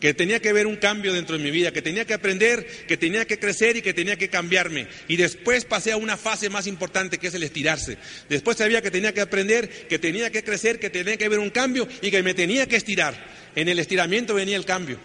que 0.00 0.14
tenía 0.14 0.40
que 0.40 0.52
ver 0.52 0.66
un 0.66 0.76
cambio 0.76 1.12
dentro 1.12 1.36
de 1.36 1.42
mi 1.42 1.50
vida, 1.50 1.72
que 1.72 1.82
tenía 1.82 2.04
que 2.04 2.14
aprender, 2.14 2.66
que 2.86 2.96
tenía 2.96 3.24
que 3.24 3.38
crecer 3.38 3.76
y 3.76 3.82
que 3.82 3.94
tenía 3.94 4.16
que 4.16 4.28
cambiarme. 4.28 4.86
Y 5.08 5.16
después 5.16 5.64
pasé 5.64 5.92
a 5.92 5.96
una 5.96 6.16
fase 6.16 6.48
más 6.50 6.66
importante 6.66 7.18
que 7.18 7.28
es 7.28 7.34
el 7.34 7.42
estirarse. 7.42 7.98
Después 8.28 8.56
sabía 8.56 8.82
que 8.82 8.90
tenía 8.90 9.12
que 9.12 9.20
aprender, 9.20 9.68
que 9.88 9.98
tenía 9.98 10.30
que 10.30 10.44
crecer, 10.44 10.78
que 10.78 10.90
tenía 10.90 11.16
que 11.16 11.28
ver 11.28 11.38
un 11.38 11.50
cambio 11.50 11.88
y 12.00 12.10
que 12.10 12.22
me 12.22 12.34
tenía 12.34 12.66
que 12.66 12.76
estirar. 12.76 13.14
En 13.56 13.68
el 13.68 13.78
estiramiento 13.78 14.34
venía 14.34 14.56
el 14.56 14.64
cambio. 14.64 14.98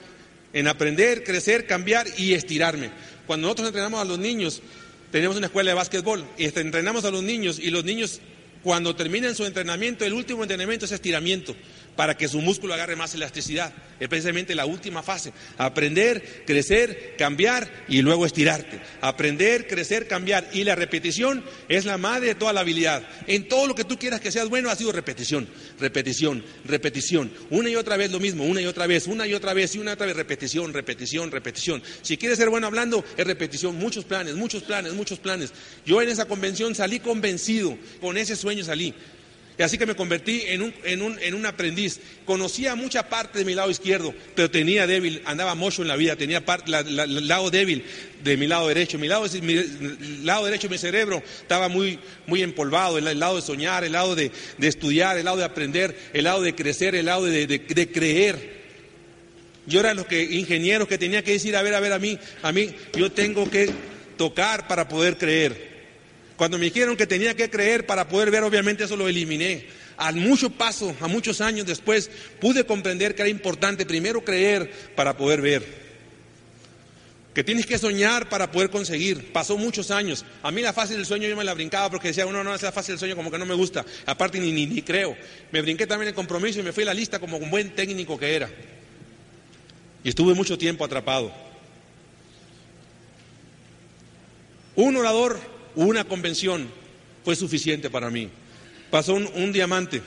En 0.53 0.67
aprender, 0.67 1.23
crecer, 1.23 1.65
cambiar 1.65 2.05
y 2.17 2.35
estirarme. 2.35 2.91
Cuando 3.27 3.47
nosotros 3.47 3.67
entrenamos 3.67 4.01
a 4.01 4.05
los 4.05 4.19
niños, 4.19 4.61
tenemos 5.11 5.37
una 5.37 5.47
escuela 5.47 5.71
de 5.71 5.75
básquetbol 5.75 6.25
y 6.37 6.45
entrenamos 6.45 7.05
a 7.05 7.11
los 7.11 7.23
niños 7.23 7.59
y 7.59 7.69
los 7.69 7.83
niños 7.83 8.19
cuando 8.63 8.95
terminan 8.95 9.35
su 9.35 9.45
entrenamiento, 9.45 10.05
el 10.05 10.13
último 10.13 10.43
entrenamiento 10.43 10.85
es 10.85 10.91
estiramiento 10.91 11.55
para 11.95 12.17
que 12.17 12.27
su 12.27 12.41
músculo 12.41 12.73
agarre 12.73 12.95
más 12.95 13.13
elasticidad. 13.13 13.73
Es 13.99 14.09
precisamente 14.09 14.55
la 14.55 14.65
última 14.65 15.03
fase. 15.03 15.31
Aprender, 15.57 16.43
crecer, 16.45 17.15
cambiar 17.17 17.85
y 17.87 18.01
luego 18.01 18.25
estirarte. 18.25 18.79
Aprender, 19.01 19.67
crecer, 19.67 20.07
cambiar. 20.07 20.49
Y 20.53 20.63
la 20.63 20.75
repetición 20.75 21.43
es 21.69 21.85
la 21.85 21.97
madre 21.97 22.27
de 22.27 22.35
toda 22.35 22.53
la 22.53 22.61
habilidad. 22.61 23.03
En 23.27 23.47
todo 23.47 23.67
lo 23.67 23.75
que 23.75 23.83
tú 23.83 23.97
quieras 23.97 24.19
que 24.19 24.31
seas 24.31 24.49
bueno 24.49 24.69
ha 24.69 24.75
sido 24.75 24.91
repetición, 24.91 25.47
repetición, 25.79 26.43
repetición. 26.65 27.31
Una 27.49 27.69
y 27.69 27.75
otra 27.75 27.97
vez 27.97 28.11
lo 28.11 28.19
mismo, 28.19 28.43
una 28.43 28.61
y 28.61 28.65
otra 28.65 28.87
vez, 28.87 29.07
una 29.07 29.27
y 29.27 29.33
otra 29.33 29.53
vez 29.53 29.75
y 29.75 29.79
una 29.79 29.91
y 29.91 29.93
otra 29.93 30.07
vez 30.07 30.15
repetición, 30.15 30.73
repetición, 30.73 31.31
repetición. 31.31 31.83
Si 32.01 32.17
quieres 32.17 32.37
ser 32.37 32.49
bueno 32.49 32.67
hablando, 32.67 33.05
es 33.15 33.25
repetición. 33.25 33.75
Muchos 33.77 34.05
planes, 34.05 34.35
muchos 34.35 34.63
planes, 34.63 34.93
muchos 34.93 35.19
planes. 35.19 35.53
Yo 35.85 36.01
en 36.01 36.09
esa 36.09 36.25
convención 36.25 36.75
salí 36.75 36.99
convencido, 36.99 37.77
con 38.01 38.17
ese 38.17 38.35
sueño 38.35 38.63
salí. 38.63 38.93
Y 39.57 39.61
así 39.61 39.77
que 39.77 39.85
me 39.85 39.95
convertí 39.95 40.43
en 40.47 40.63
un, 40.63 40.73
en, 40.83 41.01
un, 41.01 41.19
en 41.19 41.35
un, 41.35 41.45
aprendiz. 41.45 41.99
Conocía 42.25 42.75
mucha 42.75 43.07
parte 43.07 43.39
de 43.39 43.45
mi 43.45 43.53
lado 43.53 43.69
izquierdo, 43.69 44.13
pero 44.35 44.49
tenía 44.49 44.87
débil, 44.87 45.21
andaba 45.25 45.53
mucho 45.53 45.83
en 45.83 45.89
la 45.89 45.95
vida, 45.95 46.15
tenía 46.15 46.43
el 46.65 47.27
lado 47.27 47.51
débil 47.51 47.83
de 48.23 48.35
mi 48.35 48.47
lado 48.47 48.67
derecho. 48.67 48.97
Mi 48.97 49.07
lado, 49.07 49.27
lado 50.23 50.45
derecho 50.45 50.67
de 50.67 50.73
mi 50.73 50.79
cerebro 50.79 51.21
estaba 51.41 51.67
muy, 51.67 51.99
muy 52.25 52.41
empolvado, 52.41 52.97
el, 52.97 53.19
lado 53.19 53.35
de 53.35 53.41
soñar, 53.43 53.83
el 53.83 53.91
lado 53.91 54.15
de, 54.15 54.31
estudiar, 54.59 55.17
el 55.17 55.25
lado 55.25 55.37
de 55.37 55.43
aprender, 55.43 55.95
el 56.13 56.23
lado 56.23 56.41
de 56.41 56.55
crecer, 56.55 56.95
el 56.95 57.05
lado 57.05 57.25
de, 57.25 57.45
de 57.45 57.91
creer. 57.91 58.63
Yo 59.65 59.79
era 59.79 59.93
los 59.93 60.05
que, 60.05 60.23
ingenieros 60.23 60.87
que 60.87 60.97
tenía 60.97 61.23
que 61.23 61.33
decir, 61.33 61.55
a 61.55 61.61
ver, 61.61 61.73
a 61.75 61.79
ver, 61.79 61.93
a 61.93 61.99
mí, 61.99 62.17
a 62.41 62.51
mí, 62.51 62.69
yo 62.97 63.11
tengo 63.11 63.49
que 63.49 63.69
tocar 64.17 64.67
para 64.67 64.87
poder 64.87 65.17
creer. 65.17 65.72
Cuando 66.37 66.57
me 66.57 66.65
dijeron 66.65 66.97
que 66.97 67.07
tenía 67.07 67.35
que 67.35 67.49
creer 67.49 67.85
para 67.85 68.07
poder 68.07 68.31
ver, 68.31 68.43
obviamente 68.43 68.83
eso 68.83 68.95
lo 68.95 69.07
eliminé. 69.07 69.67
A 69.97 70.11
mucho 70.11 70.49
paso, 70.49 70.95
a 70.99 71.07
muchos 71.07 71.41
años 71.41 71.65
después, 71.65 72.09
pude 72.39 72.65
comprender 72.65 73.13
que 73.13 73.21
era 73.21 73.29
importante 73.29 73.85
primero 73.85 74.23
creer 74.23 74.71
para 74.95 75.15
poder 75.15 75.41
ver. 75.41 75.83
Que 77.33 77.43
tienes 77.43 77.65
que 77.65 77.77
soñar 77.77 78.29
para 78.29 78.51
poder 78.51 78.69
conseguir. 78.69 79.31
Pasó 79.31 79.57
muchos 79.57 79.91
años. 79.91 80.23
A 80.43 80.51
mí 80.51 80.61
la 80.61 80.73
fase 80.73 80.95
del 80.95 81.05
sueño 81.05 81.27
yo 81.27 81.35
me 81.35 81.43
la 81.43 81.53
brincaba 81.53 81.89
porque 81.89 82.09
decía, 82.09 82.25
uno 82.25 82.43
no, 82.43 82.53
esa 82.53 82.71
fase 82.71 82.91
del 82.91 82.99
sueño 82.99 83.15
como 83.15 83.31
que 83.31 83.39
no 83.39 83.45
me 83.45 83.55
gusta. 83.55 83.85
Aparte 84.05 84.39
ni, 84.39 84.51
ni, 84.51 84.67
ni 84.67 84.81
creo. 84.81 85.15
Me 85.51 85.61
brinqué 85.61 85.87
también 85.87 86.09
el 86.09 86.15
compromiso 86.15 86.59
y 86.59 86.63
me 86.63 86.71
fui 86.71 86.83
a 86.83 86.87
la 86.87 86.93
lista 86.93 87.19
como 87.19 87.37
un 87.37 87.49
buen 87.49 87.71
técnico 87.75 88.19
que 88.19 88.35
era. 88.35 88.49
Y 90.03 90.09
estuve 90.09 90.35
mucho 90.35 90.57
tiempo 90.57 90.85
atrapado. 90.85 91.31
Un 94.75 94.95
orador 94.97 95.52
una 95.75 96.03
convención 96.03 96.69
fue 97.23 97.35
suficiente 97.35 97.89
para 97.89 98.09
mí. 98.09 98.29
Pasó 98.91 99.15
un, 99.15 99.51
diamante 99.51 100.01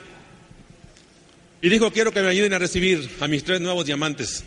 y 1.61 1.69
dijo, 1.69 1.91
quiero 1.91 2.11
que 2.11 2.21
me 2.21 2.29
ayuden 2.29 2.53
a 2.53 2.59
recibir 2.59 3.09
a 3.19 3.27
mis 3.27 3.43
tres 3.43 3.59
nuevos 3.59 3.85
diamantes. 3.85 4.43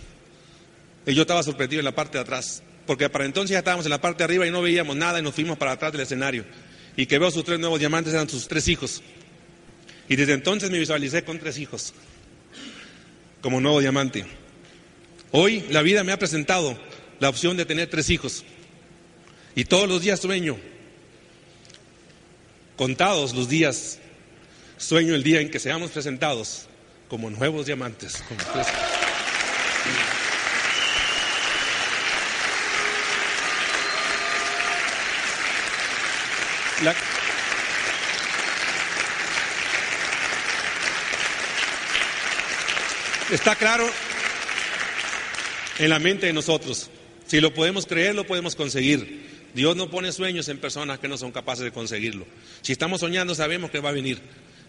Y 1.07 1.14
yo 1.14 1.23
estaba 1.23 1.43
sorprendido 1.43 1.81
en 1.81 1.85
la 1.85 1.95
parte 1.95 2.18
de 2.18 2.23
atrás, 2.23 2.62
porque 2.87 3.11
para 3.11 3.25
entonces 3.25 3.53
ya 3.53 3.59
estábamos 3.59 3.85
en 3.87 3.91
la 3.91 4.01
parte 4.01 4.18
de 4.18 4.25
arriba 4.25 4.47
y 4.47 4.51
no 4.51 4.62
veíamos 4.62 4.97
nada 4.97 5.18
y 5.18 5.23
nos 5.23 5.35
fuimos 5.35 5.59
para 5.59 5.73
atrás 5.73 5.93
del 5.93 6.03
escenario. 6.03 6.45
Y 6.97 7.07
que 7.07 7.18
veo 7.18 7.31
sus 7.31 7.45
tres 7.45 7.59
nuevos 7.59 7.79
diamantes 7.79 8.14
eran 8.14 8.29
sus 8.29 8.49
tres 8.49 8.68
hijos. 8.68 9.03
Y 10.09 10.16
desde 10.16 10.33
entonces 10.33 10.71
me 10.71 10.79
visualicé 10.79 11.23
con 11.23 11.39
tres 11.39 11.59
hijos, 11.59 11.93
como 13.43 13.61
nuevo 13.61 13.81
diamante. 13.81 14.25
Hoy 15.33 15.64
la 15.71 15.83
vida 15.83 16.03
me 16.03 16.12
ha 16.12 16.18
presentado 16.18 16.79
la 17.21 17.29
opción 17.29 17.57
de 17.57 17.64
tener 17.64 17.89
tres 17.89 18.11
hijos. 18.11 18.45
Y 19.55 19.64
todos 19.64 19.89
los 19.89 20.03
días 20.03 20.21
sueño, 20.21 20.57
contados 22.81 23.35
los 23.35 23.47
días, 23.47 23.99
sueño 24.78 25.14
el 25.14 25.22
día 25.22 25.43
en 25.43 25.51
que 25.51 25.59
seamos 25.59 25.91
presentados 25.91 26.62
como 27.11 27.28
nuevos 27.28 27.66
diamantes. 27.66 28.22
Como 28.26 28.41
Está 43.31 43.57
claro 43.57 43.87
en 45.78 45.91
la 45.91 45.99
mente 45.99 46.28
de 46.28 46.33
nosotros. 46.33 46.89
Si 47.26 47.43
lo 47.43 47.53
podemos 47.53 47.85
creer, 47.85 48.14
lo 48.14 48.26
podemos 48.26 48.57
conseguir. 48.57 49.30
Dios 49.55 49.76
no 49.76 49.90
pone 49.90 50.12
sueños 50.12 50.48
en 50.48 50.59
personas 50.59 50.98
que 50.98 51.09
no 51.09 51.18
son 51.18 51.32
capaces 51.32 51.64
de 51.64 51.72
conseguirlo. 51.72 52.26
Si 52.62 52.72
estamos 52.72 53.01
soñando, 53.01 53.34
sabemos 53.34 53.70
que 53.70 53.80
va 53.80 53.88
a 53.88 53.92
venir. 53.92 54.20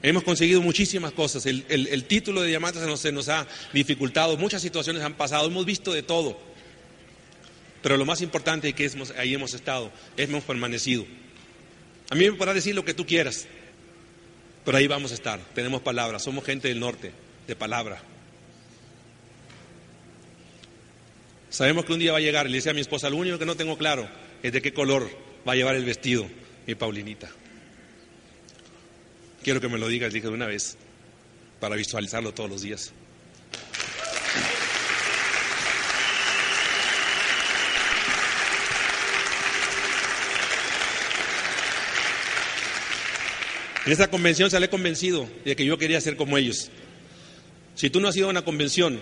Hemos 0.04 0.24
conseguido 0.24 0.62
muchísimas 0.62 1.12
cosas. 1.12 1.46
El, 1.46 2.04
título 2.06 2.42
de 2.42 2.48
diamante 2.48 2.80
se 2.80 2.88
nos, 2.88 3.00
se 3.00 3.12
nos 3.12 3.30
ha 3.30 3.48
dificultado. 3.74 4.36
Muchas 4.38 4.62
situaciones 4.62 5.04
han 5.04 5.14
pasado. 5.14 5.48
Hemos 5.48 5.66
visto 5.66 5.94
de 5.94 6.02
todo. 6.02 6.40
Pero 7.84 7.98
lo 7.98 8.06
más 8.06 8.22
importante 8.22 8.70
es 8.70 8.76
que 8.76 8.90
ahí 9.18 9.34
hemos 9.36 9.54
estado. 9.54 9.92
Hemos 10.18 10.44
permanecido. 10.44 11.06
A 12.10 12.16
mí 12.16 12.30
me 12.30 12.36
podrás 12.36 12.56
decir 12.56 12.74
lo 12.74 12.84
que 12.84 12.96
tú 12.96 13.06
quieras. 13.06 13.46
Pero 14.66 14.78
ahí 14.78 14.88
vamos 14.88 15.12
a 15.12 15.16
estar. 15.16 15.40
Tenemos 15.54 15.82
palabras. 15.82 16.24
Somos 16.24 16.44
gente 16.44 16.68
del 16.70 16.80
norte, 16.80 17.12
de 17.46 17.56
palabra. 17.56 18.02
Sabemos 21.52 21.86
que 21.86 21.94
un 21.94 22.00
día 22.00 22.14
va 22.14 22.18
a 22.18 22.22
llegar, 22.22 22.50
le 22.50 22.56
decía 22.56 22.72
a 22.72 22.74
mi 22.74 22.82
esposa, 22.82 23.10
lo 23.10 23.18
único 23.18 23.38
que 23.38 23.46
no 23.46 23.56
tengo 23.56 23.78
claro 23.78 24.08
es 24.44 24.52
de 24.52 24.62
qué 24.62 24.74
color 24.74 25.10
va 25.48 25.54
a 25.54 25.56
llevar 25.56 25.76
el 25.76 25.86
vestido 25.86 26.28
mi 26.68 26.76
Paulinita. 26.76 27.30
Quiero 29.44 29.60
que 29.60 29.68
me 29.68 29.80
lo 29.80 29.88
digas, 29.88 30.14
dije 30.14 30.28
de 30.28 30.34
una 30.34 30.46
vez, 30.46 30.78
para 31.60 31.76
visualizarlo 31.76 32.34
todos 32.34 32.50
los 32.50 32.62
días. 32.62 32.94
En 43.84 43.92
esa 43.92 44.10
convención 44.10 44.52
salí 44.52 44.68
convencido 44.68 45.28
de 45.44 45.56
que 45.56 45.66
yo 45.66 45.78
quería 45.80 46.00
ser 46.00 46.16
como 46.16 46.38
ellos. 46.38 46.70
Si 47.74 47.90
tú 47.90 48.00
no 48.00 48.08
has 48.08 48.16
ido 48.16 48.28
a 48.28 48.30
una 48.30 48.44
convención, 48.44 49.02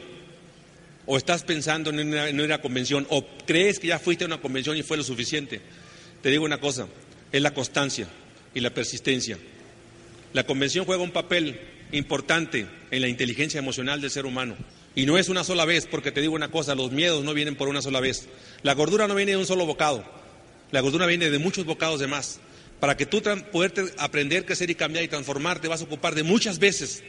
o 1.11 1.17
estás 1.17 1.41
pensando 1.41 1.89
en 1.89 1.99
una, 1.99 2.29
en 2.29 2.39
una 2.39 2.61
convención, 2.61 3.07
o 3.09 3.25
crees 3.47 3.79
que 3.79 3.87
ya 3.87 3.97
fuiste 3.97 4.25
a 4.25 4.27
una 4.27 4.39
convención 4.41 4.77
y 4.77 4.83
fue 4.83 4.95
lo 4.95 5.01
suficiente, 5.01 5.59
te 6.21 6.29
digo 6.29 6.45
una 6.45 6.59
cosa, 6.59 6.87
es 7.31 7.41
la 7.41 7.51
constancia 7.51 8.07
y 8.53 8.59
la 8.59 8.69
persistencia. 8.69 9.39
La 10.33 10.43
convención 10.43 10.85
juega 10.85 11.01
un 11.01 11.09
papel 11.09 11.59
importante 11.91 12.67
en 12.91 13.01
la 13.01 13.07
inteligencia 13.07 13.57
emocional 13.57 14.01
del 14.01 14.11
ser 14.11 14.27
humano. 14.27 14.55
Y 14.93 15.07
no 15.07 15.17
es 15.17 15.29
una 15.29 15.43
sola 15.43 15.65
vez, 15.65 15.87
porque 15.87 16.11
te 16.11 16.21
digo 16.21 16.35
una 16.35 16.51
cosa, 16.51 16.75
los 16.75 16.91
miedos 16.91 17.23
no 17.23 17.33
vienen 17.33 17.55
por 17.55 17.69
una 17.69 17.81
sola 17.81 17.99
vez. 17.99 18.27
La 18.61 18.75
gordura 18.75 19.07
no 19.07 19.15
viene 19.15 19.31
de 19.31 19.37
un 19.39 19.47
solo 19.47 19.65
bocado, 19.65 20.05
la 20.69 20.81
gordura 20.81 21.07
viene 21.07 21.31
de 21.31 21.39
muchos 21.39 21.65
bocados 21.65 21.99
de 21.99 22.05
más. 22.05 22.39
Para 22.79 22.95
que 22.95 23.07
tú 23.07 23.23
poderte 23.51 23.85
aprender, 23.97 24.45
crecer 24.45 24.69
y 24.69 24.75
cambiar 24.75 25.03
y 25.03 25.07
transformarte, 25.07 25.67
vas 25.69 25.81
a 25.81 25.85
ocupar 25.85 26.13
de 26.13 26.21
muchas 26.21 26.59
veces 26.59 27.01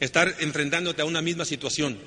estar 0.00 0.34
enfrentándote 0.40 1.02
a 1.02 1.04
una 1.04 1.20
misma 1.20 1.44
situación. 1.44 1.98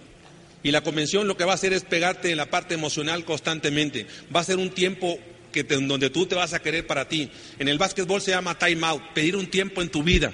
Y 0.63 0.71
la 0.71 0.81
convención 0.81 1.27
lo 1.27 1.35
que 1.37 1.43
va 1.45 1.53
a 1.53 1.55
hacer 1.55 1.73
es 1.73 1.83
pegarte 1.83 2.29
en 2.31 2.37
la 2.37 2.49
parte 2.49 2.73
emocional 2.75 3.25
constantemente. 3.25 4.05
Va 4.35 4.41
a 4.41 4.43
ser 4.43 4.57
un 4.57 4.69
tiempo 4.69 5.17
que 5.51 5.63
te- 5.63 5.75
donde 5.75 6.09
tú 6.09 6.27
te 6.27 6.35
vas 6.35 6.53
a 6.53 6.61
querer 6.61 6.85
para 6.87 7.07
ti. 7.09 7.29
En 7.59 7.67
el 7.67 7.77
básquetbol 7.77 8.21
se 8.21 8.31
llama 8.31 8.57
time 8.57 8.85
out, 8.85 9.01
pedir 9.13 9.35
un 9.35 9.47
tiempo 9.47 9.81
en 9.81 9.89
tu 9.89 10.03
vida. 10.03 10.31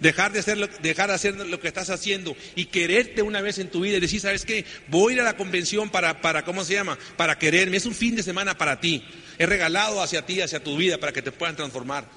Dejar 0.00 0.32
de, 0.32 0.38
hacer 0.38 0.58
lo, 0.58 0.68
dejar 0.68 1.08
de 1.08 1.14
hacer 1.14 1.34
lo 1.34 1.58
que 1.58 1.66
estás 1.66 1.90
haciendo 1.90 2.36
y 2.54 2.66
quererte 2.66 3.20
una 3.22 3.40
vez 3.40 3.58
en 3.58 3.68
tu 3.68 3.80
vida 3.80 3.96
y 3.96 4.00
decir, 4.00 4.20
¿sabes 4.20 4.44
qué? 4.44 4.64
Voy 4.88 5.12
a 5.12 5.14
ir 5.16 5.20
a 5.22 5.24
la 5.24 5.36
convención 5.36 5.90
para, 5.90 6.20
para, 6.20 6.44
¿cómo 6.44 6.64
se 6.64 6.74
llama? 6.74 6.96
Para 7.16 7.36
quererme. 7.38 7.76
Es 7.78 7.86
un 7.86 7.94
fin 7.94 8.14
de 8.14 8.22
semana 8.22 8.56
para 8.56 8.80
ti. 8.80 9.02
Es 9.38 9.48
regalado 9.48 10.00
hacia 10.00 10.24
ti, 10.24 10.40
hacia 10.40 10.62
tu 10.62 10.76
vida, 10.76 10.98
para 10.98 11.12
que 11.12 11.22
te 11.22 11.32
puedan 11.32 11.56
transformar. 11.56 12.08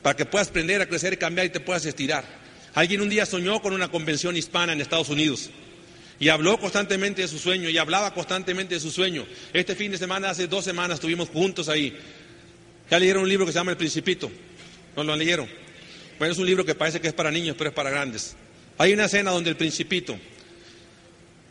Para 0.00 0.16
que 0.16 0.24
puedas 0.24 0.48
aprender 0.48 0.80
a 0.80 0.86
crecer, 0.86 1.18
cambiar 1.18 1.46
y 1.46 1.50
te 1.50 1.60
puedas 1.60 1.84
estirar. 1.84 2.24
Alguien 2.72 3.02
un 3.02 3.10
día 3.10 3.26
soñó 3.26 3.60
con 3.60 3.74
una 3.74 3.88
convención 3.90 4.34
hispana 4.36 4.72
en 4.72 4.80
Estados 4.80 5.10
Unidos. 5.10 5.50
Y 6.20 6.28
habló 6.28 6.60
constantemente 6.60 7.22
de 7.22 7.28
su 7.28 7.38
sueño 7.38 7.70
y 7.70 7.78
hablaba 7.78 8.12
constantemente 8.12 8.74
de 8.74 8.80
su 8.80 8.90
sueño. 8.90 9.26
Este 9.54 9.74
fin 9.74 9.90
de 9.90 9.96
semana, 9.96 10.28
hace 10.28 10.46
dos 10.46 10.64
semanas, 10.64 10.96
estuvimos 10.96 11.30
juntos 11.30 11.70
ahí. 11.70 11.96
Ya 12.90 12.98
leyeron 12.98 13.22
un 13.22 13.28
libro 13.28 13.46
que 13.46 13.52
se 13.52 13.58
llama 13.58 13.70
El 13.70 13.78
Principito. 13.78 14.30
¿No 14.94 15.02
lo 15.02 15.16
leyeron? 15.16 15.48
Bueno, 16.18 16.32
es 16.32 16.38
un 16.38 16.44
libro 16.44 16.64
que 16.66 16.74
parece 16.74 17.00
que 17.00 17.08
es 17.08 17.14
para 17.14 17.30
niños, 17.30 17.56
pero 17.56 17.70
es 17.70 17.74
para 17.74 17.88
grandes. 17.88 18.36
Hay 18.76 18.92
una 18.92 19.06
escena 19.06 19.30
donde 19.30 19.48
el 19.48 19.56
Principito 19.56 20.18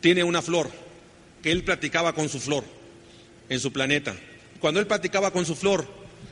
tiene 0.00 0.22
una 0.22 0.40
flor, 0.40 0.70
que 1.42 1.50
él 1.50 1.64
platicaba 1.64 2.14
con 2.14 2.28
su 2.28 2.38
flor 2.38 2.64
en 3.48 3.58
su 3.58 3.72
planeta. 3.72 4.14
Cuando 4.60 4.78
él 4.78 4.86
platicaba 4.86 5.32
con 5.32 5.44
su 5.44 5.56
flor, 5.56 5.84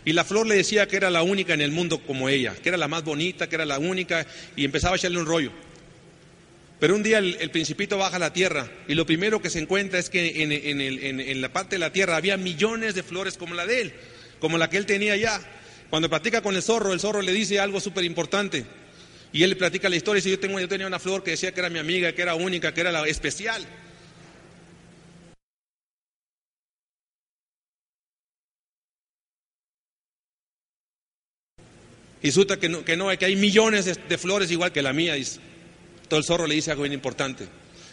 y 0.04 0.12
la 0.12 0.24
flor 0.24 0.46
le 0.46 0.54
decía 0.54 0.86
que 0.86 0.96
era 0.96 1.10
la 1.10 1.22
única 1.22 1.54
en 1.54 1.60
el 1.60 1.72
mundo 1.72 1.98
como 2.06 2.28
ella, 2.28 2.54
que 2.54 2.68
era 2.68 2.78
la 2.78 2.86
más 2.86 3.02
bonita, 3.02 3.48
que 3.48 3.56
era 3.56 3.66
la 3.66 3.80
única, 3.80 4.24
y 4.54 4.64
empezaba 4.64 4.94
a 4.94 4.96
echarle 4.96 5.18
un 5.18 5.26
rollo. 5.26 5.50
Pero 6.80 6.94
un 6.94 7.02
día 7.02 7.18
el, 7.18 7.50
principito 7.50 7.98
baja 7.98 8.16
a 8.16 8.20
la 8.20 8.32
tierra 8.32 8.70
y 8.86 8.94
lo 8.94 9.04
primero 9.04 9.42
que 9.42 9.50
se 9.50 9.58
encuentra 9.58 9.98
es 9.98 10.10
que 10.10 10.42
en, 10.42 10.52
en 10.52 10.80
el- 10.80 11.02
en 11.20 11.40
la 11.40 11.52
parte 11.52 11.74
de 11.74 11.80
la 11.80 11.92
tierra 11.92 12.16
había 12.16 12.36
millones 12.36 12.94
de 12.94 13.02
flores 13.02 13.36
como 13.36 13.54
la 13.54 13.66
de 13.66 13.80
él, 13.80 13.92
como 14.38 14.58
la 14.58 14.70
que 14.70 14.76
él 14.76 14.86
tenía 14.86 15.16
ya. 15.16 15.40
Cuando 15.90 16.08
platica 16.08 16.40
con 16.42 16.54
el 16.54 16.62
zorro, 16.62 16.92
el 16.92 17.00
zorro 17.00 17.20
le 17.22 17.32
dice 17.32 17.58
algo 17.58 17.80
súper 17.80 18.04
importante. 18.04 18.64
Y 19.32 19.42
él 19.42 19.50
le 19.50 19.56
platica 19.56 19.88
la 19.88 19.96
historia 19.96 20.18
y 20.18 20.22
dice, 20.22 20.30
yo, 20.30 20.38
tengo, 20.38 20.60
yo 20.60 20.68
tenía 20.68 20.86
una 20.86 20.98
flor 20.98 21.22
que 21.24 21.32
decía 21.32 21.52
que 21.52 21.60
era 21.60 21.68
mi 21.68 21.78
amiga, 21.78 22.12
que 22.12 22.22
era 22.22 22.34
única, 22.34 22.72
que 22.72 22.80
era 22.80 22.92
la 22.92 23.06
especial. 23.08 23.66
Y 32.22 32.26
resulta 32.28 32.58
que 32.58 32.68
no, 32.68 32.84
que 32.84 32.96
no, 32.96 33.16
que 33.16 33.24
hay 33.24 33.36
millones 33.36 33.84
de, 33.84 33.94
de 33.94 34.18
flores 34.18 34.50
igual 34.50 34.72
que 34.72 34.82
la 34.82 34.92
mía. 34.92 35.14
Dice. 35.14 35.40
Todo 36.08 36.18
el 36.18 36.24
zorro 36.24 36.46
le 36.46 36.54
dice 36.54 36.70
algo 36.70 36.82
bien 36.82 36.94
importante. 36.94 37.46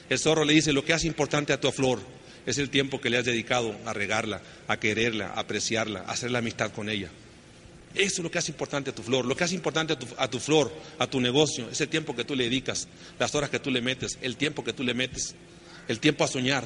El 0.09 0.19
zorro 0.19 0.45
le 0.45 0.53
dice, 0.53 0.71
lo 0.71 0.85
que 0.85 0.93
hace 0.93 1.07
importante 1.07 1.53
a 1.53 1.59
tu 1.59 1.71
flor 1.71 1.99
es 2.45 2.57
el 2.57 2.69
tiempo 2.69 3.01
que 3.01 3.09
le 3.09 3.17
has 3.17 3.25
dedicado 3.25 3.75
a 3.85 3.93
regarla, 3.93 4.41
a 4.67 4.77
quererla, 4.77 5.27
a 5.29 5.41
apreciarla, 5.41 6.01
a 6.01 6.11
hacer 6.11 6.31
la 6.31 6.39
amistad 6.39 6.71
con 6.71 6.89
ella. 6.89 7.09
Eso 7.95 8.15
es 8.15 8.19
lo 8.19 8.29
que 8.29 8.37
hace 8.37 8.51
importante 8.51 8.89
a 8.89 8.95
tu 8.95 9.01
flor. 9.01 9.25
Lo 9.25 9.35
que 9.35 9.45
hace 9.45 9.55
importante 9.55 9.93
a 9.93 9.99
tu, 9.99 10.05
a 10.17 10.29
tu 10.29 10.39
flor, 10.39 10.71
a 10.99 11.07
tu 11.07 11.19
negocio, 11.21 11.69
es 11.69 11.79
el 11.81 11.87
tiempo 11.87 12.15
que 12.15 12.25
tú 12.25 12.35
le 12.35 12.43
dedicas, 12.43 12.87
las 13.17 13.33
horas 13.33 13.49
que 13.49 13.59
tú 13.59 13.71
le 13.71 13.81
metes, 13.81 14.17
el 14.21 14.35
tiempo 14.37 14.63
que 14.63 14.73
tú 14.73 14.83
le 14.83 14.93
metes, 14.93 15.33
el 15.87 15.99
tiempo 15.99 16.23
a 16.23 16.27
soñar. 16.27 16.65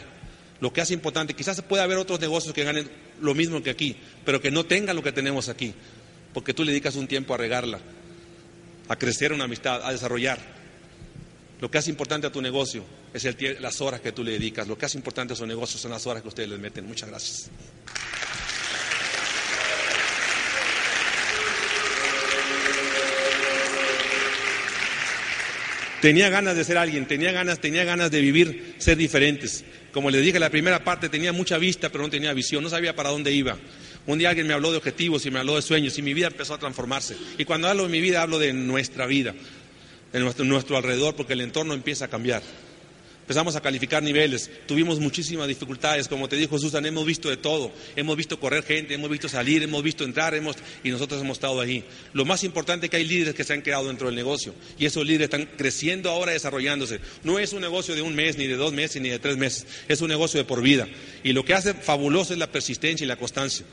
Lo 0.60 0.74
que 0.74 0.82
hace 0.82 0.94
importante, 0.94 1.36
quizás 1.36 1.62
puede 1.62 1.84
haber 1.84 1.98
otros 1.98 2.20
negocios 2.20 2.54
que 2.54 2.64
ganen 2.64 2.90
lo 3.22 3.34
mismo 3.34 3.62
que 3.64 3.70
aquí, 3.70 3.96
pero 4.26 4.42
que 4.42 4.52
no 4.52 4.66
tengan 4.66 4.96
lo 4.96 5.04
que 5.04 5.12
tenemos 5.12 5.48
aquí, 5.48 5.74
porque 6.34 6.54
tú 6.54 6.64
le 6.64 6.72
dedicas 6.72 6.96
un 6.96 7.08
tiempo 7.08 7.34
a 7.34 7.38
regarla, 7.38 7.80
a 8.90 8.96
crecer 8.98 9.32
una 9.32 9.46
amistad, 9.46 9.82
a 9.86 9.92
desarrollar. 9.92 10.59
Lo 11.60 11.70
que 11.70 11.78
hace 11.78 11.90
importante 11.90 12.28
a 12.28 12.32
tu 12.32 12.42
negocio 12.42 12.84
es 13.14 13.26
el 13.26 13.58
las 13.60 13.82
horas 13.82 14.00
que 14.00 14.12
tú 14.12 14.24
le 14.24 14.32
dedicas. 14.32 14.68
Lo 14.68 14.78
que 14.78 14.86
hace 14.86 14.98
importante 14.98 15.34
a 15.34 15.36
su 15.36 15.46
negocio 15.46 15.78
son 15.78 15.92
las 15.92 16.06
horas 16.08 16.22
que 16.22 16.30
ustedes 16.30 16.50
le 16.50 16.58
meten. 16.58 16.86
Muchas 16.88 17.10
gracias. 17.10 17.50
Tenía 26.02 26.30
ganas 26.30 26.56
de 26.56 26.64
ser 26.64 26.78
alguien, 26.78 27.08
tenía 27.08 27.34
ganas, 27.34 27.60
tenía 27.60 27.84
ganas 27.84 28.10
de 28.10 28.22
vivir, 28.22 28.76
ser 28.78 28.96
diferentes. 28.96 29.66
Como 29.92 30.10
les 30.10 30.22
dije 30.22 30.38
en 30.38 30.42
la 30.42 30.50
primera 30.50 30.82
parte, 30.82 31.10
tenía 31.10 31.34
mucha 31.34 31.58
vista, 31.58 31.90
pero 31.90 32.06
no 32.06 32.10
tenía 32.10 32.32
visión, 32.32 32.64
no 32.64 32.70
sabía 32.70 32.96
para 32.96 33.10
dónde 33.10 33.34
iba. 33.34 33.58
Un 34.08 34.18
día 34.18 34.30
alguien 34.30 34.48
me 34.48 34.54
habló 34.54 34.72
de 34.72 34.78
objetivos 34.78 35.26
y 35.26 35.32
me 35.32 35.40
habló 35.40 35.58
de 35.58 35.62
sueños 35.62 35.98
y 35.98 36.02
mi 36.02 36.14
vida 36.14 36.28
empezó 36.28 36.54
a 36.54 36.58
transformarse. 36.58 37.18
Y 37.38 37.44
cuando 37.44 37.68
hablo 37.68 37.84
de 37.84 37.90
mi 37.90 38.00
vida, 38.00 38.22
hablo 38.22 38.40
de 38.40 38.54
nuestra 38.54 39.08
vida, 39.08 39.36
de 40.12 40.46
nuestro, 40.46 40.78
alrededor, 40.78 41.16
porque 41.16 41.34
el 41.34 41.42
entorno 41.42 41.74
empieza 41.74 42.06
a 42.06 42.08
cambiar. 42.08 42.42
empezamos 43.22 43.56
a 43.56 43.62
calificar 43.62 44.02
niveles, 44.02 44.50
tuvimos 44.66 45.00
muchísimas 45.00 45.48
dificultades, 45.48 46.08
como 46.08 46.28
te 46.28 46.36
dijo 46.36 46.58
Susan, 46.58 46.84
hemos 46.88 47.06
visto 47.06 47.30
de 47.30 47.38
todo, 47.38 47.72
hemos 47.96 48.18
visto 48.18 48.40
correr 48.40 48.64
gente, 48.64 48.96
hemos 48.96 49.10
visto 49.10 49.30
salir, 49.30 49.62
hemos 49.62 49.84
visto 49.84 50.04
entrar, 50.04 50.34
hemos, 50.34 50.56
y 50.84 50.90
nosotros 50.90 51.22
hemos 51.22 51.38
estado 51.38 51.62
ahí. 51.62 51.84
Lo 52.14 52.26
más 52.26 52.44
importante 52.44 52.88
es 52.88 52.90
que 52.90 52.98
hay 52.98 53.06
líderes 53.06 53.36
que 53.36 53.44
se 53.44 53.54
han 53.54 53.62
quedado 53.62 53.88
dentro 53.88 54.08
del 54.08 54.16
negocio 54.16 54.56
y 54.80 54.86
esos 54.86 55.06
líderes 55.06 55.26
están 55.26 55.48
creciendo 55.58 56.10
ahora, 56.10 56.32
desarrollándose. 56.32 57.00
No 57.24 57.38
es 57.38 57.54
un 57.54 57.62
negocio 57.62 57.94
de 57.94 58.02
un 58.02 58.16
mes, 58.16 58.36
ni 58.38 58.48
de 58.48 58.56
dos 58.56 58.74
meses, 58.74 59.00
ni 59.00 59.10
de 59.10 59.20
tres 59.20 59.38
meses, 59.38 59.68
es 59.88 60.02
un 60.02 60.08
negocio 60.08 60.40
de 60.40 60.46
por 60.46 60.64
vida. 60.64 60.88
Y 61.24 61.34
lo 61.34 61.46
que 61.46 61.54
hace 61.54 61.76
fabuloso 61.76 62.34
es 62.34 62.40
la 62.40 62.52
persistencia 62.52 63.06
y 63.06 63.08
la 63.08 63.18
constancia. 63.18 63.64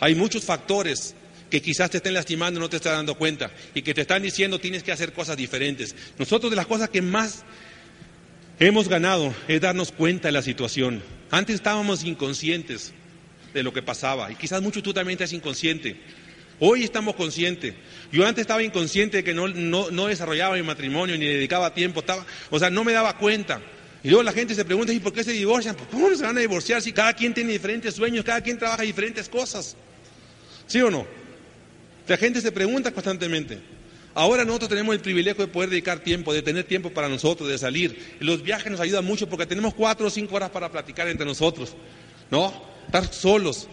Hay 0.00 0.14
muchos 0.14 0.44
factores 0.44 1.14
que 1.50 1.60
quizás 1.60 1.90
te 1.90 1.96
estén 1.98 2.14
lastimando 2.14 2.58
y 2.58 2.62
no 2.62 2.70
te 2.70 2.76
estás 2.76 2.92
dando 2.92 3.16
cuenta 3.16 3.50
y 3.74 3.82
que 3.82 3.92
te 3.92 4.02
están 4.02 4.22
diciendo 4.22 4.58
tienes 4.60 4.82
que 4.82 4.92
hacer 4.92 5.12
cosas 5.12 5.36
diferentes. 5.36 5.94
Nosotros 6.18 6.50
de 6.50 6.56
las 6.56 6.66
cosas 6.66 6.88
que 6.88 7.02
más 7.02 7.44
hemos 8.60 8.88
ganado 8.88 9.34
es 9.48 9.60
darnos 9.60 9.90
cuenta 9.90 10.28
de 10.28 10.32
la 10.32 10.42
situación. 10.42 11.02
Antes 11.30 11.56
estábamos 11.56 12.04
inconscientes 12.04 12.92
de 13.52 13.62
lo 13.62 13.72
que 13.72 13.82
pasaba 13.82 14.30
y 14.30 14.36
quizás 14.36 14.62
mucho 14.62 14.82
tú 14.82 14.94
también 14.94 15.16
estás 15.16 15.32
inconsciente. 15.32 15.96
Hoy 16.60 16.84
estamos 16.84 17.16
conscientes. 17.16 17.74
Yo 18.12 18.26
antes 18.26 18.42
estaba 18.42 18.62
inconsciente 18.62 19.18
de 19.18 19.24
que 19.24 19.34
no, 19.34 19.48
no, 19.48 20.06
desarrollaba 20.06 20.56
mi 20.56 20.62
matrimonio 20.62 21.16
ni 21.16 21.24
dedicaba 21.24 21.72
tiempo, 21.72 22.00
estaba, 22.00 22.24
o 22.50 22.58
sea, 22.58 22.68
no 22.70 22.84
me 22.84 22.92
daba 22.92 23.16
cuenta. 23.16 23.60
Y 24.02 24.08
luego 24.08 24.22
la 24.22 24.32
gente 24.32 24.54
se 24.54 24.64
pregunta, 24.64 24.92
¿y 24.92 25.00
por 25.00 25.12
qué 25.12 25.24
se 25.24 25.32
divorcian? 25.32 25.74
Pues, 25.74 25.88
¿Cómo 25.90 26.14
se 26.14 26.22
van 26.22 26.36
a 26.36 26.40
divorciar 26.40 26.80
si 26.82 26.92
cada 26.92 27.14
quien 27.14 27.32
tiene 27.32 27.52
diferentes 27.52 27.94
sueños, 27.94 28.24
cada 28.24 28.42
quien 28.42 28.58
trabaja 28.58 28.82
diferentes 28.82 29.28
cosas? 29.28 29.74
¿Sí 30.66 30.80
o 30.82 30.90
no? 30.90 31.19
La 32.10 32.16
gente 32.16 32.40
se 32.40 32.50
pregunta 32.50 32.90
constantemente. 32.90 33.60
Ahora 34.14 34.44
nosotros 34.44 34.68
tenemos 34.68 34.96
el 34.96 35.00
privilegio 35.00 35.46
de 35.46 35.52
poder 35.52 35.70
dedicar 35.70 36.00
tiempo, 36.00 36.32
de 36.32 36.42
tener 36.42 36.64
tiempo 36.64 36.90
para 36.90 37.08
nosotros, 37.08 37.48
de 37.48 37.56
salir. 37.56 38.16
Los 38.18 38.42
viajes 38.42 38.68
nos 38.68 38.80
ayudan 38.80 39.04
mucho 39.04 39.28
porque 39.28 39.46
tenemos 39.46 39.74
cuatro 39.74 40.08
o 40.08 40.10
cinco 40.10 40.34
horas 40.34 40.50
para 40.50 40.72
platicar 40.72 41.06
entre 41.06 41.24
nosotros, 41.24 41.76
¿no? 42.28 42.52
Estar 42.86 43.06
solos. 43.12 43.68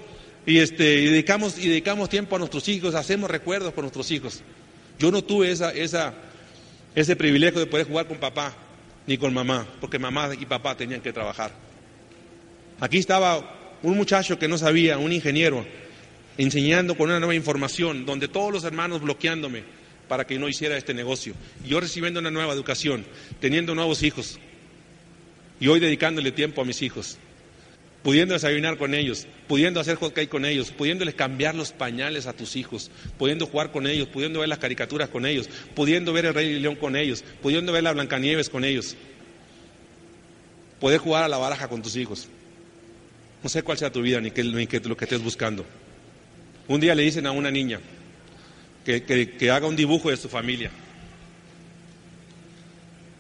Y, 0.46 0.60
este, 0.60 0.84
dedicamos, 0.84 1.56
dedicamos 1.56 2.10
tiempo 2.10 2.36
a 2.36 2.38
nuestros 2.38 2.70
hijos, 2.70 2.94
hacemos 2.94 3.32
recuerdos 3.32 3.74
con 3.74 3.82
nuestros 3.82 4.12
hijos. 4.12 4.44
Yo 5.00 5.10
no 5.10 5.24
tuve 5.24 5.50
esa, 5.50 5.72
esa, 5.72 6.14
ese 6.94 7.16
privilegio 7.16 7.60
de 7.60 7.66
poder 7.66 7.88
jugar 7.88 8.06
con 8.06 8.18
papá 8.18 8.54
ni 9.08 9.18
con 9.18 9.34
mamá, 9.34 9.68
porque 9.82 9.98
mamá 9.98 10.30
y 10.40 10.46
papá 10.46 10.78
tenían 10.78 11.02
que 11.02 11.12
trabajar. 11.12 11.54
Aquí 12.80 13.00
estaba 13.00 13.80
un 13.82 13.98
muchacho 13.98 14.38
que 14.38 14.48
no 14.48 14.60
sabía, 14.60 15.00
un 15.00 15.12
ingeniero, 15.12 15.66
enseñando 16.38 16.96
con 16.96 17.10
una 17.10 17.20
nueva 17.20 17.36
información, 17.36 18.06
donde 18.06 18.28
todos 18.28 18.52
los 18.52 18.64
hermanos 18.64 19.02
bloqueándome 19.02 19.64
para 20.08 20.26
que 20.26 20.40
no 20.40 20.48
hiciera 20.48 20.78
este 20.78 20.94
negocio. 20.94 21.34
Yo 21.66 21.80
recibiendo 21.80 22.20
una 22.20 22.32
nueva 22.32 22.54
educación, 22.54 23.06
teniendo 23.40 23.76
nuevos 23.76 24.04
hijos, 24.04 24.40
y 25.60 25.68
hoy 25.68 25.80
dedicándole 25.80 26.32
tiempo 26.32 26.62
a 26.62 26.66
mis 26.66 26.82
hijos, 26.82 27.18
pudiendo 28.04 28.34
desayunar 28.34 28.78
con 28.78 28.94
ellos, 28.94 29.28
pudiendo 29.48 29.80
hacer 29.80 29.96
hockey 29.96 30.28
con 30.28 30.46
ellos, 30.46 30.72
pudiéndoles 30.72 31.16
cambiar 31.16 31.56
los 31.56 31.72
pañales 31.72 32.28
a 32.28 32.34
tus 32.34 32.56
hijos, 32.56 32.92
pudiendo 33.18 33.48
jugar 33.48 33.72
con 33.72 33.88
ellos, 33.88 34.08
pudiendo 34.08 34.40
ver 34.40 34.50
las 34.50 34.60
caricaturas 34.60 35.10
con 35.10 35.26
ellos, 35.26 35.50
pudiendo 35.76 36.14
ver 36.14 36.26
el 36.28 36.34
Rey 36.34 36.60
León 36.60 36.76
con 36.76 36.96
ellos, 36.96 37.24
pudiendo 37.42 37.72
ver 37.72 37.84
la 37.84 37.94
Blancanieves 37.94 38.50
con 38.50 38.64
ellos, 38.64 38.96
poder 40.80 41.00
jugar 41.00 41.24
a 41.24 41.28
la 41.28 41.38
baraja 41.38 41.68
con 41.68 41.82
tus 41.82 41.96
hijos. 41.96 42.28
No 43.44 43.50
sé 43.50 43.64
cuál 43.64 43.78
sea 43.78 43.92
tu 43.92 44.02
vida 44.02 44.22
ni, 44.22 44.32
qué, 44.32 44.44
ni 44.44 44.68
lo 44.68 44.98
que 44.98 45.06
estés 45.06 45.22
buscando. 45.22 45.66
Un 46.68 46.82
día 46.82 46.96
le 46.96 47.04
dicen 47.04 47.26
a 47.26 47.32
una 47.32 47.50
niña 47.50 47.80
que, 48.84 49.52
haga 49.52 49.68
un 49.68 49.76
dibujo 49.76 50.10
de 50.10 50.18
su 50.18 50.30
familia. 50.30 50.72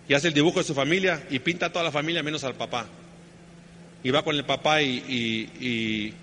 Y 0.08 0.14
hace 0.14 0.30
el 0.30 0.34
dibujo 0.34 0.60
de 0.60 0.66
su 0.66 0.74
familia 0.74 1.26
y 1.30 1.39
pinta 1.39 1.68
a 1.68 1.72
toda 1.72 1.84
la 1.84 1.91
familia 1.91 2.24
menos 2.24 2.43
al 2.43 2.56
papá. 2.56 2.88
Y 4.04 4.12
va 4.12 4.24
con 4.24 4.36
el 4.36 4.45
papá 4.45 4.82
y, 4.82 6.14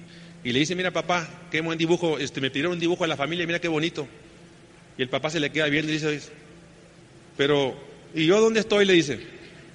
le 0.42 0.58
dice, 0.58 0.74
mira 0.74 0.90
papá, 0.90 1.28
qué 1.50 1.60
buen 1.60 1.78
dibujo, 1.78 2.18
este, 2.18 2.40
me 2.40 2.50
pidieron 2.50 2.72
un 2.72 2.78
dibujo 2.78 3.04
de 3.04 3.08
la 3.08 3.16
familia, 3.16 3.46
mira 3.46 3.58
qué 3.58 3.68
bonito. 3.68 4.06
Y 4.96 5.02
el 5.02 5.08
papá 5.08 5.30
se 5.30 5.40
le 5.40 5.50
queda 5.50 5.66
viendo 5.66 5.90
y 5.90 5.94
dice, 5.94 6.20
pero, 7.36 7.74
¿y 8.14 8.26
yo 8.26 8.40
dónde 8.40 8.60
estoy? 8.60 8.84
Le 8.84 8.92
dice, 8.92 9.18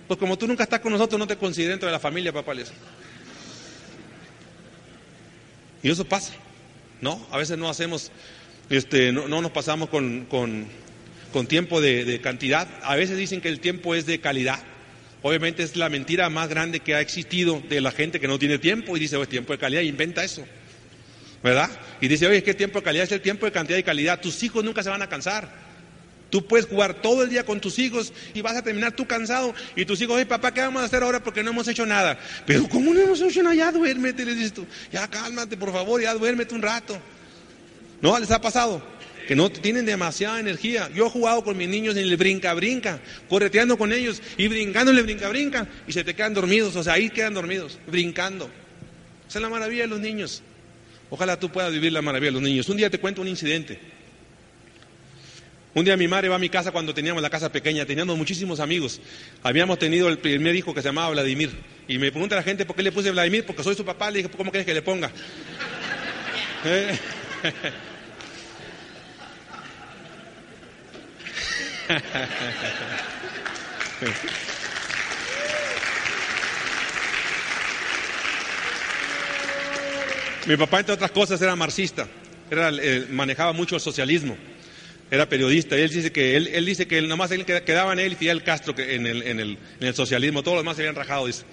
pues 0.07 0.19
como 0.19 0.37
tú 0.37 0.47
nunca 0.47 0.63
estás 0.63 0.79
con 0.79 0.91
nosotros, 0.91 1.19
no 1.19 1.27
te 1.27 1.37
considero 1.37 1.71
dentro 1.71 1.87
de 1.87 1.93
la 1.93 1.99
familia, 1.99 2.31
papá. 2.31 2.53
Y 5.83 5.89
eso 5.89 6.05
pasa. 6.05 6.33
¿No? 7.01 7.25
A 7.31 7.37
veces 7.37 7.57
no 7.57 7.69
hacemos, 7.69 8.11
este, 8.69 9.11
no, 9.11 9.27
nos 9.27 9.51
pasamos 9.51 9.89
con, 9.89 10.27
tiempo 11.47 11.81
de, 11.81 12.19
cantidad. 12.21 12.67
A 12.83 12.95
veces 12.95 13.17
dicen 13.17 13.41
que 13.41 13.49
el 13.49 13.59
tiempo 13.59 13.95
es 13.95 14.05
de 14.05 14.19
calidad. 14.19 14.59
Obviamente 15.21 15.63
es 15.63 15.75
la 15.75 15.89
mentira 15.89 16.29
más 16.29 16.47
grande 16.47 16.79
que 16.79 16.95
ha 16.95 17.01
existido 17.01 17.61
de 17.67 17.81
la 17.81 17.91
gente 17.91 18.19
que 18.19 18.27
no 18.27 18.39
tiene 18.39 18.57
tiempo 18.57 18.95
y 18.95 18.99
dice, 18.99 19.17
oh, 19.17 19.23
es 19.23 19.29
tiempo 19.29 19.51
de 19.51 19.59
calidad, 19.59 19.81
y 19.81 19.87
inventa 19.87 20.23
eso. 20.23 20.45
¿Verdad? 21.43 21.69
Y 22.01 22.07
dice, 22.07 22.27
oye, 22.27 22.37
es 22.37 22.43
que 22.43 22.53
tiempo 22.53 22.79
de 22.79 22.83
calidad 22.83 23.05
es 23.05 23.11
el 23.11 23.21
tiempo 23.21 23.45
de 23.45 23.51
cantidad 23.51 23.77
y 23.77 23.83
calidad. 23.83 24.19
Tus 24.19 24.41
hijos 24.43 24.63
nunca 24.63 24.83
se 24.83 24.89
van 24.89 25.01
a 25.01 25.07
cansar. 25.07 25.68
Tú 26.29 26.45
puedes 26.45 26.67
jugar 26.67 27.01
todo 27.01 27.23
el 27.23 27.29
día 27.29 27.43
con 27.43 27.59
tus 27.59 27.79
hijos 27.79 28.13
y 28.33 28.41
vas 28.41 28.55
a 28.55 28.61
terminar 28.61 28.91
tú 28.91 29.07
cansado. 29.07 29.53
Y 29.75 29.85
tus 29.85 29.99
hijos, 30.01 30.15
oye, 30.15 30.25
papá, 30.25 30.53
¿qué 30.53 30.61
vamos 30.61 30.81
a 30.81 30.85
hacer 30.85 31.01
ahora? 31.01 31.23
Porque 31.23 31.43
no 31.43 31.51
hemos 31.51 31.67
hecho 31.67 31.85
nada. 31.85 32.19
Pero, 32.45 32.67
¿cómo 32.69 32.93
no 32.93 32.99
hemos 32.99 33.19
hecho 33.21 33.41
nada? 33.41 33.55
Ya 33.55 33.71
duérmete, 33.71 34.25
le 34.25 34.35
dices 34.35 34.53
tú. 34.53 34.65
Ya 34.91 35.07
cálmate, 35.07 35.57
por 35.57 35.71
favor, 35.71 36.01
ya 36.01 36.13
duérmete 36.13 36.53
un 36.53 36.61
rato. 36.61 36.97
¿No 38.01 38.17
les 38.19 38.29
ha 38.31 38.39
pasado? 38.39 38.81
Que 39.27 39.35
no 39.35 39.49
tienen 39.49 39.85
demasiada 39.85 40.39
energía. 40.39 40.89
Yo 40.93 41.07
he 41.07 41.09
jugado 41.09 41.43
con 41.43 41.57
mis 41.57 41.67
niños 41.67 41.95
en 41.97 42.03
el 42.03 42.15
brinca-brinca, 42.15 42.99
correteando 43.27 43.77
con 43.77 43.91
ellos 43.91 44.21
y 44.37 44.45
el 44.45 45.03
brinca-brinca 45.03 45.67
y 45.87 45.93
se 45.93 46.03
te 46.03 46.13
quedan 46.15 46.35
dormidos. 46.35 46.75
O 46.75 46.83
sea, 46.83 46.93
ahí 46.93 47.09
quedan 47.09 47.33
dormidos, 47.33 47.79
brincando. 47.87 48.49
Esa 49.27 49.39
es 49.39 49.43
la 49.43 49.49
maravilla 49.49 49.83
de 49.83 49.87
los 49.87 49.99
niños. 49.99 50.43
Ojalá 51.09 51.39
tú 51.39 51.49
puedas 51.49 51.71
vivir 51.71 51.91
la 51.91 52.03
maravilla 52.03 52.29
de 52.29 52.33
los 52.33 52.41
niños. 52.41 52.69
Un 52.69 52.77
día 52.77 52.89
te 52.89 52.99
cuento 52.99 53.21
un 53.21 53.27
incidente. 53.27 53.79
Un 55.75 55.85
día 55.85 55.95
mi 55.95 56.07
madre 56.07 56.29
va 56.29 56.35
a 56.35 56.39
mi 56.39 56.49
casa 56.49 56.71
cuando 56.71 56.95
teníamos 56.95 57.21
la 57.21 57.29
casa 57.29 57.51
pequeña, 57.51 57.85
teníamos 57.85 58.17
muchísimos 58.17 58.59
amigos. 58.59 58.99
Habíamos 59.43 59.77
tenido 59.77 60.09
el 60.09 60.17
primer 60.17 60.55
hijo 60.55 60.73
que 60.73 60.81
se 60.81 60.87
llamaba 60.87 61.11
Vladimir. 61.11 61.51
Y 61.87 61.99
me 61.99 62.11
pregunta 62.11 62.35
la 62.35 62.41
gente 62.41 62.65
por 62.65 62.75
qué 62.75 62.81
le 62.81 62.91
puse 62.91 63.11
Vladimir, 63.11 63.45
porque 63.45 63.63
soy 63.63 63.75
su 63.75 63.85
papá. 63.85 64.09
Le 64.09 64.17
dije, 64.17 64.29
¿cómo 64.35 64.49
quieres 64.49 64.65
que 64.65 64.73
le 64.73 64.81
ponga? 64.81 65.11
¿Eh? 66.65 66.97
Mi 80.47 80.57
papá, 80.57 80.79
entre 80.79 80.95
otras 80.95 81.11
cosas, 81.11 81.39
era 81.41 81.55
marxista, 81.55 82.07
era, 82.49 82.71
manejaba 83.11 83.53
mucho 83.53 83.75
el 83.75 83.81
socialismo 83.81 84.35
era 85.11 85.27
periodista, 85.27 85.77
y 85.77 85.81
él 85.81 85.89
dice 85.89 86.11
que 86.11 86.35
él, 86.35 86.49
él 86.53 86.65
dice 86.65 86.87
que 86.87 87.01
nomás 87.01 87.31
él 87.31 87.45
quedaba 87.45 87.93
en 87.93 87.99
él 87.99 88.13
y 88.13 88.15
Fidel 88.15 88.43
Castro 88.43 88.75
que 88.75 88.95
en, 88.95 89.07
el, 89.07 89.23
en, 89.23 89.39
el, 89.39 89.57
en 89.79 89.87
el 89.87 89.95
socialismo, 89.95 90.43
todos 90.43 90.55
los 90.55 90.63
demás 90.63 90.75
se 90.75 90.83
habían 90.83 90.95
rajado, 90.95 91.25
dice. 91.25 91.43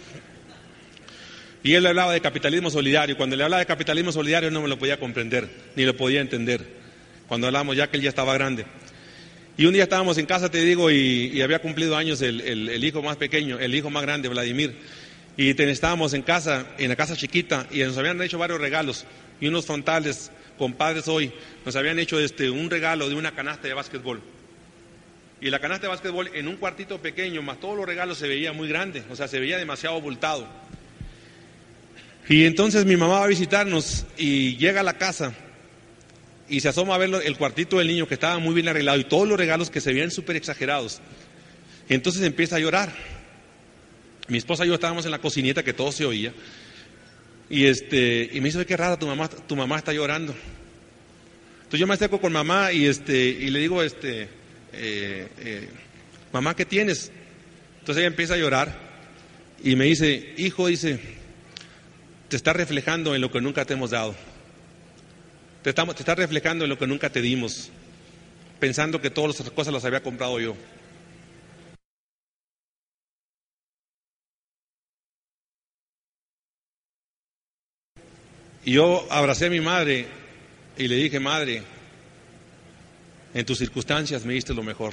Y 1.63 1.75
él 1.75 1.85
hablaba 1.87 2.13
de 2.13 2.21
capitalismo 2.21 2.71
solidario. 2.71 3.17
Cuando 3.17 3.35
le 3.35 3.43
hablaba 3.43 3.61
de 3.61 3.67
capitalismo 3.67 4.13
solidario 4.13 4.51
no 4.51 4.63
me 4.63 4.69
lo 4.69 4.79
podía 4.79 5.01
comprender, 5.01 5.49
ni 5.75 5.85
lo 5.85 5.97
podía 5.97 6.21
entender. 6.21 6.65
Cuando 7.27 7.49
hablamos 7.49 7.77
ya 7.77 7.91
que 7.91 7.97
él 7.97 8.05
ya 8.05 8.11
estaba 8.11 8.35
grande. 8.35 8.67
Y 9.57 9.65
un 9.65 9.73
día 9.73 9.85
estábamos 9.85 10.19
en 10.19 10.27
casa, 10.27 10.51
te 10.51 10.61
digo, 10.61 10.91
y, 10.91 11.41
había 11.41 11.61
cumplido 11.61 11.97
años 11.97 12.21
el, 12.21 12.41
el, 12.43 12.85
hijo 12.85 13.03
más 13.03 13.17
pequeño, 13.17 13.59
el 13.59 13.75
hijo 13.75 13.89
más 13.89 14.03
grande, 14.03 14.29
Vladimir. 14.29 14.77
Y 15.39 15.61
estábamos 15.61 16.13
en 16.15 16.23
casa, 16.23 16.67
en 16.79 16.91
la 16.91 16.97
casa 16.97 17.17
chiquita, 17.17 17.67
y 17.71 17.81
nos 17.81 17.97
habían 17.97 18.21
hecho 18.23 18.39
varios 18.39 18.61
regalos 18.61 19.07
y 19.41 19.49
unos 19.49 19.67
frontales 19.67 20.31
compadres 20.57 21.09
hoy 21.09 21.33
nos 21.65 21.77
habían 21.77 21.99
hecho 21.99 22.19
este, 22.19 22.51
un 22.51 22.71
regalo 22.71 23.09
de 23.09 23.15
una 23.15 23.35
canasta 23.35 23.69
de 23.69 23.75
básquetbol. 23.75 24.21
Y 25.41 25.51
la 25.51 25.59
canasta 25.59 25.83
de 25.83 25.89
básquetbol 25.89 26.31
en 26.35 26.49
un 26.49 26.57
cuartito 26.57 27.01
pequeño, 27.01 27.43
más 27.43 27.61
todos 27.61 27.77
los 27.77 27.87
regalos 27.87 28.19
se 28.19 28.27
veía 28.27 28.53
muy 28.53 28.69
grande, 28.69 29.05
o 29.11 29.17
sea, 29.17 29.29
se 29.29 29.39
veía 29.39 29.59
demasiado 29.59 29.97
abultado. 29.97 30.49
Y 32.29 32.45
entonces 32.45 32.85
mi 32.85 32.97
mamá 32.97 33.21
va 33.21 33.25
a 33.25 33.29
visitarnos 33.29 34.05
y 34.17 34.57
llega 34.57 34.81
a 34.81 34.85
la 34.85 34.99
casa 34.99 35.35
y 36.49 36.61
se 36.61 36.69
asoma 36.69 36.95
a 36.95 36.99
ver 36.99 37.11
el 37.25 37.37
cuartito 37.37 37.79
del 37.79 37.89
niño 37.89 38.09
que 38.09 38.15
estaba 38.15 38.39
muy 38.39 38.55
bien 38.55 38.69
arreglado 38.69 38.99
y 38.99 39.05
todos 39.05 39.29
los 39.29 39.39
regalos 39.39 39.71
que 39.71 39.81
se 39.81 39.93
veían 39.93 40.11
súper 40.11 40.37
exagerados. 40.37 41.01
Y 41.89 41.95
entonces 41.95 42.23
empieza 42.23 42.57
a 42.57 42.59
llorar. 42.59 42.93
Mi 44.29 44.39
esposa 44.39 44.65
y 44.65 44.69
yo 44.69 44.75
estábamos 44.75 45.05
en 45.05 45.13
la 45.13 45.21
cocineta 45.21 45.63
que 45.63 45.73
todo 45.73 45.93
se 45.93 46.05
oía. 46.05 46.33
Y, 47.49 47.67
este, 47.67 48.29
y 48.33 48.41
me 48.41 48.49
dice, 48.49 48.67
qué 48.67 48.77
raro, 48.77 48.99
tu 48.99 49.07
mamá, 49.07 49.29
tu 49.29 49.55
mamá 49.57 49.79
está 49.79 49.93
llorando. 49.93 50.35
Entonces 51.59 51.81
yo 51.81 51.87
me 51.87 51.95
acerco 51.95 52.21
con 52.21 52.33
mamá 52.33 52.73
y, 52.73 52.87
este, 52.87 53.17
y 53.17 53.51
le 53.51 53.61
digo, 53.61 53.83
este, 53.83 54.29
eh, 54.73 55.29
eh, 55.39 55.69
mamá, 56.33 56.55
¿qué 56.55 56.65
tienes? 56.65 57.11
Entonces 57.81 57.99
ella 57.99 58.09
empieza 58.09 58.35
a 58.35 58.37
llorar 58.37 58.77
y 59.63 59.77
me 59.77 59.87
dice, 59.87 60.35
hijo, 60.39 60.67
dice, 60.67 60.99
te 62.29 62.37
está 62.37 62.53
reflejando 62.53 63.15
en 63.15 63.21
lo 63.21 63.31
que 63.31 63.41
nunca 63.41 63.65
te 63.65 63.75
hemos 63.75 63.91
dado. 63.91 64.15
Te, 65.63 65.71
estamos, 65.71 65.95
te 65.97 66.03
está 66.03 66.15
reflejando 66.15 66.65
en 66.65 66.71
lo 66.71 66.79
que 66.79 66.87
nunca 66.87 67.11
te 67.11 67.21
dimos, 67.21 67.71
pensando 68.61 69.01
que 69.01 69.11
todas 69.11 69.41
las 69.41 69.51
cosas 69.51 69.73
las 69.73 69.85
había 69.85 70.03
comprado 70.03 70.39
yo. 70.41 70.57
Y 78.67 78.73
yo 78.73 79.07
abracé 79.11 79.47
a 79.47 79.51
mi 79.51 79.61
madre 79.61 80.09
y 80.77 80.89
le 80.89 80.97
dije, 80.97 81.21
madre, 81.21 81.63
en 83.33 83.47
tus 83.47 83.59
circunstancias 83.59 84.25
me 84.25 84.35
diste 84.35 84.53
lo 84.53 84.65
mejor. 84.65 84.93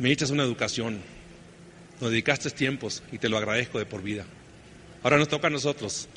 Me 0.00 0.08
diste 0.08 0.24
una 0.32 0.42
educación, 0.42 1.00
nos 2.00 2.10
dedicaste 2.10 2.50
tiempos 2.50 3.00
y 3.12 3.18
te 3.18 3.28
lo 3.28 3.38
agradezco 3.38 3.78
de 3.78 3.86
por 3.86 4.02
vida. 4.02 4.24
Ahora 5.04 5.18
nos 5.18 5.28
toca 5.28 5.46
a 5.46 5.50
nosotros 5.50 6.08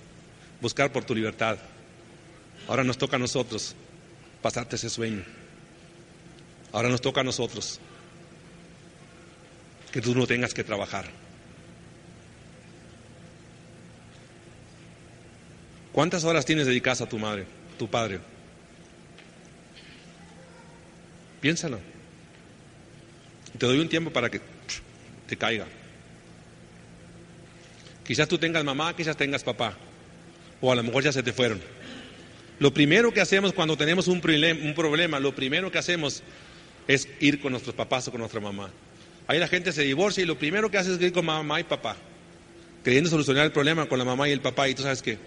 buscar 0.61 0.91
por 0.91 1.03
tu 1.03 1.13
libertad. 1.13 1.59
Ahora 2.67 2.83
nos 2.83 2.97
toca 2.97 3.17
a 3.17 3.19
nosotros 3.19 3.75
pasarte 4.41 4.77
ese 4.77 4.89
sueño. 4.89 5.23
Ahora 6.71 6.89
nos 6.89 7.01
toca 7.01 7.21
a 7.21 7.23
nosotros 7.23 7.79
que 9.91 10.01
tú 10.01 10.15
no 10.15 10.25
tengas 10.25 10.55
que 10.55 10.63
trabajar. 10.63 11.26
¿Cuántas 15.97 16.23
horas 16.25 16.45
tienes 16.45 16.67
dedicadas 16.67 17.01
a 17.01 17.09
tu 17.09 17.17
madre, 17.17 17.45
tu 17.79 17.89
padre? 17.89 18.19
Piénsalo. 21.41 21.79
Te 23.57 23.65
doy 23.65 23.79
un 23.79 23.89
tiempo 23.89 24.11
para 24.11 24.29
que 24.29 24.39
te 25.25 25.35
caiga. 25.35 25.65
Quizás 28.05 28.27
tú 28.27 28.37
tengas 28.37 28.63
mamá, 28.63 28.95
quizás 28.95 29.17
tengas 29.17 29.43
papá. 29.43 29.75
O 30.61 30.71
a 30.71 30.75
lo 30.75 30.83
mejor 30.83 31.03
ya 31.03 31.11
se 31.11 31.23
te 31.23 31.33
fueron. 31.33 31.59
Lo 32.59 32.71
primero 32.71 33.11
que 33.11 33.19
hacemos 33.21 33.51
cuando 33.51 33.75
tenemos 33.75 34.07
un, 34.07 34.17
un 34.17 34.73
problema, 34.75 35.19
lo 35.19 35.33
primero 35.33 35.71
que 35.71 35.79
hacemos 35.79 36.21
es 36.87 37.07
ir 37.19 37.41
con 37.41 37.53
nuestros 37.53 37.73
papás 37.73 38.07
o 38.07 38.11
con 38.11 38.19
nuestra 38.19 38.39
mamá. 38.39 38.69
Ahí 39.25 39.39
la 39.39 39.47
gente 39.47 39.71
se 39.71 39.81
divorcia 39.81 40.21
y 40.21 40.27
lo 40.27 40.37
primero 40.37 40.69
que 40.69 40.77
hace 40.77 40.93
es 40.93 41.01
ir 41.01 41.11
con 41.11 41.25
mamá 41.25 41.59
y 41.59 41.63
papá, 41.63 41.95
queriendo 42.83 43.09
solucionar 43.09 43.45
el 43.45 43.51
problema 43.51 43.87
con 43.87 43.97
la 43.97 44.05
mamá 44.05 44.29
y 44.29 44.31
el 44.31 44.41
papá. 44.41 44.69
Y 44.69 44.75
tú 44.75 44.83
sabes 44.83 45.01
que 45.01 45.17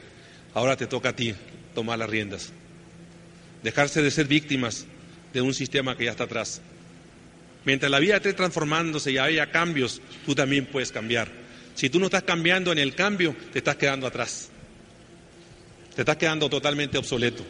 Ahora 0.55 0.77
te 0.77 0.87
toca 0.87 1.11
a 1.11 1.17
ti 1.17 1.35
tomar 1.75 1.99
las 1.99 2.11
riendas. 2.11 2.53
Dejarse 3.63 4.03
de 4.03 4.11
ser 4.11 4.27
víctimas 4.27 4.87
de 5.33 5.43
un 5.43 5.55
sistema 5.55 5.97
que 5.97 6.07
ya 6.07 6.13
está 6.13 6.25
atrás. 6.25 6.61
Mientras 7.65 7.91
la 7.91 7.99
vida 7.99 8.17
esté 8.17 8.33
transformándose 8.33 9.13
y 9.13 9.19
haya 9.19 9.51
cambios, 9.51 10.01
tú 10.25 10.35
también 10.35 10.67
puedes 10.67 10.93
cambiar. 10.93 11.29
Si 11.75 11.89
tú 11.89 12.01
no 12.01 12.07
estás 12.07 12.23
cambiando 12.23 12.73
en 12.73 12.79
el 12.79 12.95
cambio, 12.95 13.35
te 13.53 13.59
estás 13.59 13.77
quedando 13.77 14.07
atrás. 14.07 14.49
Te 15.95 16.03
estás 16.03 16.17
quedando 16.17 16.49
totalmente 16.49 16.99
obsoleto. 16.99 17.45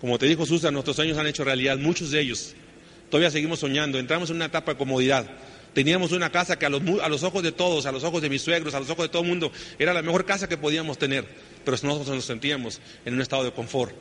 Como 0.00 0.18
te 0.18 0.26
dijo 0.26 0.46
Susan, 0.46 0.72
nuestros 0.72 0.96
sueños 0.96 1.18
han 1.18 1.26
hecho 1.26 1.44
realidad, 1.44 1.78
muchos 1.78 2.10
de 2.10 2.20
ellos. 2.20 2.54
Todavía 3.10 3.30
seguimos 3.30 3.60
soñando, 3.60 3.98
entramos 3.98 4.30
en 4.30 4.36
una 4.36 4.46
etapa 4.46 4.72
de 4.72 4.78
comodidad. 4.78 5.26
Teníamos 5.74 6.12
una 6.12 6.30
casa 6.30 6.58
que 6.58 6.66
a 6.66 6.70
los, 6.70 6.82
a 7.02 7.08
los 7.08 7.22
ojos 7.22 7.42
de 7.42 7.52
todos, 7.52 7.86
a 7.86 7.92
los 7.92 8.02
ojos 8.02 8.22
de 8.22 8.30
mis 8.30 8.42
suegros, 8.42 8.74
a 8.74 8.80
los 8.80 8.88
ojos 8.88 9.04
de 9.04 9.08
todo 9.10 9.22
el 9.22 9.28
mundo, 9.28 9.52
era 9.78 9.92
la 9.92 10.02
mejor 10.02 10.24
casa 10.24 10.48
que 10.48 10.56
podíamos 10.56 10.98
tener 10.98 11.26
pero 11.66 11.76
nosotros 11.82 12.14
nos 12.14 12.24
sentíamos 12.24 12.80
en 13.04 13.14
un 13.14 13.20
estado 13.20 13.42
de 13.42 13.50
confort. 13.50 13.92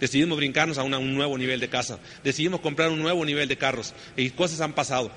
Decidimos 0.00 0.38
brincarnos 0.38 0.78
a, 0.78 0.82
un 0.82 1.14
nuevo 1.14 1.36
nivel 1.36 1.60
de 1.60 1.68
casa, 1.68 1.98
decidimos 2.24 2.60
comprar 2.60 2.88
un 2.88 3.02
nuevo 3.02 3.22
nivel 3.26 3.46
de 3.46 3.58
carros 3.58 3.92
y 4.16 4.30
cosas 4.30 4.62
han 4.62 4.72
pasado. 4.72 5.10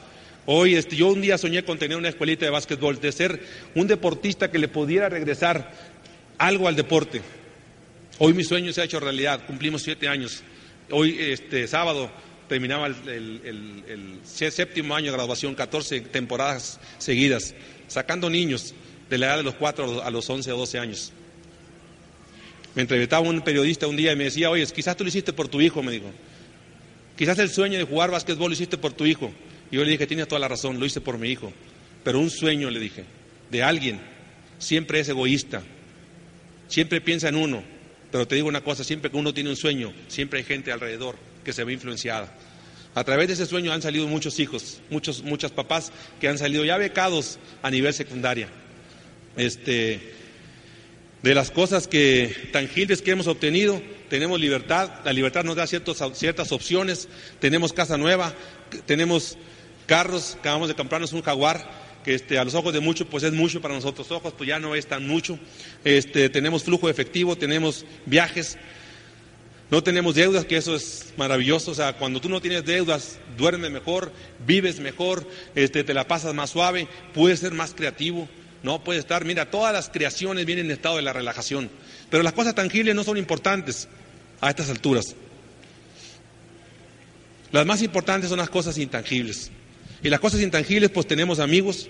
Hoy 0.45 0.76
este, 0.76 0.97
yo 0.97 1.08
un 1.08 1.22
día 1.22 1.38
soñé 1.38 1.64
con 1.64 1.80
tener 1.80 1.97
una 1.97 2.10
escuelita 2.10 2.43
de 2.43 2.51
básquetbol, 2.51 2.99
de 2.99 3.14
ser 3.14 3.41
un 3.76 3.88
deportista 3.88 4.51
que 4.51 4.60
le 4.60 4.68
pudiera 4.68 5.08
regresar 5.08 5.72
algo 6.38 6.68
al 6.68 6.76
deporte. 6.76 7.22
Hoy 8.20 8.34
mi 8.34 8.43
sueño 8.43 8.74
se 8.74 8.82
ha 8.82 8.84
hecho 8.84 8.99
realidad, 8.99 9.45
cumplimos 9.47 9.84
siete 9.84 10.10
años. 10.10 10.43
Hoy, 10.91 11.16
este 11.18 11.66
sábado, 11.70 12.12
terminaba 12.49 12.88
el, 12.88 14.20
séptimo 14.26 14.93
año 14.93 15.06
de 15.06 15.18
graduación, 15.18 15.56
14 15.56 16.01
temporadas 16.01 16.82
seguidas, 16.97 17.56
sacando 17.88 18.30
niños 18.30 18.76
de 19.10 19.18
la 19.18 19.28
edad 19.28 19.38
de 19.38 19.43
los 19.43 19.56
4 19.56 20.04
a 20.04 20.12
los 20.12 20.30
11 20.30 20.51
o 20.51 20.58
12 20.58 20.80
años. 20.80 21.14
Me 22.76 22.82
entrevistaba 22.82 23.28
un 23.28 23.41
periodista 23.41 23.88
un 23.88 23.95
día 23.95 24.11
y 24.11 24.15
me 24.15 24.26
decía, 24.26 24.49
oye, 24.49 24.65
quizás 24.67 24.97
tú 24.97 25.03
lo 25.03 25.09
hiciste 25.09 25.34
por 25.34 25.47
tu 25.47 25.61
hijo, 25.61 25.84
me 25.84 25.91
dijo. 25.91 26.11
Quizás 27.15 27.38
el 27.39 27.49
sueño 27.49 27.78
de 27.78 27.84
jugar 27.84 28.09
básquetbol 28.09 28.49
lo 28.49 28.53
hiciste 28.53 28.78
por 28.78 28.93
tu 28.93 29.05
hijo. 29.05 29.32
Y 29.69 29.76
yo 29.76 29.84
le 29.84 29.91
dije, 29.91 30.07
tienes 30.07 30.28
toda 30.28 30.39
la 30.39 30.47
razón, 30.47 30.80
lo 30.80 30.86
hice 30.86 31.01
por 31.01 31.17
mi 31.17 31.30
hijo. 31.30 31.53
Pero 32.03 32.19
un 32.19 32.30
sueño, 32.30 32.69
le 32.69 32.80
dije, 32.80 33.03
de 33.51 33.63
alguien, 33.63 33.99
siempre 34.57 34.99
es 34.99 35.09
egoísta. 35.09 35.61
Siempre 36.67 37.01
piensa 37.01 37.30
en 37.30 37.36
uno. 37.36 37.63
Pero 38.11 38.28
te 38.28 38.36
digo 38.36 38.47
una 38.47 38.61
cosa, 38.61 38.84
siempre 38.84 39.11
que 39.11 39.17
uno 39.17 39.34
tiene 39.34 39.49
un 39.49 39.55
sueño, 39.55 39.93
siempre 40.07 40.39
hay 40.39 40.45
gente 40.45 40.71
alrededor 40.71 41.15
que 41.43 41.53
se 41.53 41.63
ve 41.63 41.74
influenciada. 41.74 42.32
A 42.95 43.03
través 43.03 43.28
de 43.28 43.34
ese 43.34 43.47
sueño 43.47 43.71
han 43.71 43.82
salido 43.82 44.07
muchos 44.07 44.39
hijos, 44.39 44.82
muchos, 44.91 45.24
muchas 45.24 45.51
papás 45.51 45.91
que 46.21 46.28
han 46.28 46.38
salido 46.38 46.63
ya 46.63 46.78
becados 46.78 47.39
a 47.63 47.71
nivel 47.71 47.91
secundaria. 47.93 48.49
Este, 49.36 50.13
de 51.24 51.34
las 51.34 51.51
cosas 51.51 51.88
que 51.88 52.49
tangibles 52.51 53.01
que 53.01 53.11
hemos 53.11 53.28
obtenido, 53.28 53.82
tenemos 54.09 54.39
libertad, 54.39 54.91
la 55.05 55.13
libertad 55.13 55.45
nos 55.45 55.55
da 55.55 55.65
ciertas 55.65 56.51
opciones, 56.51 57.07
tenemos 57.39 57.71
casa 57.71 57.97
nueva, 57.97 58.34
tenemos 58.86 59.38
carros, 59.88 60.36
acabamos 60.39 60.67
de 60.67 60.76
comprarnos 60.76 61.13
un 61.13 61.21
jaguar, 61.21 61.82
que 62.03 62.13
este, 62.13 62.38
a 62.38 62.43
los 62.43 62.55
ojos 62.55 62.74
de 62.74 62.82
muchos 62.82 63.07
pues 63.09 63.24
es 63.24 63.32
mucho, 63.32 63.61
para 63.61 63.74
nosotros 63.74 64.11
ojos 64.11 64.34
pues 64.38 64.49
ya 64.49 64.59
no 64.59 64.76
es 64.76 64.86
tan 64.86 65.07
mucho, 65.07 65.39
este, 65.86 66.30
tenemos 66.30 66.65
flujo 66.65 66.89
efectivo, 66.89 67.38
tenemos 67.38 67.86
viajes, 68.05 68.57
no 69.71 69.82
tenemos 69.82 70.15
deudas, 70.15 70.43
que 70.43 70.57
eso 70.57 70.76
es 70.76 71.13
maravilloso, 71.15 71.71
o 71.71 71.76
sea, 71.76 71.93
cuando 71.93 72.19
tú 72.19 72.28
no 72.28 72.41
tienes 72.41 72.65
deudas, 72.65 73.17
duermes 73.38 73.71
mejor, 73.71 74.11
vives 74.45 74.82
mejor, 74.82 75.26
este, 75.55 75.86
te 75.86 75.93
la 75.93 76.05
pasas 76.05 76.34
más 76.34 76.49
suave, 76.49 76.89
puedes 77.13 77.39
ser 77.39 77.53
más 77.53 77.74
creativo, 77.74 78.28
no 78.64 78.84
puede 78.84 78.99
estar, 78.99 79.26
mira, 79.26 79.51
todas 79.51 79.74
las 79.74 79.89
creaciones 79.89 80.45
vienen 80.45 80.66
en 80.66 80.72
estado 80.72 80.95
de 80.95 81.01
la 81.01 81.14
relajación, 81.14 81.70
pero 82.09 82.24
las 82.24 82.34
cosas 82.34 82.55
tangibles 82.55 82.95
no 82.95 83.03
son 83.03 83.18
importantes 83.18 83.88
a 84.41 84.49
estas 84.49 84.70
alturas. 84.70 85.16
Las 87.51 87.66
más 87.66 87.82
importantes 87.84 88.30
son 88.30 88.39
las 88.39 88.49
cosas 88.49 88.78
intangibles. 88.80 89.51
Y 90.01 90.09
las 90.09 90.20
cosas 90.20 90.41
intangibles, 90.41 90.89
pues 90.89 91.05
tenemos 91.07 91.39
amigos, 91.39 91.88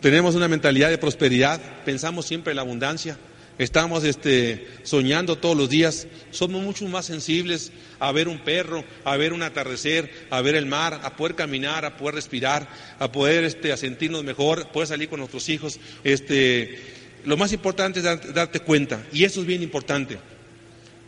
tenemos 0.00 0.34
una 0.34 0.46
mentalidad 0.46 0.88
de 0.88 0.98
prosperidad, 0.98 1.60
pensamos 1.84 2.26
siempre 2.26 2.52
en 2.52 2.56
la 2.56 2.62
abundancia, 2.62 3.18
estamos 3.60 4.04
este, 4.04 4.66
soñando 4.84 5.36
todos 5.36 5.54
los 5.54 5.68
días, 5.68 6.06
somos 6.30 6.62
mucho 6.62 6.88
más 6.88 7.04
sensibles 7.04 7.72
a 7.98 8.10
ver 8.10 8.26
un 8.26 8.38
perro, 8.38 8.84
a 9.04 9.18
ver 9.18 9.34
un 9.34 9.42
atardecer, 9.42 10.10
a 10.30 10.40
ver 10.40 10.54
el 10.54 10.64
mar, 10.64 11.02
a 11.04 11.14
poder 11.14 11.34
caminar, 11.34 11.84
a 11.84 11.98
poder 11.98 12.14
respirar, 12.14 12.66
a 12.98 13.12
poder 13.12 13.44
este, 13.44 13.70
a 13.70 13.76
sentirnos 13.76 14.24
mejor, 14.24 14.68
poder 14.68 14.88
salir 14.88 15.10
con 15.10 15.18
nuestros 15.20 15.46
hijos. 15.50 15.78
Este, 16.04 16.80
lo 17.26 17.36
más 17.36 17.52
importante 17.52 18.00
es 18.00 18.32
darte 18.32 18.60
cuenta, 18.60 19.04
y 19.12 19.24
eso 19.24 19.42
es 19.42 19.46
bien 19.46 19.62
importante. 19.62 20.18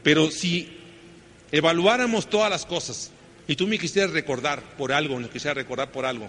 Pero 0.02 0.30
si 0.30 0.76
evaluáramos 1.52 2.28
todas 2.28 2.50
las 2.50 2.66
cosas, 2.66 3.12
y 3.48 3.56
tú 3.56 3.66
me 3.66 3.78
quisieras 3.78 4.10
recordar 4.10 4.62
por 4.76 4.92
algo, 4.92 5.18
me 5.18 5.30
quisieras 5.30 5.56
recordar 5.56 5.90
por 5.90 6.04
algo, 6.04 6.28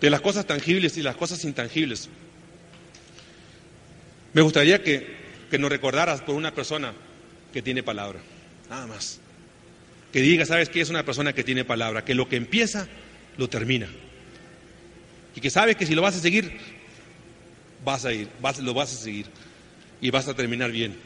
de 0.00 0.10
las 0.10 0.20
cosas 0.20 0.46
tangibles 0.48 0.96
y 0.96 1.02
las 1.02 1.14
cosas 1.14 1.44
intangibles, 1.44 2.08
me 4.32 4.42
gustaría 4.42 4.82
que, 4.82 5.16
nos 5.58 5.70
recordaras 5.70 6.20
por 6.20 6.34
una 6.34 6.54
persona 6.54 6.92
que 7.52 7.62
tiene 7.62 7.82
palabra, 7.82 8.20
nada 8.68 8.86
más. 8.86 9.20
Que 10.12 10.20
diga, 10.20 10.44
¿sabes 10.44 10.68
qué? 10.68 10.80
Es 10.80 10.90
una 10.90 11.04
persona 11.04 11.32
que 11.32 11.44
tiene 11.44 11.64
palabra, 11.64 12.04
que 12.04 12.14
lo 12.14 12.28
que 12.28 12.36
empieza, 12.36 12.86
lo 13.36 13.48
termina. 13.48 13.88
Y 15.34 15.40
que 15.40 15.50
sabe 15.50 15.74
que 15.74 15.86
si 15.86 15.94
lo 15.94 16.02
vas 16.02 16.16
a 16.16 16.20
seguir, 16.20 16.58
vas 17.84 18.04
a 18.04 18.12
ir, 18.12 18.28
lo 18.62 18.74
vas 18.74 18.92
a 18.92 18.96
seguir 18.96 19.26
y 20.00 20.10
vas 20.10 20.28
a 20.28 20.34
terminar 20.34 20.70
bien. 20.70 20.96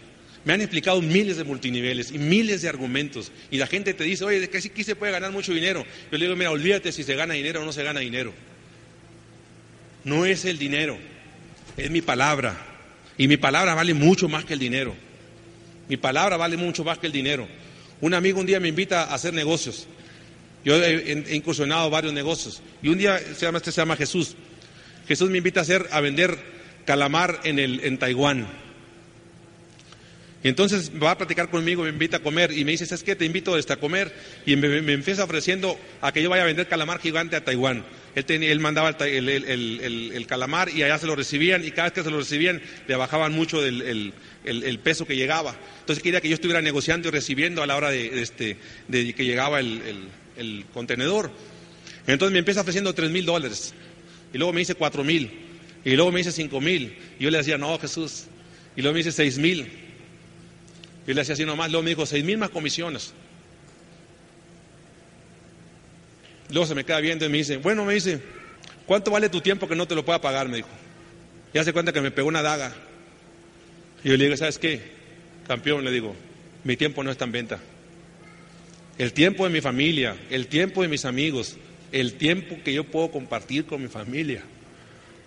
Me 0.45 0.53
han 0.53 0.61
explicado 0.61 1.01
miles 1.01 1.37
de 1.37 1.45
multiniveles 1.45 2.11
y 2.11 2.19
miles 2.19 2.63
de 2.63 2.69
argumentos. 2.69 3.31
Y 3.51 3.59
la 3.59 3.69
gente 3.69 3.95
te 3.95 4.03
dice, 4.03 4.25
oye, 4.25 4.49
que 4.49 4.59
aquí 4.59 4.83
se 4.83 4.97
puede 4.97 5.13
ganar 5.13 5.31
mucho 5.31 5.53
dinero. 5.53 5.85
Yo 6.11 6.19
le 6.19 6.25
digo, 6.25 6.37
mira, 6.37 6.51
olvídate 6.51 6.91
si 6.91 7.05
se 7.05 7.15
gana 7.15 7.35
dinero 7.35 7.63
o 7.63 7.65
no 7.65 7.73
se 7.73 7.85
gana 7.85 8.01
dinero. 8.01 8.33
No 10.03 10.27
es 10.27 10.45
el 10.45 10.59
dinero, 10.59 10.99
es 11.77 11.91
mi 11.91 12.03
palabra. 12.03 12.72
Y 13.19 13.29
mi 13.29 13.37
palabra 13.37 13.75
vale 13.75 13.95
mucho 13.95 14.29
más 14.29 14.45
que 14.45 14.55
el 14.55 14.59
dinero. 14.59 14.95
Mi 15.89 15.97
palabra 15.97 16.37
vale 16.37 16.57
mucho 16.57 16.85
más 16.85 16.99
que 16.99 17.07
el 17.07 17.13
dinero. 17.13 17.49
Un 18.01 18.15
amigo 18.15 18.41
un 18.41 18.47
día 18.47 18.61
me 18.61 18.69
invita 18.69 19.05
a 19.05 19.15
hacer 19.15 19.35
negocios. 19.35 19.87
Yo 20.65 20.77
he, 20.77 21.35
incursionado 21.35 21.91
varios 21.91 22.13
negocios. 22.13 22.63
Y 22.83 22.89
un 22.89 22.99
día 22.99 23.19
se 23.19 23.47
llama, 23.47 23.59
este 23.59 23.73
se 23.73 23.81
llama 23.81 23.97
Jesús. 23.97 24.37
Jesús 25.07 25.31
me 25.31 25.39
invita 25.39 25.61
a 25.61 25.63
hacer, 25.63 25.89
a 25.91 26.01
vender 26.01 26.39
calamar 26.85 27.41
en, 27.45 27.59
el, 27.59 27.81
en 27.85 27.99
Taiwán. 27.99 28.47
Y 30.45 30.49
entonces 30.49 30.91
va 31.01 31.13
a 31.13 31.19
platicar 31.19 31.51
conmigo, 31.51 31.85
me 31.85 31.91
invita 31.91 32.17
a 32.17 32.21
comer 32.21 32.53
y 32.53 32.65
me 32.65 32.73
dice, 32.73 32.87
¿sabes 32.87 33.05
qué? 33.05 33.15
Te 33.15 33.25
invito 33.25 33.57
este, 33.57 33.73
a 33.73 33.77
comer. 33.77 34.13
Y 34.45 34.57
me, 34.57 34.93
empieza 34.93 35.25
ofreciendo 35.25 35.79
a 36.01 36.13
que 36.13 36.23
yo 36.23 36.31
vaya 36.31 36.43
a 36.43 36.47
vender 36.47 36.67
calamar 36.67 37.01
gigante 37.01 37.37
a 37.37 37.45
Taiwán. 37.45 37.85
Él, 38.15 38.43
él 38.43 38.61
mandaba 38.61 38.91
el, 38.91 40.27
calamar 40.29 40.69
y 40.69 40.83
allá 40.83 40.99
se 40.99 41.07
lo 41.07 41.17
recibían 41.17 41.65
y 41.65 41.71
cada 41.71 41.85
vez 41.85 41.93
que 41.95 42.03
se 42.03 42.11
lo 42.11 42.19
recibían 42.19 42.61
le 42.87 42.97
bajaban 42.97 43.33
mucho 43.33 43.65
el, 43.65 44.81
peso 44.83 45.07
que 45.07 45.17
llegaba. 45.17 45.57
Entonces 45.81 46.03
quería 46.03 46.21
que 46.21 46.29
yo 46.29 46.35
estuviera 46.35 46.61
negociando 46.61 47.09
y 47.09 47.11
recibiendo 47.11 47.63
a 47.63 47.67
la 47.67 47.77
hora 47.77 47.91
de, 47.91 48.21
este, 48.21 48.59
de 48.89 49.15
que 49.15 49.25
llegaba 49.25 49.61
el, 49.61 50.65
contenedor. 50.75 51.31
Entonces 52.07 52.33
me 52.33 52.41
empieza 52.41 52.61
ofreciendo 52.61 52.95
tres 52.95 53.11
mil 53.11 53.25
dólares 53.25 53.73
y 54.33 54.39
luego 54.39 54.53
me 54.53 54.61
dice 54.61 54.75
cuatro 54.75 55.05
mil 55.05 55.31
y 55.85 55.95
luego 55.95 56.11
me 56.11 56.19
dice 56.19 56.33
cinco 56.33 56.61
mil 56.61 56.97
y 57.19 57.25
yo 57.25 57.31
le 57.31 57.39
decía, 57.39 57.59
no 57.59 57.79
Jesús, 57.79 58.25
Y 58.77 58.83
luego 58.83 58.95
me 58.95 58.99
dice 58.99 59.13
seis 59.13 59.39
mil. 59.39 59.71
Yo 61.07 61.15
le 61.15 61.21
hacía 61.21 61.35
así 61.35 61.45
nomás, 61.45 61.71
luego 61.71 61.83
me 61.83 61.91
dijo 61.91 62.05
seis 62.07 62.25
mil 62.25 62.39
más 62.39 62.51
comisiones. 62.51 63.15
Luego 66.53 66.67
se 66.67 66.75
me 66.75 66.85
queda 66.85 67.01
viendo 67.01 67.25
y 67.25 67.29
me 67.31 67.39
dice, 67.39 67.57
bueno, 67.57 67.85
me 67.85 67.95
dice, 67.95 68.21
¿cuánto 68.87 69.11
vale 69.11 69.31
tu 69.31 69.41
tiempo 69.41 69.67
que 69.67 69.75
no 69.75 69.89
te 69.89 69.95
lo 69.95 70.05
pueda 70.05 70.21
pagar? 70.21 70.49
Me 70.49 70.59
dijo. 70.59 70.69
Y 71.55 71.59
hace 71.59 71.73
cuenta 71.73 71.93
que 71.93 72.03
me 72.03 72.11
pegó 72.11 72.29
una 72.29 72.43
daga. 72.43 72.73
Y 74.05 74.11
yo 74.11 74.17
le 74.17 74.25
digo, 74.25 74.37
¿sabes 74.37 74.59
qué? 74.59 74.81
Campeón, 75.49 75.83
le 75.83 75.91
digo, 75.91 76.15
mi 76.65 76.77
tiempo 76.77 77.03
no 77.03 77.11
está 77.11 77.25
en 77.25 77.33
venta. 77.33 77.59
El 78.99 79.15
tiempo 79.15 79.45
de 79.45 79.51
mi 79.51 79.63
familia, 79.63 80.15
el 80.29 80.47
tiempo 80.47 80.83
de 80.83 80.89
mis 80.89 81.07
amigos, 81.07 81.57
el 81.91 82.15
tiempo 82.15 82.59
que 82.63 82.75
yo 82.75 82.85
puedo 82.85 83.11
compartir 83.11 83.65
con 83.65 83.81
mi 83.81 83.89
familia 83.89 84.43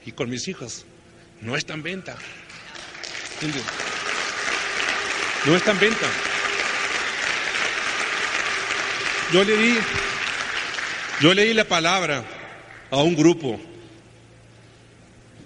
y 0.05 0.11
con 0.11 0.29
mis 0.29 0.47
hijos, 0.47 0.85
no 1.41 1.55
está 1.55 1.73
en 1.73 1.81
venta. 1.81 2.15
No 5.45 5.55
está 5.55 5.71
en 5.71 5.79
venta. 5.79 6.07
Yo 9.33 9.43
le 9.43 9.57
di, 9.57 9.77
yo 11.21 11.33
leí 11.33 11.53
la 11.53 11.65
palabra 11.65 12.23
a 12.91 13.01
un 13.01 13.15
grupo, 13.15 13.59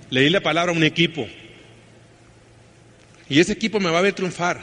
leí 0.10 0.30
la 0.30 0.42
palabra 0.42 0.72
a 0.72 0.76
un 0.76 0.84
equipo, 0.84 1.28
y 3.30 3.40
ese 3.40 3.54
equipo 3.54 3.80
me 3.80 3.90
va 3.90 4.00
a 4.00 4.02
ver 4.02 4.14
triunfar, 4.14 4.62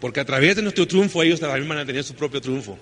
porque 0.00 0.20
a 0.20 0.24
través 0.24 0.56
de 0.56 0.62
nuestro 0.62 0.86
triunfo 0.86 1.22
ellos 1.22 1.40
también 1.40 1.68
van 1.68 1.78
a 1.78 1.86
tener 1.86 2.04
su 2.04 2.14
propio 2.14 2.40
triunfo. 2.40 2.78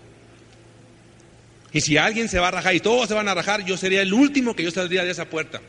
Y 1.73 1.81
si 1.81 1.97
alguien 1.97 2.29
se 2.29 2.39
va 2.39 2.49
a 2.49 2.53
rajar 2.53 2.75
y 2.75 2.81
todos 2.81 3.09
se 3.09 3.15
van 3.15 3.29
a 3.29 3.35
rajar, 3.35 3.65
yo 3.65 3.77
sería 3.77 4.03
el 4.03 4.13
último 4.13 4.57
que 4.57 4.63
yo 4.63 4.71
saldría 4.71 5.05
de 5.05 5.11
esa 5.11 5.27
puerta. 5.27 5.61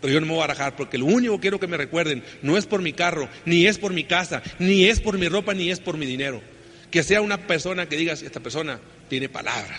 Pero 0.00 0.12
yo 0.12 0.20
no 0.20 0.26
me 0.26 0.32
voy 0.34 0.42
a 0.42 0.46
rajar 0.46 0.76
porque 0.76 0.98
lo 0.98 1.06
único 1.06 1.34
que 1.34 1.42
quiero 1.42 1.58
que 1.58 1.66
me 1.66 1.76
recuerden 1.76 2.22
no 2.42 2.56
es 2.56 2.66
por 2.66 2.82
mi 2.82 2.92
carro, 2.92 3.28
ni 3.44 3.66
es 3.66 3.78
por 3.78 3.92
mi 3.92 4.04
casa, 4.04 4.42
ni 4.58 4.84
es 4.84 5.00
por 5.00 5.18
mi 5.18 5.28
ropa, 5.28 5.54
ni 5.54 5.70
es 5.70 5.80
por 5.80 5.96
mi 5.96 6.06
dinero. 6.06 6.42
Que 6.90 7.02
sea 7.02 7.22
una 7.22 7.38
persona 7.38 7.88
que 7.88 7.96
digas, 7.96 8.22
esta 8.22 8.40
persona 8.40 8.78
tiene 9.08 9.28
palabra. 9.28 9.78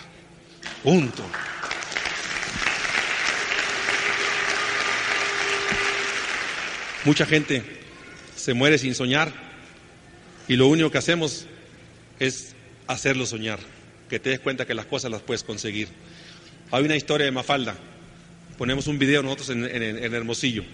Punto. 0.82 1.24
Mucha 7.04 7.26
gente 7.26 7.62
se 8.36 8.54
muere 8.54 8.76
sin 8.76 8.94
soñar 8.94 9.32
y 10.46 10.56
lo 10.56 10.66
único 10.66 10.90
que 10.90 10.98
hacemos 10.98 11.46
es 12.18 12.54
hacerlo 12.86 13.26
soñar, 13.26 13.58
que 14.08 14.18
te 14.18 14.30
des 14.30 14.40
cuenta 14.40 14.66
que 14.66 14.74
las 14.74 14.86
cosas 14.86 15.10
las 15.10 15.22
puedes 15.22 15.42
conseguir. 15.42 15.88
Hay 16.70 16.84
una 16.84 16.96
historia 16.96 17.24
de 17.24 17.30
Mafalda, 17.30 17.76
ponemos 18.56 18.86
un 18.88 18.98
video 18.98 19.22
nosotros 19.22 19.50
en, 19.50 19.64
Hermosillo, 20.14 20.64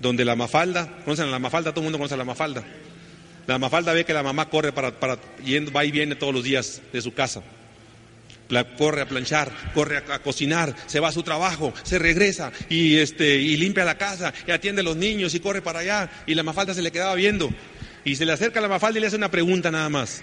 donde 0.00 0.24
la 0.24 0.34
Mafalda, 0.34 1.02
conocen 1.04 1.28
a 1.28 1.30
la 1.30 1.38
Mafalda, 1.38 1.72
todo 1.72 1.80
el 1.80 1.84
mundo 1.84 1.98
conoce 1.98 2.14
a 2.14 2.18
la 2.18 2.24
Mafalda. 2.24 2.64
La 3.46 3.58
Mafalda 3.58 3.92
ve 3.92 4.04
que 4.04 4.12
la 4.12 4.22
mamá 4.22 4.48
corre 4.48 4.72
para, 4.72 4.98
para 4.98 5.18
yendo, 5.44 5.72
va 5.72 5.84
y 5.84 5.90
viene 5.90 6.14
todos 6.14 6.32
los 6.32 6.44
días 6.44 6.80
de 6.92 7.00
su 7.00 7.12
casa. 7.12 7.42
Corre 8.76 9.02
a 9.02 9.06
planchar, 9.06 9.50
corre 9.74 9.98
a, 9.98 10.18
cocinar, 10.20 10.74
se 10.86 11.00
va 11.00 11.08
a 11.08 11.12
su 11.12 11.22
trabajo, 11.22 11.72
se 11.82 11.98
regresa 11.98 12.52
y, 12.68 12.96
este, 12.96 13.36
y 13.36 13.56
limpia 13.56 13.84
la 13.84 13.98
casa 13.98 14.32
y 14.46 14.50
atiende 14.50 14.80
a 14.80 14.84
los 14.84 14.96
niños 14.96 15.34
y 15.34 15.40
corre 15.40 15.62
para 15.62 15.80
allá. 15.80 16.10
Y 16.26 16.34
la 16.34 16.42
Mafalda 16.42 16.74
se 16.74 16.82
le 16.82 16.92
quedaba 16.92 17.14
viendo. 17.14 17.50
Y 18.04 18.16
se 18.16 18.26
le 18.26 18.32
acerca 18.32 18.58
a 18.58 18.62
la 18.62 18.68
Mafalda 18.68 18.98
y 18.98 19.00
le 19.02 19.06
hace 19.06 19.16
una 19.16 19.30
pregunta 19.30 19.70
nada 19.70 19.88
más. 19.88 20.22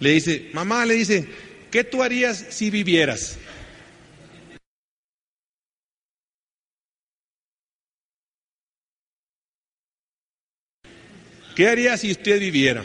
Le 0.00 0.10
dice, 0.10 0.50
mamá, 0.52 0.84
le 0.84 0.94
dice, 0.94 1.26
¿qué 1.70 1.84
tú 1.84 2.02
harías 2.02 2.44
si 2.50 2.70
vivieras? 2.70 3.38
¿Qué 11.54 11.68
haría 11.68 11.96
si 11.96 12.10
usted 12.10 12.40
viviera? 12.40 12.84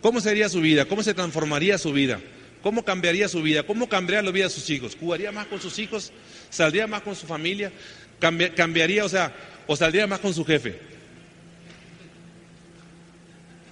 ¿Cómo 0.00 0.20
sería 0.20 0.48
su 0.48 0.60
vida? 0.60 0.84
¿Cómo 0.84 1.02
se 1.02 1.14
transformaría 1.14 1.76
su 1.76 1.92
vida? 1.92 2.20
¿Cómo 2.62 2.84
cambiaría 2.84 3.28
su 3.28 3.42
vida? 3.42 3.62
¿Cómo 3.62 3.88
cambiaría 3.88 4.22
la 4.22 4.30
vida 4.30 4.44
de 4.44 4.50
sus 4.50 4.68
hijos? 4.70 4.96
¿Jugaría 4.98 5.30
más 5.30 5.46
con 5.46 5.60
sus 5.60 5.78
hijos? 5.78 6.12
¿Saldría 6.50 6.86
más 6.86 7.02
con 7.02 7.14
su 7.14 7.26
familia? 7.26 7.72
¿Cambiaría, 8.18 9.04
o 9.04 9.08
sea, 9.08 9.32
o 9.66 9.76
saldría 9.76 10.06
más 10.06 10.18
con 10.18 10.34
su 10.34 10.44
jefe? 10.44 10.78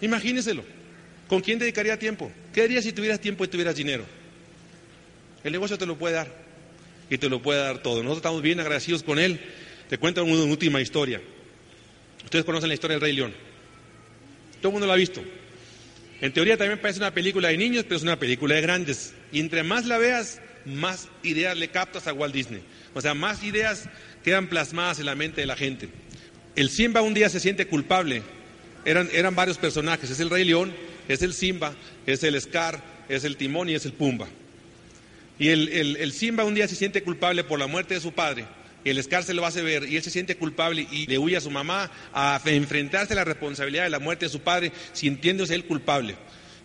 Imagíneselo. 0.01 0.65
¿Con 1.29 1.41
quién 1.41 1.59
dedicaría 1.59 1.99
tiempo? 1.99 2.31
¿Qué 2.55 2.63
haría 2.63 2.81
si 2.81 2.93
tuvieras 2.93 3.21
tiempo 3.21 3.45
y 3.45 3.49
tuvieras 3.49 3.75
dinero? 3.75 4.05
El 5.43 5.53
negocio 5.53 5.77
te 5.77 5.87
lo 5.87 5.99
puede 5.99 6.15
dar 6.15 6.29
y 7.11 7.19
te 7.19 7.29
lo 7.29 7.43
puede 7.43 7.61
dar 7.61 7.79
todo. 7.79 7.97
Nosotros 7.97 8.19
estamos 8.19 8.43
bien 8.43 8.61
agradecidos 8.61 9.03
con 9.03 9.19
él. 9.19 9.41
Te 9.89 9.99
cuento 9.99 10.25
una 10.25 10.45
última 10.45 10.81
historia. 10.81 11.21
Ustedes 12.25 12.45
conocen 12.45 12.69
la 12.69 12.75
historia 12.75 12.95
del 12.95 13.01
Rey 13.01 13.13
León. 13.13 13.35
Todo 14.61 14.69
el 14.69 14.73
mundo 14.73 14.87
lo 14.87 14.93
ha 14.93 14.97
visto. 14.97 15.23
En 16.21 16.33
teoría 16.33 16.57
también 16.57 16.81
parece 16.81 17.01
una 17.01 17.13
película 17.13 17.49
de 17.49 17.57
niños, 17.57 17.85
pero 17.85 17.97
es 17.97 18.03
una 18.03 18.19
película 18.19 18.55
de 18.55 18.63
grandes. 18.63 19.13
Y 19.33 19.41
entre 19.41 19.63
más 19.63 19.87
la 19.87 19.99
veas, 19.99 20.41
más 20.65 21.09
ideas 21.23 21.57
le 21.57 21.69
captas 21.69 22.07
a 22.07 22.13
Walt 22.13 22.35
Disney. 22.35 22.63
O 22.95 23.01
sea, 23.01 23.15
más 23.15 23.43
ideas 23.43 23.89
quedan 24.25 24.49
plasmadas 24.49 24.99
en 24.99 25.07
la 25.07 25.15
mente 25.15 25.43
de 25.43 25.47
la 25.47 25.57
gente. 25.57 25.89
El 26.55 26.71
Simba 26.71 27.03
un 27.03 27.15
día 27.15 27.29
se 27.29 27.41
siente 27.41 27.67
culpable. 27.67 28.23
Eran, 28.85 29.11
eran 29.13 29.35
varios 29.35 29.59
personajes. 29.59 30.11
Es 30.11 30.21
el 30.21 30.31
Rey 30.31 30.45
León, 30.45 30.73
es 31.09 31.21
el 31.23 31.35
Simba, 31.35 31.75
es 32.07 32.23
el 32.23 32.41
Scar, 32.41 32.83
es 33.09 33.25
el 33.25 33.37
Timón 33.37 33.69
y 33.69 33.75
es 33.75 33.85
el 33.85 33.93
Pumba. 33.93 34.29
Y 35.39 35.49
el, 35.49 35.97
el 35.99 36.13
Simba 36.13 36.45
un 36.45 36.55
día 36.55 36.67
se 36.67 36.77
siente 36.77 37.03
culpable 37.03 37.45
por 37.45 37.59
la 37.59 37.67
muerte 37.67 37.93
de 37.93 38.01
su 38.01 38.13
padre 38.13 38.47
el 38.91 39.03
Scar 39.03 39.25
se 39.25 39.35
lo 39.35 39.45
hace 39.45 39.63
ver 39.63 39.85
y 39.89 39.97
él 39.97 40.03
se 40.03 40.11
siente 40.11 40.37
culpable 40.37 40.87
y 40.91 41.07
le 41.07 41.19
huye 41.19 41.37
a 41.37 41.41
su 41.41 41.51
mamá 41.51 41.91
a 42.13 42.41
enfrentarse 42.45 43.13
a 43.13 43.17
la 43.17 43.25
responsabilidad 43.25 43.85
de 43.85 43.91
la 43.91 43.99
muerte 43.99 44.27
de 44.27 44.31
su 44.31 44.41
padre 44.41 44.73
sintiéndose 44.93 45.55
él 45.55 45.65
culpable. 45.65 46.17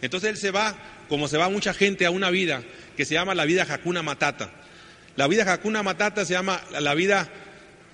Entonces 0.01 0.29
él 0.29 0.37
se 0.37 0.51
va, 0.51 0.75
como 1.09 1.27
se 1.27 1.37
va 1.37 1.49
mucha 1.49 1.73
gente, 1.73 2.05
a 2.05 2.11
una 2.11 2.29
vida 2.29 2.63
que 2.97 3.05
se 3.05 3.13
llama 3.13 3.35
la 3.35 3.45
vida 3.45 3.65
Hakuna 3.69 4.01
Matata. 4.01 4.51
La 5.15 5.27
vida 5.27 5.51
Hakuna 5.51 5.83
Matata 5.83 6.25
se 6.25 6.33
llama 6.33 6.61
la 6.79 6.93
vida, 6.93 7.29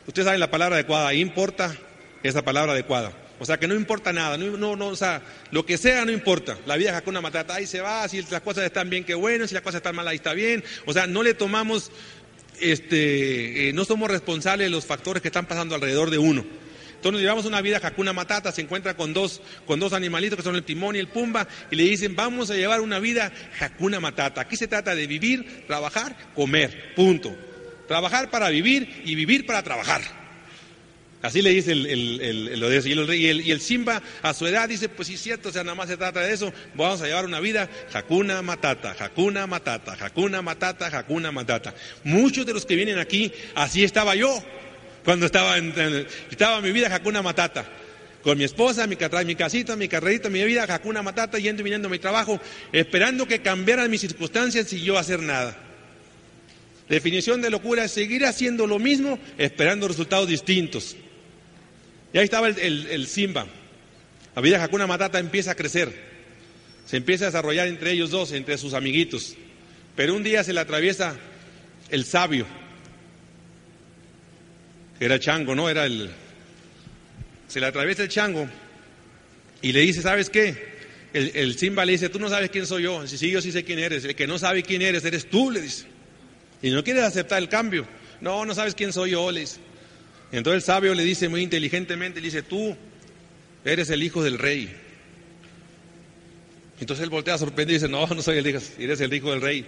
ustedes 0.05 0.25
saben 0.25 0.39
la 0.39 0.51
palabra 0.51 0.75
adecuada, 0.75 1.13
importa 1.13 1.75
esa 2.23 2.43
palabra 2.43 2.73
adecuada. 2.73 3.11
O 3.39 3.45
sea, 3.45 3.57
que 3.57 3.67
no 3.67 3.75
importa 3.75 4.11
nada, 4.13 4.35
no, 4.35 4.75
no, 4.75 4.87
o 4.87 4.95
sea, 4.95 5.21
lo 5.51 5.65
que 5.65 5.77
sea 5.77 6.05
no 6.05 6.11
importa. 6.11 6.57
La 6.65 6.75
vida 6.75 6.97
Hakuna 6.97 7.21
Matata, 7.21 7.55
ahí 7.55 7.67
se 7.67 7.81
va, 7.81 8.07
si 8.07 8.23
las 8.23 8.41
cosas 8.41 8.63
están 8.63 8.89
bien, 8.89 9.03
qué 9.03 9.13
bueno, 9.13 9.47
si 9.47 9.53
las 9.53 9.61
cosas 9.61 9.79
están 9.79 9.95
mal, 9.95 10.07
ahí 10.07 10.15
está 10.15 10.33
bien. 10.33 10.63
O 10.85 10.93
sea, 10.93 11.05
no 11.05 11.21
le 11.21 11.35
tomamos 11.35 11.91
este, 12.61 13.69
eh, 13.69 13.73
no 13.73 13.85
somos 13.85 14.09
responsables 14.09 14.65
de 14.65 14.69
los 14.71 14.85
factores 14.85 15.21
que 15.21 15.29
están 15.29 15.45
pasando 15.45 15.75
alrededor 15.75 16.09
de 16.09 16.17
uno. 16.17 16.45
Entonces 16.95 17.21
llevamos 17.21 17.45
una 17.45 17.61
vida 17.61 17.79
jacuna 17.79 18.11
matata, 18.11 18.51
se 18.51 18.61
encuentra 18.61 18.95
con 18.95 19.13
dos, 19.13 19.41
con 19.65 19.79
dos 19.79 19.93
animalitos 19.93 20.35
que 20.35 20.43
son 20.43 20.55
el 20.55 20.63
timón 20.63 20.95
y 20.95 20.99
el 20.99 21.07
pumba, 21.07 21.47
y 21.69 21.75
le 21.75 21.83
dicen, 21.83 22.15
vamos 22.15 22.49
a 22.49 22.55
llevar 22.55 22.81
una 22.81 22.99
vida 22.99 23.31
jacuna 23.59 23.99
matata. 23.99 24.41
Aquí 24.41 24.55
se 24.55 24.67
trata 24.67 24.95
de 24.95 25.05
vivir, 25.05 25.65
trabajar, 25.67 26.17
comer, 26.33 26.95
punto. 26.95 27.35
Trabajar 27.87 28.31
para 28.31 28.49
vivir 28.49 29.03
y 29.05 29.15
vivir 29.15 29.45
para 29.45 29.63
trabajar. 29.63 30.26
Así 31.21 31.41
le 31.41 31.49
dice 31.49 31.71
el, 31.71 31.87
el, 31.87 32.63
eso. 32.63 32.87
Y, 32.87 33.25
el, 33.27 33.41
y 33.41 33.51
el 33.51 33.59
Simba 33.59 34.01
a 34.21 34.33
su 34.35 34.45
edad 34.45 34.69
dice, 34.69 34.87
pues 34.87 35.07
sí 35.07 35.15
es 35.15 35.21
cierto, 35.21 35.49
o 35.49 35.51
sea, 35.51 35.63
nada 35.63 35.73
más 35.73 35.89
se 35.89 35.97
trata 35.97 36.19
de 36.21 36.31
eso, 36.31 36.53
vamos 36.75 37.01
a 37.01 37.07
llevar 37.07 37.25
una 37.25 37.39
vida 37.39 37.67
jacuna 37.91 38.41
matata, 38.43 38.93
jacuna 38.93 39.47
matata, 39.47 39.95
jacuna 39.95 40.41
matata, 40.43 40.91
jacuna 40.91 41.31
matata. 41.31 41.73
Muchos 42.03 42.45
de 42.45 42.53
los 42.53 42.65
que 42.65 42.75
vienen 42.75 42.99
aquí, 42.99 43.31
así 43.55 43.83
estaba 43.83 44.15
yo, 44.15 44.43
cuando 45.03 45.25
estaba 45.25 45.57
en, 45.57 45.73
estaba 46.29 46.61
mi 46.61 46.71
vida 46.71 46.89
jacuna 46.89 47.21
matata. 47.21 47.65
Con 48.21 48.37
mi 48.37 48.43
esposa, 48.43 48.85
mi, 48.87 48.97
mi 49.25 49.35
casita, 49.35 49.75
mi 49.75 49.87
carrerita, 49.87 50.29
mi 50.29 50.43
vida 50.43 50.67
jacuna 50.67 51.01
matata, 51.01 51.39
yendo 51.39 51.61
y 51.61 51.63
viniendo 51.63 51.87
a 51.87 51.91
mi 51.91 51.97
trabajo, 51.97 52.39
esperando 52.73 53.25
que 53.25 53.41
cambiaran 53.41 53.89
mis 53.89 54.01
circunstancias 54.01 54.71
y 54.73 54.81
yo 54.83 54.97
hacer 54.97 55.21
nada. 55.21 55.57
Definición 56.89 57.41
de 57.41 57.49
locura 57.49 57.85
es 57.85 57.91
seguir 57.91 58.25
haciendo 58.25 58.67
lo 58.67 58.79
mismo, 58.79 59.17
esperando 59.37 59.87
resultados 59.87 60.27
distintos. 60.27 60.95
Y 62.13 62.17
ahí 62.17 62.23
estaba 62.23 62.47
el, 62.47 63.07
Simba. 63.07 63.47
La 64.35 64.41
vida 64.41 64.63
Hakuna 64.63 64.87
Matata 64.87 65.19
empieza 65.19 65.51
a 65.51 65.55
crecer. 65.55 66.07
Se 66.85 66.97
empieza 66.97 67.25
a 67.25 67.27
desarrollar 67.27 67.67
entre 67.67 67.91
ellos 67.91 68.11
dos, 68.11 68.31
entre 68.31 68.57
sus 68.57 68.73
amiguitos. 68.73 69.35
Pero 69.95 70.15
un 70.15 70.23
día 70.23 70.43
se 70.43 70.53
le 70.53 70.59
atraviesa 70.59 71.15
el 71.89 72.05
sabio. 72.05 72.45
Era 74.99 75.19
chango, 75.19 75.53
¿no? 75.53 75.69
Era 75.69 75.85
el. 75.85 76.09
Se 77.47 77.59
le 77.59 77.65
atraviesa 77.65 78.03
el 78.03 78.09
chango 78.09 78.47
y 79.61 79.71
le 79.73 79.81
dice: 79.81 80.01
¿Sabes 80.01 80.29
qué? 80.29 80.77
El, 81.13 81.31
el, 81.35 81.57
Simba 81.57 81.85
le 81.85 81.93
dice: 81.93 82.09
Tú 82.09 82.19
no 82.19 82.29
sabes 82.29 82.49
quién 82.49 82.65
soy 82.65 82.83
yo. 82.83 83.05
Si 83.05 83.17
sí, 83.17 83.29
yo 83.29 83.41
sí 83.41 83.51
sé 83.51 83.63
quién 83.63 83.79
eres. 83.79 84.05
El 84.05 84.15
que 84.15 84.27
no 84.27 84.39
sabe 84.39 84.63
quién 84.63 84.81
eres, 84.81 85.03
eres 85.03 85.29
tú, 85.29 85.51
le 85.51 85.61
dice. 85.61 85.85
Y 86.61 86.69
no 86.69 86.83
quieres 86.83 87.03
aceptar 87.03 87.39
el 87.39 87.49
cambio. 87.49 87.85
No, 88.21 88.45
no 88.45 88.55
sabes 88.55 88.75
quién 88.75 88.93
soy 88.93 89.11
yo, 89.11 89.29
le 89.31 89.41
dice. 89.41 89.59
Entonces 90.31 90.63
el 90.63 90.65
sabio 90.65 90.93
le 90.93 91.03
dice 91.03 91.29
muy 91.29 91.41
inteligentemente, 91.41 92.19
le 92.19 92.27
dice, 92.27 92.43
tú 92.43 92.75
eres 93.63 93.89
el 93.89 94.03
hijo 94.03 94.23
del 94.23 94.37
rey. 94.37 94.73
Entonces 96.79 97.03
él 97.03 97.09
voltea 97.09 97.35
a 97.35 97.37
sorprender 97.37 97.71
y 97.71 97.79
dice, 97.79 97.87
no, 97.87 98.05
no 98.07 98.21
soy 98.21 98.37
el 98.37 98.47
hijo, 98.47 98.59
eres 98.77 99.01
el 99.01 99.13
hijo 99.13 99.31
del 99.31 99.41
rey, 99.41 99.65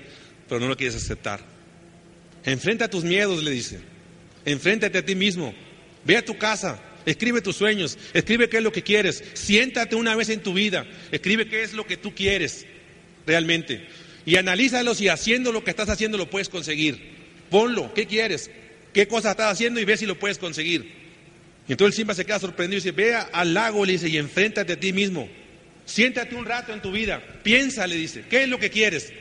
pero 0.48 0.60
no 0.60 0.68
lo 0.68 0.78
quieres 0.78 0.96
aceptar. 0.96 1.40
Enfrenta 2.46 2.90
tus 2.90 3.04
miedos, 3.04 3.44
le 3.44 3.52
dice. 3.52 3.80
Enfréntate 4.46 4.98
a 4.98 5.06
ti 5.06 5.16
mismo. 5.16 5.54
Ve 6.06 6.18
a 6.18 6.26
tu 6.26 6.38
casa, 6.38 6.80
escribe 7.06 7.42
tus 7.42 7.56
sueños, 7.56 7.98
escribe 8.14 8.48
qué 8.50 8.58
es 8.58 8.64
lo 8.64 8.72
que 8.72 8.84
quieres, 8.84 9.24
siéntate 9.34 9.96
una 9.96 10.16
vez 10.16 10.30
en 10.30 10.42
tu 10.42 10.54
vida, 10.54 10.86
escribe 11.12 11.48
qué 11.50 11.62
es 11.62 11.74
lo 11.74 11.86
que 11.86 11.98
tú 11.98 12.16
quieres 12.16 12.66
realmente 13.28 13.86
y 14.26 14.36
analízalos 14.36 15.02
y 15.02 15.08
haciendo 15.08 15.52
lo 15.52 15.64
que 15.64 15.72
estás 15.72 15.90
haciendo 15.90 16.18
lo 16.18 16.30
puedes 16.30 16.50
conseguir. 16.50 17.00
Ponlo, 17.50 17.94
¿qué 17.96 18.06
quieres? 18.06 18.52
¿Qué 18.94 19.08
cosa 19.08 19.32
estás 19.32 19.54
haciendo 19.54 19.80
y 19.80 19.86
ve 19.86 19.98
si 19.98 20.06
lo 20.06 20.18
puedes 20.18 20.38
conseguir? 20.38 20.92
Y 21.68 21.74
entonces 21.74 21.96
Simba 21.96 22.16
se 22.16 22.26
queda 22.26 22.40
sorprendido 22.40 22.78
y 22.78 22.82
dice, 22.82 22.92
ve 22.92 23.16
al 23.16 23.54
lago, 23.54 23.86
le 23.86 23.94
dice, 23.94 24.10
y 24.10 24.18
enfréntate 24.18 24.74
a 24.74 24.80
ti 24.80 24.92
mismo. 24.92 25.30
Siéntate 25.86 26.36
un 26.36 26.46
rato 26.46 26.74
en 26.74 26.82
tu 26.82 26.92
vida, 26.92 27.22
piensa, 27.44 27.88
le 27.88 27.96
dice, 27.96 28.26
¿qué 28.30 28.44
es 28.44 28.50
lo 28.50 28.60
que 28.60 28.70
quieres? 28.70 29.12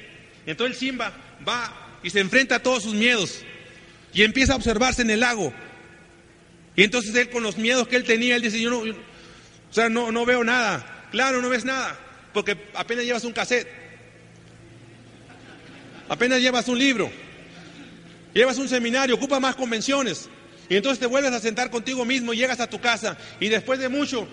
Entonces 0.47 0.79
Simba 0.79 1.12
va 1.47 1.99
y 2.03 2.11
se 2.11 2.21
enfrenta 2.21 2.57
a 2.57 2.62
todos 2.62 2.83
sus 2.85 2.95
miedos 2.95 3.43
y 4.12 4.23
empieza 4.23 4.55
a 4.55 4.57
observarse 4.57 5.03
en 5.03 5.11
el 5.11 5.21
lago. 5.21 5.53
Y 6.77 6.85
entonces 6.85 7.14
él 7.14 7.29
con 7.29 7.43
los 7.43 7.59
miedos 7.59 7.89
que 7.89 7.97
él 7.97 8.05
tenía, 8.05 8.37
él 8.37 8.43
dice, 8.43 8.61
yo 8.61 8.71
no, 8.71 8.79
o 8.81 9.75
sea, 9.75 9.89
no, 9.89 10.12
no 10.12 10.25
veo 10.25 10.45
nada. 10.45 11.09
Claro, 11.11 11.43
no 11.43 11.49
ves 11.49 11.64
nada, 11.64 11.99
porque 12.33 12.57
apenas 12.75 13.05
llevas 13.05 13.25
un 13.25 13.33
cassette. 13.33 13.69
Apenas 16.09 16.41
llevas 16.41 16.69
un 16.69 16.79
libro. 16.79 17.11
Llevas 18.39 18.57
un 18.59 18.68
seminario, 18.68 19.16
ocupa 19.16 19.41
más 19.41 19.57
convenciones. 19.57 20.28
Y 20.68 20.76
entonces 20.76 21.01
te 21.01 21.07
vuelves 21.07 21.32
a 21.32 21.41
sentar 21.41 21.72
contigo 21.72 22.05
mismo, 22.05 22.32
llegas 22.32 22.61
a 22.61 22.70
tu 22.70 22.80
casa 22.80 23.18
y 23.41 23.49
después 23.49 23.80
de 23.80 23.89
mucho 23.89 24.28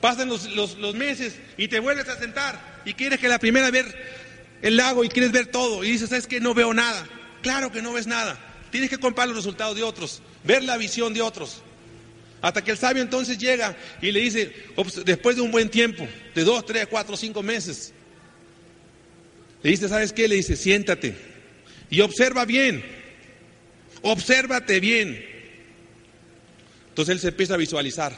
pasan 0.00 0.30
los, 0.30 0.48
los, 0.48 0.94
meses 0.94 1.34
y 1.58 1.68
te 1.68 1.80
vuelves 1.80 2.08
a 2.08 2.18
sentar 2.18 2.80
y 2.86 2.94
quieres 2.94 3.20
que 3.20 3.28
la 3.28 3.38
primera 3.38 3.70
vez 3.70 3.84
el 4.62 4.78
lago 4.78 5.04
y 5.04 5.10
quieres 5.10 5.32
ver 5.32 5.48
todo 5.48 5.84
y 5.84 5.90
dices, 5.90 6.10
es 6.12 6.26
que 6.26 6.40
no 6.40 6.54
veo 6.54 6.72
nada. 6.72 7.06
Claro 7.42 7.70
que 7.70 7.82
no 7.82 7.92
ves 7.92 8.06
nada. 8.06 8.38
Tienes 8.70 8.88
que 8.88 8.96
comparar 8.96 9.28
los 9.28 9.36
resultados 9.36 9.76
de 9.76 9.82
otros, 9.82 10.22
ver 10.44 10.64
la 10.64 10.78
visión 10.78 11.12
de 11.12 11.20
otros. 11.20 11.60
Hasta 12.40 12.64
que 12.64 12.70
el 12.70 12.78
sabio 12.78 13.02
entonces 13.02 13.36
llega 13.36 13.76
y 14.00 14.12
le 14.12 14.20
dice, 14.20 14.50
después 15.04 15.36
de 15.36 15.42
un 15.42 15.50
buen 15.50 15.68
tiempo, 15.68 16.08
de 16.34 16.42
dos, 16.42 16.64
tres, 16.64 16.86
cuatro, 16.86 17.18
cinco 17.18 17.42
meses, 17.42 17.92
le 19.62 19.72
dice, 19.72 19.90
¿sabes 19.90 20.10
qué? 20.14 20.26
Le 20.26 20.36
dice, 20.36 20.56
siéntate 20.56 21.28
y 21.90 22.00
observa 22.00 22.44
bien, 22.46 22.99
obsérvate 24.02 24.80
bien. 24.80 25.24
Entonces 26.88 27.14
él 27.14 27.20
se 27.20 27.28
empieza 27.28 27.54
a 27.54 27.58
visualizar 27.58 28.16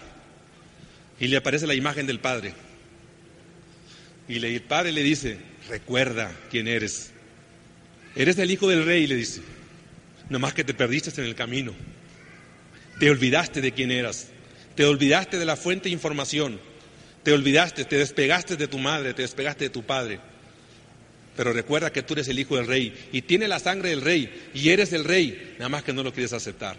y 1.21 1.29
le 1.29 1.37
aparece 1.37 1.67
la 1.67 1.75
imagen 1.75 2.07
del 2.07 2.21
Padre. 2.21 2.55
Y 4.29 4.45
el 4.45 4.63
Padre 4.63 4.93
le 4.93 5.03
dice, 5.03 5.39
recuerda 5.69 6.35
quién 6.51 6.69
eres. 6.69 7.11
Eres 8.15 8.39
el 8.39 8.51
hijo 8.51 8.69
del 8.69 8.85
rey, 8.85 9.07
le 9.07 9.17
dice. 9.17 9.41
Nomás 10.29 10.55
que 10.55 10.65
te 10.65 10.75
perdiste 10.75 11.21
en 11.21 11.27
el 11.27 11.35
camino. 11.35 11.75
Te 12.99 13.11
olvidaste 13.11 13.61
de 13.61 13.73
quién 13.73 13.91
eras. 13.91 14.29
Te 14.75 14.85
olvidaste 14.85 15.39
de 15.39 15.45
la 15.45 15.57
fuente 15.57 15.85
de 15.85 15.95
información. 15.95 16.61
Te 17.23 17.33
olvidaste, 17.33 17.85
te 17.85 17.97
despegaste 17.97 18.57
de 18.57 18.69
tu 18.69 18.79
madre, 18.79 19.15
te 19.15 19.23
despegaste 19.23 19.65
de 19.65 19.71
tu 19.71 19.83
padre. 19.83 20.19
Pero 21.37 21.53
recuerda 21.53 21.93
que 21.93 22.03
tú 22.03 22.15
eres 22.15 22.29
el 22.29 22.39
hijo 22.39 22.57
del 22.57 22.67
rey 22.67 23.09
y 23.13 23.23
tiene 23.23 23.49
la 23.49 23.59
sangre 23.59 23.91
del 23.91 24.03
rey 24.03 24.51
y 24.53 24.69
eres 24.69 24.93
el 24.93 25.05
rey, 25.05 25.55
nada 25.59 25.71
más 25.71 25.83
que 25.83 25.93
no 25.93 26.03
lo 26.03 26.13
quieres 26.13 26.33
aceptar. 26.33 26.77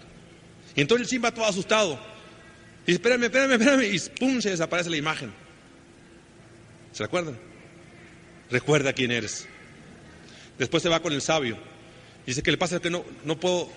Y 0.76 0.82
entonces 0.82 1.06
el 1.06 1.10
Simba 1.10 1.34
todo 1.34 1.46
asustado. 1.46 2.00
Y 2.86 2.94
espérame, 2.94 3.24
espérame, 3.24 3.54
espérame. 3.54 3.94
Y 3.94 4.00
pum, 4.20 4.42
se 4.42 4.52
desaparece 4.52 4.90
la 4.90 4.98
imagen. 4.98 5.32
¿Se 6.92 7.04
acuerdan? 7.04 7.38
Recuerda 8.52 8.94
quién 8.94 9.12
eres. 9.12 9.48
Después 10.60 10.84
se 10.84 10.90
va 10.90 11.02
con 11.02 11.14
el 11.14 11.22
sabio. 11.22 11.58
Dice 12.26 12.44
que 12.44 12.52
le 12.52 12.58
pasa 12.58 12.80
que 12.80 12.90
no, 12.90 13.04
no 13.26 13.40
puedo 13.40 13.70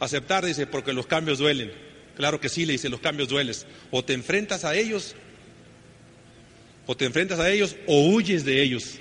aceptar, 0.00 0.44
dice, 0.44 0.66
porque 0.66 0.92
los 0.92 1.06
cambios 1.06 1.38
duelen. 1.38 1.72
Claro 2.16 2.40
que 2.40 2.48
sí, 2.48 2.64
le 2.64 2.72
dice, 2.72 2.88
los 2.88 3.00
cambios 3.00 3.28
duelen. 3.28 3.54
O 3.90 4.04
te 4.04 4.14
enfrentas 4.14 4.64
a 4.64 4.74
ellos, 4.74 5.14
o 6.86 6.96
te 6.96 7.04
enfrentas 7.04 7.38
a 7.38 7.50
ellos, 7.50 7.76
o 7.86 8.08
huyes 8.08 8.44
de 8.44 8.62
ellos. 8.62 8.98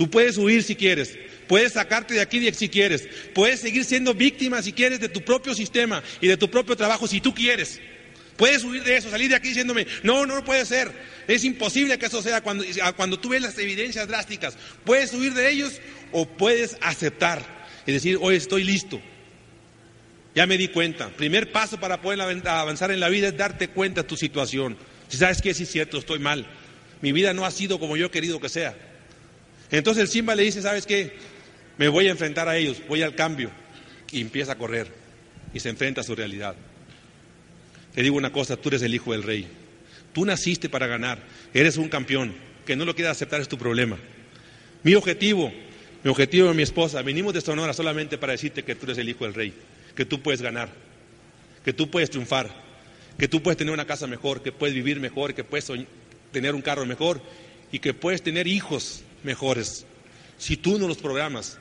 Tú 0.00 0.08
puedes 0.08 0.38
huir 0.38 0.62
si 0.62 0.76
quieres, 0.76 1.18
puedes 1.46 1.74
sacarte 1.74 2.14
de 2.14 2.22
aquí 2.22 2.50
si 2.54 2.70
quieres, 2.70 3.06
puedes 3.34 3.60
seguir 3.60 3.84
siendo 3.84 4.14
víctima 4.14 4.62
si 4.62 4.72
quieres 4.72 4.98
de 4.98 5.10
tu 5.10 5.20
propio 5.20 5.54
sistema 5.54 6.02
y 6.22 6.26
de 6.26 6.38
tu 6.38 6.50
propio 6.50 6.74
trabajo 6.74 7.06
si 7.06 7.20
tú 7.20 7.34
quieres. 7.34 7.78
Puedes 8.38 8.64
huir 8.64 8.82
de 8.82 8.96
eso, 8.96 9.10
salir 9.10 9.28
de 9.28 9.36
aquí 9.36 9.48
diciéndome, 9.48 9.86
no, 10.02 10.24
no 10.24 10.42
puede 10.42 10.64
ser, 10.64 10.90
es 11.28 11.44
imposible 11.44 11.98
que 11.98 12.06
eso 12.06 12.22
sea 12.22 12.40
cuando, 12.40 12.64
cuando 12.96 13.20
tú 13.20 13.28
ves 13.28 13.42
las 13.42 13.58
evidencias 13.58 14.08
drásticas. 14.08 14.56
Puedes 14.86 15.12
huir 15.12 15.34
de 15.34 15.50
ellos 15.50 15.82
o 16.12 16.26
puedes 16.26 16.78
aceptar 16.80 17.66
y 17.84 17.92
decir, 17.92 18.16
hoy 18.22 18.36
estoy 18.36 18.64
listo. 18.64 19.02
Ya 20.34 20.46
me 20.46 20.56
di 20.56 20.68
cuenta. 20.68 21.10
Primer 21.10 21.52
paso 21.52 21.78
para 21.78 22.00
poder 22.00 22.22
avanzar 22.22 22.90
en 22.90 23.00
la 23.00 23.10
vida 23.10 23.28
es 23.28 23.36
darte 23.36 23.68
cuenta 23.68 24.00
de 24.00 24.08
tu 24.08 24.16
situación. 24.16 24.78
Si 25.08 25.18
sabes 25.18 25.42
que 25.42 25.52
sí 25.52 25.64
es 25.64 25.70
cierto, 25.70 25.98
estoy 25.98 26.20
mal. 26.20 26.46
Mi 27.02 27.12
vida 27.12 27.34
no 27.34 27.44
ha 27.44 27.50
sido 27.50 27.78
como 27.78 27.98
yo 27.98 28.06
he 28.06 28.10
querido 28.10 28.40
que 28.40 28.48
sea. 28.48 28.89
Entonces 29.70 30.02
el 30.02 30.08
Simba 30.08 30.34
le 30.34 30.42
dice, 30.42 30.62
¿sabes 30.62 30.86
qué? 30.86 31.12
Me 31.78 31.88
voy 31.88 32.08
a 32.08 32.10
enfrentar 32.10 32.48
a 32.48 32.56
ellos, 32.56 32.82
voy 32.88 33.02
al 33.02 33.14
cambio. 33.14 33.50
Y 34.12 34.20
empieza 34.20 34.52
a 34.52 34.58
correr 34.58 34.88
y 35.54 35.60
se 35.60 35.68
enfrenta 35.68 36.00
a 36.00 36.04
su 36.04 36.14
realidad. 36.14 36.56
Te 37.94 38.02
digo 38.02 38.16
una 38.16 38.32
cosa, 38.32 38.56
tú 38.56 38.68
eres 38.68 38.82
el 38.82 38.94
hijo 38.94 39.12
del 39.12 39.22
rey. 39.22 39.48
Tú 40.12 40.24
naciste 40.24 40.68
para 40.68 40.86
ganar, 40.86 41.22
eres 41.54 41.76
un 41.76 41.88
campeón. 41.88 42.34
Que 42.66 42.76
no 42.76 42.84
lo 42.84 42.94
quieras 42.94 43.16
aceptar 43.16 43.40
es 43.40 43.48
tu 43.48 43.58
problema. 43.58 43.98
Mi 44.82 44.94
objetivo, 44.94 45.52
mi 46.02 46.10
objetivo 46.10 46.50
y 46.50 46.54
mi 46.54 46.62
esposa, 46.62 47.02
venimos 47.02 47.34
de 47.34 47.40
Sonora 47.40 47.72
solamente 47.72 48.18
para 48.18 48.32
decirte 48.32 48.62
que 48.62 48.74
tú 48.74 48.86
eres 48.86 48.98
el 48.98 49.08
hijo 49.08 49.24
del 49.24 49.34
rey, 49.34 49.54
que 49.94 50.04
tú 50.04 50.20
puedes 50.22 50.40
ganar, 50.40 50.70
que 51.64 51.72
tú 51.72 51.90
puedes 51.90 52.10
triunfar, 52.10 52.50
que 53.18 53.28
tú 53.28 53.42
puedes 53.42 53.58
tener 53.58 53.74
una 53.74 53.86
casa 53.86 54.06
mejor, 54.06 54.42
que 54.42 54.52
puedes 54.52 54.74
vivir 54.74 55.00
mejor, 55.00 55.34
que 55.34 55.44
puedes 55.44 55.70
tener 56.32 56.54
un 56.54 56.62
carro 56.62 56.86
mejor 56.86 57.20
y 57.72 57.78
que 57.78 57.92
puedes 57.92 58.22
tener 58.22 58.46
hijos 58.46 59.04
mejores. 59.22 59.86
Si 60.38 60.56
tú 60.56 60.78
no 60.78 60.88
los 60.88 60.98
programas, 60.98 61.58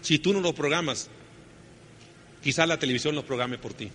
si 0.00 0.18
tú 0.18 0.32
no 0.32 0.40
los 0.40 0.52
programas, 0.52 1.08
quizás 2.42 2.68
la 2.68 2.78
televisión 2.78 3.14
los 3.14 3.24
programe 3.24 3.58
por 3.58 3.74
ti. 3.74 3.90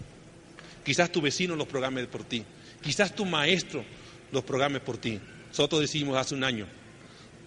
Quizás 0.83 1.11
tu 1.11 1.21
vecino 1.21 1.55
los 1.55 1.67
programe 1.67 2.05
por 2.05 2.23
ti. 2.23 2.43
Quizás 2.81 3.15
tu 3.15 3.25
maestro 3.25 3.83
los 4.31 4.43
programe 4.43 4.79
por 4.79 4.97
ti. 4.97 5.19
Nosotros 5.49 5.81
decimos 5.81 6.17
hace 6.17 6.35
un 6.35 6.43
año, 6.43 6.67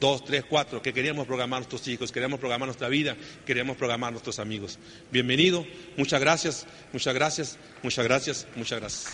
dos, 0.00 0.24
tres, 0.24 0.44
cuatro, 0.48 0.82
que 0.82 0.92
queríamos 0.92 1.26
programar 1.26 1.60
nuestros 1.60 1.86
hijos, 1.88 2.10
queríamos 2.10 2.40
programar 2.40 2.66
nuestra 2.66 2.88
vida, 2.88 3.16
queríamos 3.46 3.76
programar 3.76 4.12
nuestros 4.12 4.38
amigos. 4.38 4.78
Bienvenido, 5.10 5.66
muchas 5.96 6.20
gracias, 6.20 6.66
muchas 6.92 7.14
gracias, 7.14 7.58
muchas 7.82 8.04
gracias, 8.04 8.46
muchas 8.56 8.80
gracias. 8.80 9.12